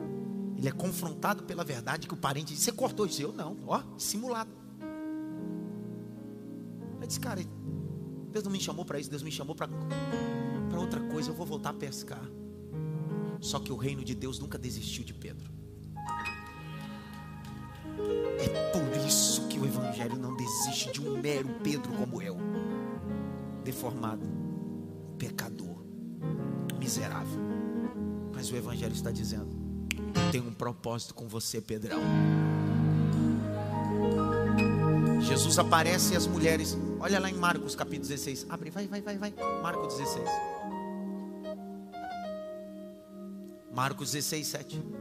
ele 0.58 0.68
é 0.68 0.72
confrontado 0.72 1.44
pela 1.44 1.64
verdade 1.64 2.08
que 2.08 2.14
o 2.14 2.18
parente 2.18 2.54
disse: 2.54 2.66
Você 2.66 2.72
cortou 2.72 3.06
isso? 3.06 3.22
Eu 3.22 3.32
não, 3.32 3.58
ó, 3.68 3.82
simulado. 3.98 4.52
Ele 6.98 7.08
disse: 7.08 7.20
Cara, 7.20 7.42
Deus 8.32 8.44
não 8.44 8.52
me 8.52 8.60
chamou 8.60 8.84
para 8.84 9.00
isso, 9.00 9.10
Deus 9.10 9.24
me 9.24 9.32
chamou 9.32 9.56
para 9.56 9.70
outra 10.80 11.00
coisa. 11.00 11.30
Eu 11.30 11.36
vou 11.36 11.46
voltar 11.46 11.70
a 11.70 11.74
pescar. 11.74 12.24
Só 13.42 13.60
que 13.60 13.72
o 13.72 13.76
reino 13.76 14.06
de 14.06 14.14
Deus 14.14 14.38
nunca 14.38 14.58
desistiu 14.58 15.04
de 15.04 15.14
Pedro. 15.14 15.52
É 18.40 18.72
por 18.72 19.06
isso 19.06 19.48
que 19.48 19.60
o 19.60 19.66
Evangelho 19.66 20.16
não 20.16 20.36
desiste 20.36 20.92
de 20.92 21.02
um 21.02 21.20
mero 21.20 21.50
Pedro 21.64 21.92
como 21.94 22.22
eu, 22.22 22.38
deformado, 23.64 24.26
pecador, 25.18 25.84
miserável. 26.80 27.42
Mas 28.34 28.52
o 28.52 28.56
Evangelho 28.56 28.94
está 28.94 29.12
dizendo: 29.12 29.50
tem 30.32 30.40
um 30.40 30.54
propósito 30.54 31.14
com 31.16 31.28
você, 31.28 31.60
Pedrão. 31.60 32.00
Jesus 35.22 35.58
aparece 35.60 36.14
e 36.14 36.18
as 36.18 36.28
mulheres, 36.28 36.78
olha 37.00 37.20
lá 37.20 37.30
em 37.30 37.36
Marcos 37.36 37.76
capítulo 37.76 38.08
16. 38.08 38.48
Abre, 38.50 38.70
vai, 38.70 38.88
vai, 38.88 39.02
vai, 39.02 39.18
vai. 39.18 39.34
Marcos 39.62 39.98
16. 39.98 40.51
Marcos 43.82 44.12
16, 44.12 44.46
7. 44.46 45.01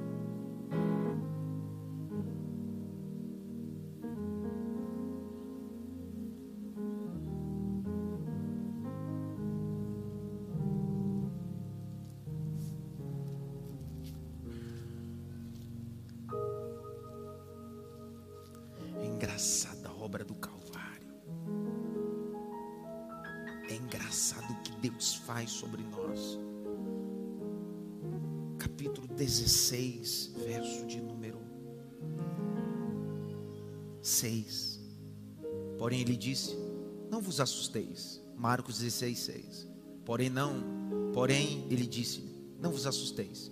Assusteis. 37.70 38.20
Marcos 38.36 38.78
16, 38.78 39.18
6. 39.18 39.68
Porém, 40.04 40.28
não. 40.28 41.10
Porém, 41.14 41.66
ele 41.70 41.86
disse: 41.86 42.24
Não 42.58 42.72
vos 42.72 42.86
assusteis. 42.86 43.50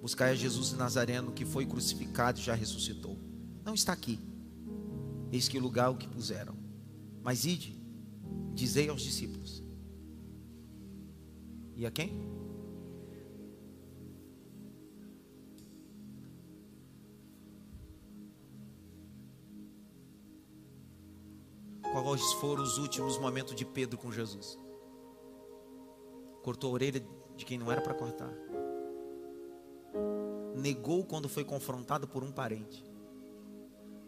Buscai 0.00 0.30
a 0.30 0.34
Jesus 0.34 0.72
Nazareno 0.72 1.32
que 1.32 1.44
foi 1.44 1.66
crucificado 1.66 2.38
e 2.38 2.42
já 2.42 2.54
ressuscitou. 2.54 3.18
Não 3.64 3.74
está 3.74 3.92
aqui. 3.92 4.20
Eis 5.32 5.48
que 5.48 5.58
o 5.58 5.60
lugar 5.60 5.90
o 5.90 5.96
que 5.96 6.06
puseram. 6.06 6.54
Mas 7.22 7.44
ide, 7.44 7.76
dizei 8.54 8.88
aos 8.88 9.02
discípulos. 9.02 9.62
E 11.74 11.84
a 11.84 11.90
quem? 11.90 12.12
Quais 22.06 22.32
foram 22.34 22.62
os 22.62 22.78
últimos 22.78 23.18
momentos 23.18 23.56
de 23.56 23.64
Pedro 23.64 23.98
com 23.98 24.12
Jesus? 24.12 24.56
Cortou 26.40 26.70
a 26.70 26.74
orelha 26.74 27.04
de 27.36 27.44
quem 27.44 27.58
não 27.58 27.72
era 27.72 27.80
para 27.80 27.94
cortar. 27.94 28.32
Negou 30.54 31.04
quando 31.04 31.28
foi 31.28 31.44
confrontado 31.44 32.06
por 32.06 32.22
um 32.22 32.30
parente 32.30 32.84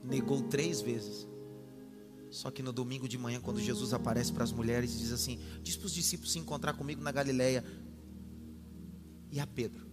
negou 0.05 0.43
três 0.43 0.81
vezes. 0.81 1.27
Só 2.31 2.53
que 2.53 2.63
no 2.63 2.73
domingo 2.73 3.09
de 3.09 3.17
manhã, 3.19 3.41
quando 3.41 3.59
Jesus 3.59 3.93
aparece 3.93 4.33
para 4.33 4.45
as 4.45 4.53
mulheres 4.53 4.95
e 4.95 4.99
diz 4.99 5.11
assim: 5.13 5.41
Diz 5.61 5.77
para 5.77 5.87
os 5.87 5.93
discípulos 5.93 6.33
se 6.33 6.39
encontrar 6.39 6.75
comigo 6.75 7.03
na 7.03 7.11
Galileia. 7.11 7.65
E 9.33 9.41
a 9.41 9.47
Pedro. 9.47 9.89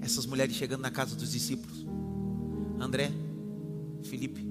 Essas 0.00 0.24
mulheres 0.24 0.54
chegando 0.54 0.82
na 0.82 0.90
casa 0.92 1.16
dos 1.16 1.32
discípulos. 1.32 1.84
André, 2.80 3.10
Felipe, 4.02 4.46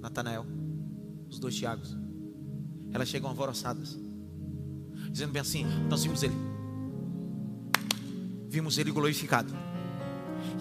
Natanael, 0.00 0.46
os 1.28 1.38
dois 1.38 1.54
Tiagos. 1.54 1.96
Elas 2.92 3.08
chegam 3.08 3.28
alvoroçadas. 3.28 3.98
dizendo 5.10 5.32
bem 5.32 5.40
assim: 5.40 5.64
Nós 5.88 6.02
vimos 6.04 6.22
ele, 6.22 6.34
vimos 8.48 8.78
ele 8.78 8.90
glorificado. 8.90 9.52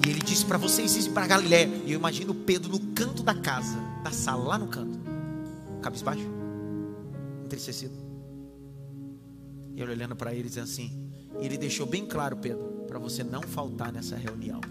E 0.06 0.10
ele 0.10 0.20
disse 0.20 0.46
para 0.46 0.58
vocês 0.58 0.96
irem 0.96 1.14
para 1.14 1.28
Galiléia. 1.28 1.68
E 1.86 1.92
eu 1.92 2.00
imagino 2.00 2.34
Pedro 2.34 2.72
no 2.72 2.80
canto 2.94 3.24
da 3.24 3.34
casa, 3.34 3.78
da 4.04 4.12
sala, 4.12 4.44
lá 4.44 4.58
no 4.58 4.68
canto, 4.68 5.00
cabisbaixo, 5.82 6.28
entristecido. 7.46 7.94
E 9.76 9.82
ele 9.82 9.92
olhando 9.92 10.16
para 10.16 10.34
ele, 10.34 10.48
dizendo 10.48 10.64
assim: 10.64 11.06
e 11.40 11.46
Ele 11.46 11.58
deixou 11.58 11.86
bem 11.86 12.06
claro, 12.06 12.38
Pedro, 12.38 12.86
para 12.88 13.00
você 13.00 13.24
não 13.24 13.42
faltar 13.42 13.92
nessa 13.92 14.16
reunião. 14.16 14.62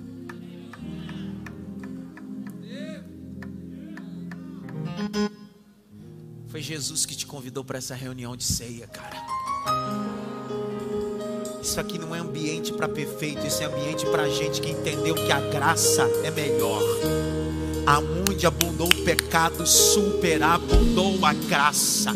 Jesus 6.64 7.04
que 7.04 7.14
te 7.14 7.26
convidou 7.26 7.62
para 7.62 7.76
essa 7.76 7.94
reunião 7.94 8.34
de 8.34 8.42
ceia, 8.42 8.86
cara. 8.86 9.22
Isso 11.62 11.78
aqui 11.78 11.98
não 11.98 12.14
é 12.14 12.18
ambiente 12.18 12.72
para 12.72 12.88
perfeito, 12.88 13.46
isso 13.46 13.62
é 13.62 13.66
ambiente 13.66 14.06
para 14.06 14.26
gente 14.30 14.62
que 14.62 14.70
entendeu 14.70 15.14
que 15.14 15.30
a 15.30 15.40
graça 15.40 16.02
é 16.24 16.30
melhor. 16.30 16.82
Aonde 17.86 18.46
abundou 18.46 18.86
o 18.86 19.04
pecado, 19.04 19.66
superabundou 19.66 21.22
a 21.26 21.34
graça. 21.34 22.12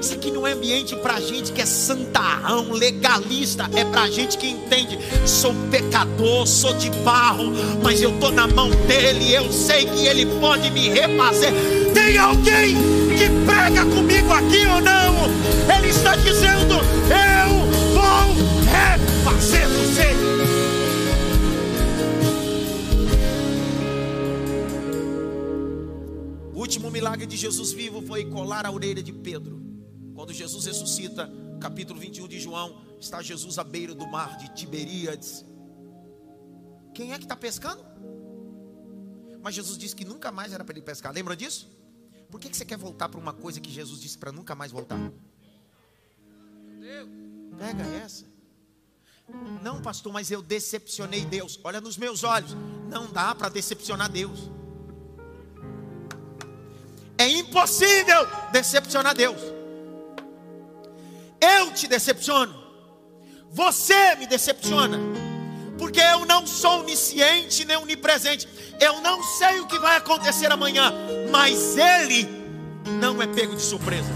Isso 0.00 0.14
aqui 0.14 0.32
não 0.32 0.44
é 0.44 0.52
ambiente 0.52 0.96
para 0.96 1.20
gente 1.20 1.52
que 1.52 1.60
é 1.60 1.66
santarrão, 1.66 2.72
legalista. 2.72 3.70
É 3.76 3.84
para 3.84 4.10
gente 4.10 4.36
que 4.36 4.48
entende. 4.48 4.98
Sou 5.24 5.54
pecador, 5.70 6.44
sou 6.48 6.74
de 6.74 6.90
barro, 7.04 7.52
mas 7.80 8.02
eu 8.02 8.12
estou 8.12 8.32
na 8.32 8.48
mão 8.48 8.70
dele. 8.88 9.32
Eu 9.32 9.52
sei 9.52 9.86
que 9.86 10.06
ele 10.06 10.26
pode 10.40 10.68
me 10.72 10.88
refazer. 10.88 11.52
Tem 11.94 12.18
alguém 12.18 13.11
que 13.22 13.28
prega 13.46 13.84
comigo 13.86 14.32
aqui 14.32 14.66
ou 14.66 14.80
não? 14.80 15.12
Ele 15.78 15.88
está 15.88 16.16
dizendo: 16.16 16.74
Eu 16.74 17.50
vou 17.94 18.34
refazer 18.64 19.68
você. 19.68 20.12
O 26.52 26.58
último 26.58 26.90
milagre 26.90 27.26
de 27.26 27.36
Jesus 27.36 27.72
vivo 27.72 28.02
foi 28.02 28.24
colar 28.24 28.66
a 28.66 28.72
orelha 28.72 29.02
de 29.02 29.12
Pedro. 29.12 29.62
Quando 30.14 30.32
Jesus 30.32 30.66
ressuscita, 30.66 31.30
capítulo 31.60 32.00
21 32.00 32.26
de 32.26 32.40
João, 32.40 32.82
está 32.98 33.22
Jesus 33.22 33.56
à 33.58 33.64
beira 33.64 33.94
do 33.94 34.06
mar 34.06 34.36
de 34.36 34.52
Tiberíades. 34.52 35.44
Quem 36.92 37.12
é 37.12 37.18
que 37.18 37.24
está 37.24 37.36
pescando? 37.36 37.84
Mas 39.40 39.54
Jesus 39.54 39.78
disse 39.78 39.94
que 39.94 40.04
nunca 40.04 40.32
mais 40.32 40.52
era 40.52 40.64
para 40.64 40.74
ele 40.74 40.84
pescar. 40.84 41.12
Lembra 41.12 41.36
disso? 41.36 41.81
Por 42.32 42.40
que, 42.40 42.48
que 42.48 42.56
você 42.56 42.64
quer 42.64 42.78
voltar 42.78 43.10
para 43.10 43.20
uma 43.20 43.34
coisa 43.34 43.60
que 43.60 43.70
Jesus 43.70 44.00
disse 44.00 44.16
para 44.16 44.32
nunca 44.32 44.54
mais 44.54 44.72
voltar? 44.72 44.98
Pega 47.58 47.84
essa. 48.02 48.24
Não, 49.62 49.82
pastor, 49.82 50.10
mas 50.10 50.30
eu 50.30 50.40
decepcionei 50.40 51.26
Deus. 51.26 51.60
Olha 51.62 51.78
nos 51.78 51.98
meus 51.98 52.24
olhos. 52.24 52.56
Não 52.88 53.12
dá 53.12 53.34
para 53.34 53.50
decepcionar 53.50 54.10
Deus. 54.10 54.50
É 57.18 57.28
impossível 57.28 58.26
decepcionar 58.50 59.14
Deus. 59.14 59.40
Eu 61.38 61.74
te 61.74 61.86
decepciono. 61.86 62.54
Você 63.50 64.16
me 64.16 64.26
decepciona. 64.26 64.98
Porque 65.82 65.98
eu 65.98 66.24
não 66.24 66.46
sou 66.46 66.78
onisciente 66.78 67.64
nem 67.64 67.76
onipresente. 67.76 68.46
Eu 68.80 69.00
não 69.00 69.20
sei 69.20 69.58
o 69.58 69.66
que 69.66 69.76
vai 69.80 69.96
acontecer 69.96 70.52
amanhã. 70.52 70.94
Mas 71.28 71.76
Ele 71.76 72.28
não 73.00 73.20
é 73.20 73.26
pego 73.26 73.56
de 73.56 73.62
surpresa. 73.62 74.12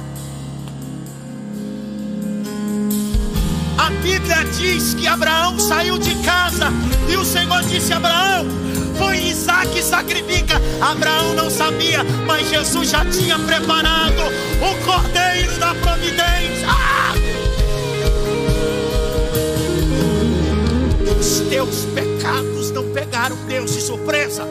A 3.76 3.90
Bíblia 4.00 4.44
diz 4.56 4.94
que 4.94 5.08
Abraão 5.08 5.58
saiu 5.58 5.98
de 5.98 6.14
casa 6.22 6.68
e 7.10 7.16
o 7.16 7.24
Senhor 7.24 7.60
disse 7.64 7.92
Abraão: 7.92 8.46
Foi 8.96 9.18
Isaac 9.18 9.82
sacrifica. 9.82 10.54
Abraão 10.80 11.34
não 11.34 11.50
sabia, 11.50 12.04
mas 12.28 12.48
Jesus 12.48 12.90
já 12.90 13.04
tinha 13.06 13.40
preparado 13.40 14.22
o 14.62 14.84
cordeiro 14.86 15.58
da 15.58 15.74
providência. 15.74 16.68
Ah! 16.68 17.25
Os 21.18 21.40
teus 21.48 21.84
pecados 21.94 22.70
não 22.70 22.92
pegaram 22.92 23.36
Deus 23.46 23.72
de 23.72 23.80
surpresa. 23.80 24.46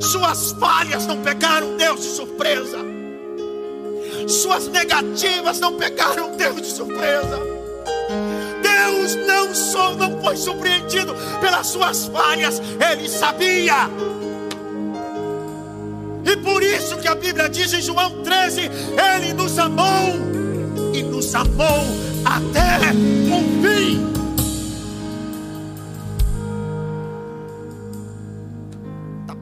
Suas 0.00 0.52
falhas 0.52 1.06
não 1.06 1.18
pegaram 1.22 1.76
Deus 1.76 2.00
de 2.02 2.08
surpresa. 2.08 2.78
Suas 4.26 4.68
negativas 4.68 5.58
não 5.58 5.76
pegaram 5.76 6.36
Deus 6.36 6.62
de 6.62 6.68
surpresa. 6.68 7.38
Deus 8.62 9.14
não 9.26 9.54
só 9.54 9.94
não 9.94 10.20
foi 10.22 10.36
surpreendido 10.36 11.14
pelas 11.40 11.66
suas 11.66 12.06
falhas, 12.06 12.60
ele 12.90 13.08
sabia. 13.08 13.88
E 16.24 16.36
por 16.36 16.62
isso 16.62 16.96
que 16.98 17.08
a 17.08 17.14
Bíblia 17.14 17.48
diz 17.48 17.72
em 17.72 17.80
João 17.80 18.22
13: 18.22 18.70
Ele 19.14 19.32
nos 19.32 19.58
amou 19.58 20.14
e 20.92 21.02
nos 21.02 21.34
amou 21.34 21.86
até 22.24 22.92
o 23.32 23.62
fim. 23.62 23.77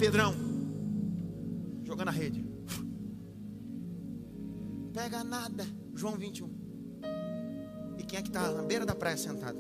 Pedrão 0.07 0.33
jogando 1.83 2.07
a 2.07 2.13
rede. 2.13 2.49
Pega 4.95 5.25
nada. 5.25 5.67
João 5.97 6.15
21. 6.15 6.49
E 7.99 8.05
quem 8.05 8.21
é 8.21 8.23
que 8.23 8.29
está 8.29 8.53
na 8.53 8.63
beira 8.63 8.87
da 8.87 8.95
praia 8.95 9.17
sentado? 9.17 9.59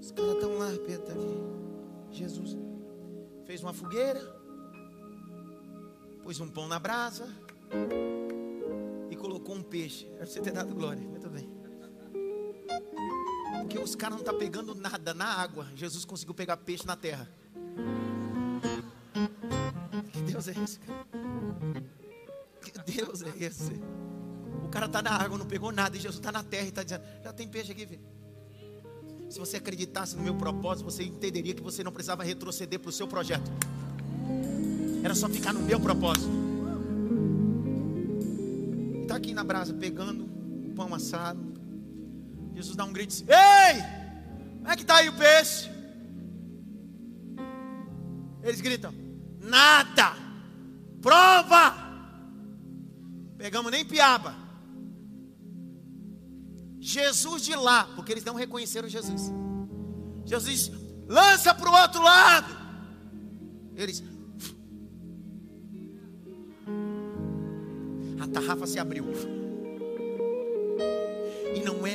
Os 0.00 0.10
caras 0.10 0.34
estão 0.34 0.58
lá, 0.58 0.70
Pedro 0.84 1.06
tá. 1.06 1.14
Jesus 2.10 2.56
fez 3.44 3.62
uma 3.62 3.72
fogueira, 3.72 4.20
pôs 6.24 6.40
um 6.40 6.48
pão 6.48 6.66
na 6.66 6.80
brasa 6.80 7.28
e 9.08 9.14
colocou 9.14 9.54
um 9.54 9.62
peixe. 9.62 10.06
Deve 10.18 10.26
você 10.26 10.40
ter 10.40 10.50
dado 10.50 10.74
glória, 10.74 11.06
muito 11.06 11.30
bem. 11.30 11.48
Porque 13.64 13.78
os 13.78 13.94
caras 13.94 14.16
não 14.16 14.20
estão 14.20 14.34
tá 14.34 14.38
pegando 14.38 14.74
nada 14.74 15.14
na 15.14 15.24
água. 15.24 15.66
Jesus 15.74 16.04
conseguiu 16.04 16.34
pegar 16.34 16.58
peixe 16.58 16.86
na 16.86 16.94
terra. 16.96 17.26
Que 20.12 20.20
Deus 20.20 20.48
é 20.48 20.54
esse? 20.62 20.78
Que 22.60 22.92
Deus 22.92 23.22
é 23.22 23.32
esse? 23.42 23.72
O 24.62 24.68
cara 24.68 24.84
está 24.84 25.00
na 25.00 25.12
água, 25.12 25.38
não 25.38 25.46
pegou 25.46 25.72
nada, 25.72 25.96
e 25.96 26.00
Jesus 26.00 26.16
está 26.16 26.30
na 26.30 26.42
terra 26.42 26.66
e 26.66 26.68
está 26.68 26.82
dizendo: 26.82 27.04
já 27.22 27.32
tem 27.32 27.48
peixe 27.48 27.72
aqui, 27.72 27.86
filho. 27.86 28.02
Se 29.30 29.38
você 29.38 29.56
acreditasse 29.56 30.14
no 30.14 30.22
meu 30.22 30.34
propósito, 30.34 30.84
você 30.84 31.02
entenderia 31.02 31.54
que 31.54 31.62
você 31.62 31.82
não 31.82 31.90
precisava 31.90 32.22
retroceder 32.22 32.78
para 32.78 32.90
o 32.90 32.92
seu 32.92 33.08
projeto. 33.08 33.50
Era 35.02 35.14
só 35.14 35.26
ficar 35.26 35.54
no 35.54 35.60
meu 35.60 35.80
propósito. 35.80 36.28
Está 39.02 39.16
aqui 39.16 39.32
na 39.32 39.42
brasa 39.42 39.72
pegando 39.72 40.24
o 40.66 40.74
pão 40.76 40.94
assado. 40.94 41.53
Jesus 42.54 42.76
dá 42.76 42.84
um 42.84 42.92
grito 42.92 43.12
e 43.12 43.16
diz: 43.16 43.24
Ei! 43.28 43.82
Como 44.58 44.70
é 44.70 44.76
que 44.76 44.82
está 44.82 44.96
aí 44.96 45.08
o 45.08 45.16
peixe? 45.16 45.70
Eles 48.42 48.60
gritam: 48.60 48.94
Nada! 49.40 50.12
Prova! 51.02 51.84
Pegamos 53.36 53.70
nem 53.70 53.84
piaba. 53.84 54.34
Jesus 56.80 57.42
de 57.42 57.54
lá, 57.54 57.88
porque 57.94 58.12
eles 58.12 58.24
não 58.24 58.34
reconheceram 58.34 58.88
Jesus. 58.88 59.32
Jesus 60.24 60.52
diz: 60.52 60.70
lança 61.06 61.54
para 61.54 61.70
o 61.70 61.74
outro 61.74 62.02
lado. 62.02 62.54
Eles. 63.74 64.02
A 68.20 68.28
tarrafa 68.28 68.66
se 68.66 68.78
abriu. 68.78 69.04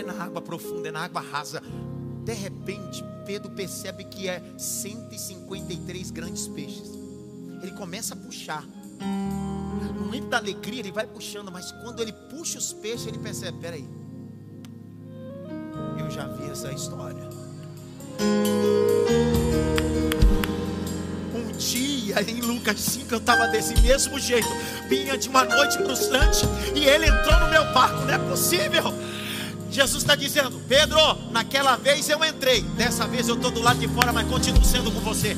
Na 0.03 0.23
água 0.23 0.41
profunda, 0.41 0.89
é 0.89 0.91
na 0.91 1.03
água 1.03 1.21
rasa. 1.21 1.61
De 2.23 2.33
repente, 2.33 3.03
Pedro 3.25 3.51
percebe 3.51 4.03
que 4.05 4.27
é 4.27 4.41
153 4.57 6.11
grandes 6.11 6.47
peixes. 6.47 6.91
Ele 7.61 7.71
começa 7.71 8.13
a 8.13 8.17
puxar. 8.17 8.63
No 8.99 9.93
momento 10.05 10.27
da 10.27 10.37
alegria, 10.37 10.79
ele 10.79 10.91
vai 10.91 11.05
puxando, 11.05 11.51
mas 11.51 11.71
quando 11.71 12.01
ele 12.01 12.11
puxa 12.11 12.57
os 12.57 12.73
peixes, 12.73 13.07
ele 13.07 13.19
percebe: 13.19 13.57
peraí, 13.59 13.87
eu 15.99 16.09
já 16.09 16.27
vi 16.27 16.49
essa 16.49 16.71
história. 16.71 17.29
Um 21.33 21.51
dia 21.57 22.21
em 22.21 22.41
Lucas 22.41 22.79
5 22.79 23.13
eu 23.13 23.17
estava 23.19 23.47
desse 23.47 23.79
mesmo 23.81 24.19
jeito. 24.19 24.47
Vinha 24.87 25.17
de 25.17 25.29
uma 25.29 25.43
noite 25.45 25.77
frustrante 25.77 26.45
e 26.75 26.85
ele 26.85 27.05
entrou 27.07 27.39
no 27.39 27.49
meu 27.49 27.63
barco. 27.73 28.05
Não 28.05 28.13
é 28.13 28.17
possível. 28.17 28.83
Jesus 29.71 30.03
está 30.03 30.15
dizendo, 30.15 30.59
Pedro, 30.67 30.99
naquela 31.31 31.75
vez 31.75 32.09
eu 32.09 32.23
entrei, 32.25 32.61
dessa 32.61 33.07
vez 33.07 33.27
eu 33.27 33.35
estou 33.35 33.51
do 33.51 33.61
lado 33.61 33.79
de 33.79 33.87
fora, 33.87 34.11
mas 34.11 34.27
continuo 34.27 34.63
sendo 34.65 34.91
com 34.91 34.99
você. 34.99 35.37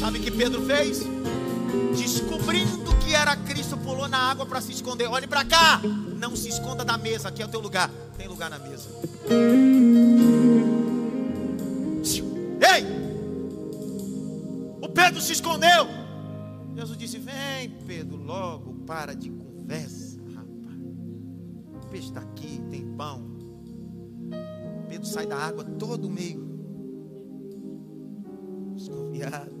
Sabe 0.00 0.18
o 0.18 0.22
que 0.22 0.30
Pedro 0.30 0.64
fez? 0.64 1.00
Descobrindo 1.96 2.94
que 2.96 3.14
era 3.14 3.36
Cristo, 3.36 3.76
pulou 3.76 4.08
na 4.08 4.18
água 4.18 4.46
para 4.46 4.60
se 4.60 4.72
esconder. 4.72 5.08
Olhe 5.08 5.26
para 5.26 5.44
cá. 5.44 5.80
Não 6.16 6.34
se 6.34 6.48
esconda 6.48 6.84
da 6.84 6.96
mesa, 6.96 7.28
aqui 7.28 7.42
é 7.42 7.44
o 7.44 7.48
teu 7.48 7.60
lugar. 7.60 7.90
Tem 8.16 8.26
lugar 8.28 8.48
na 8.48 8.58
mesa. 8.58 8.88
Ei! 12.62 12.86
O 14.80 14.88
Pedro 14.88 15.20
se 15.20 15.32
escondeu. 15.32 15.88
Jesus 16.74 16.96
disse: 16.96 17.18
Vem, 17.18 17.68
Pedro, 17.86 18.16
logo, 18.16 18.72
para 18.86 19.14
de 19.14 19.28
conversa, 19.28 19.99
Sai 25.02 25.26
da 25.26 25.36
água 25.36 25.64
todo 25.64 26.10
meio 26.10 26.50
desconfiado. 28.74 29.60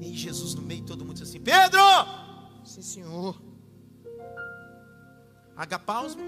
E 0.00 0.14
Jesus 0.14 0.54
no 0.54 0.62
meio, 0.62 0.84
todo 0.84 1.04
mundo 1.04 1.18
diz 1.18 1.28
assim: 1.28 1.40
Pedro! 1.40 1.80
Sim, 2.64 2.82
senhor. 2.82 3.40
Agapaus-me. 5.56 6.22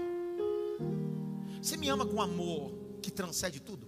Você 1.61 1.77
me 1.77 1.87
ama 1.89 2.05
com 2.05 2.21
amor 2.21 2.73
que 3.01 3.11
transcende 3.11 3.59
tudo? 3.59 3.87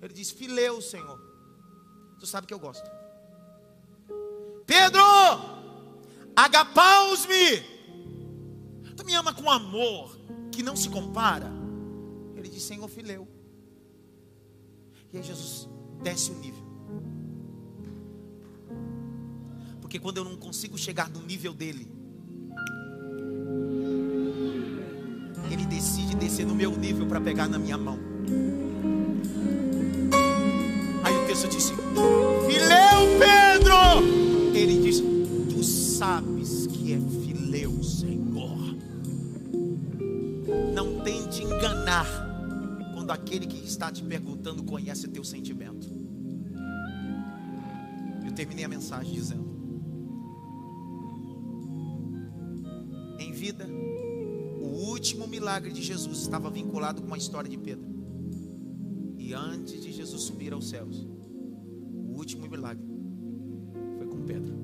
Ele 0.00 0.14
diz: 0.14 0.30
Fileu, 0.30 0.80
Senhor. 0.80 1.20
Tu 2.18 2.26
sabe 2.26 2.46
que 2.46 2.54
eu 2.54 2.58
gosto. 2.58 2.88
Pedro! 4.66 5.02
Agapaus-me. 6.36 7.60
Tu 8.96 9.04
me 9.04 9.14
ama 9.14 9.34
com 9.34 9.50
amor 9.50 10.16
que 10.52 10.62
não 10.62 10.76
se 10.76 10.88
compara? 10.88 11.50
Ele 12.40 12.48
diz: 12.48 12.62
Senhor, 12.62 12.88
fileu. 12.88 13.28
E 15.12 15.18
aí 15.18 15.22
Jesus 15.22 15.68
desce 16.02 16.30
o 16.30 16.34
nível. 16.34 16.64
Porque 19.80 19.98
quando 19.98 20.18
eu 20.18 20.24
não 20.24 20.36
consigo 20.36 20.78
chegar 20.78 21.10
no 21.10 21.20
nível 21.20 21.52
dele, 21.52 21.90
ele 25.50 25.66
decide 25.66 26.14
descer 26.14 26.46
no 26.46 26.54
meu 26.54 26.76
nível 26.76 27.06
para 27.06 27.20
pegar 27.20 27.48
na 27.48 27.58
minha 27.58 27.76
mão. 27.76 27.98
Aí 31.02 31.16
o 31.16 31.26
texto 31.26 31.48
disse: 31.48 31.72
Fileu 31.74 33.18
Pedro! 33.18 34.54
Ele 34.54 34.80
diz: 34.80 35.02
Tu 35.52 35.62
sabes 35.64 36.66
que 36.68 36.94
é 36.94 36.98
fileu, 36.98 37.19
quando 43.10 43.12
aquele 43.12 43.46
que 43.46 43.58
está 43.58 43.90
te 43.90 44.02
perguntando 44.04 44.62
conhece 44.62 45.08
teu 45.08 45.24
sentimento. 45.24 45.88
Eu 48.24 48.32
terminei 48.32 48.64
a 48.64 48.68
mensagem 48.68 49.12
dizendo: 49.12 49.50
Em 53.18 53.32
vida, 53.32 53.66
o 54.60 54.88
último 54.90 55.26
milagre 55.26 55.72
de 55.72 55.82
Jesus 55.82 56.20
estava 56.20 56.50
vinculado 56.50 57.02
com 57.02 57.12
a 57.12 57.18
história 57.18 57.50
de 57.50 57.58
Pedro. 57.58 57.88
E 59.18 59.34
antes 59.34 59.82
de 59.82 59.92
Jesus 59.92 60.22
subir 60.22 60.52
aos 60.52 60.68
céus, 60.68 61.04
o 61.04 62.16
último 62.16 62.48
milagre 62.48 62.86
foi 63.98 64.06
com 64.06 64.22
Pedro. 64.24 64.54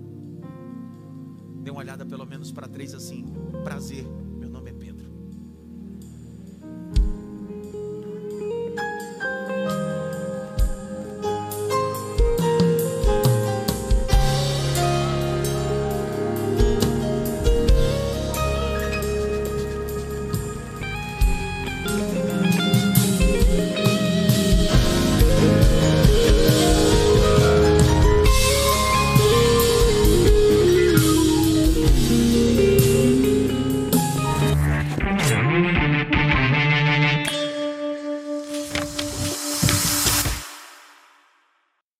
Dê 1.62 1.70
uma 1.70 1.80
olhada 1.80 2.06
pelo 2.06 2.24
menos 2.24 2.52
para 2.52 2.68
três 2.68 2.94
assim: 2.94 3.24
prazer 3.64 4.06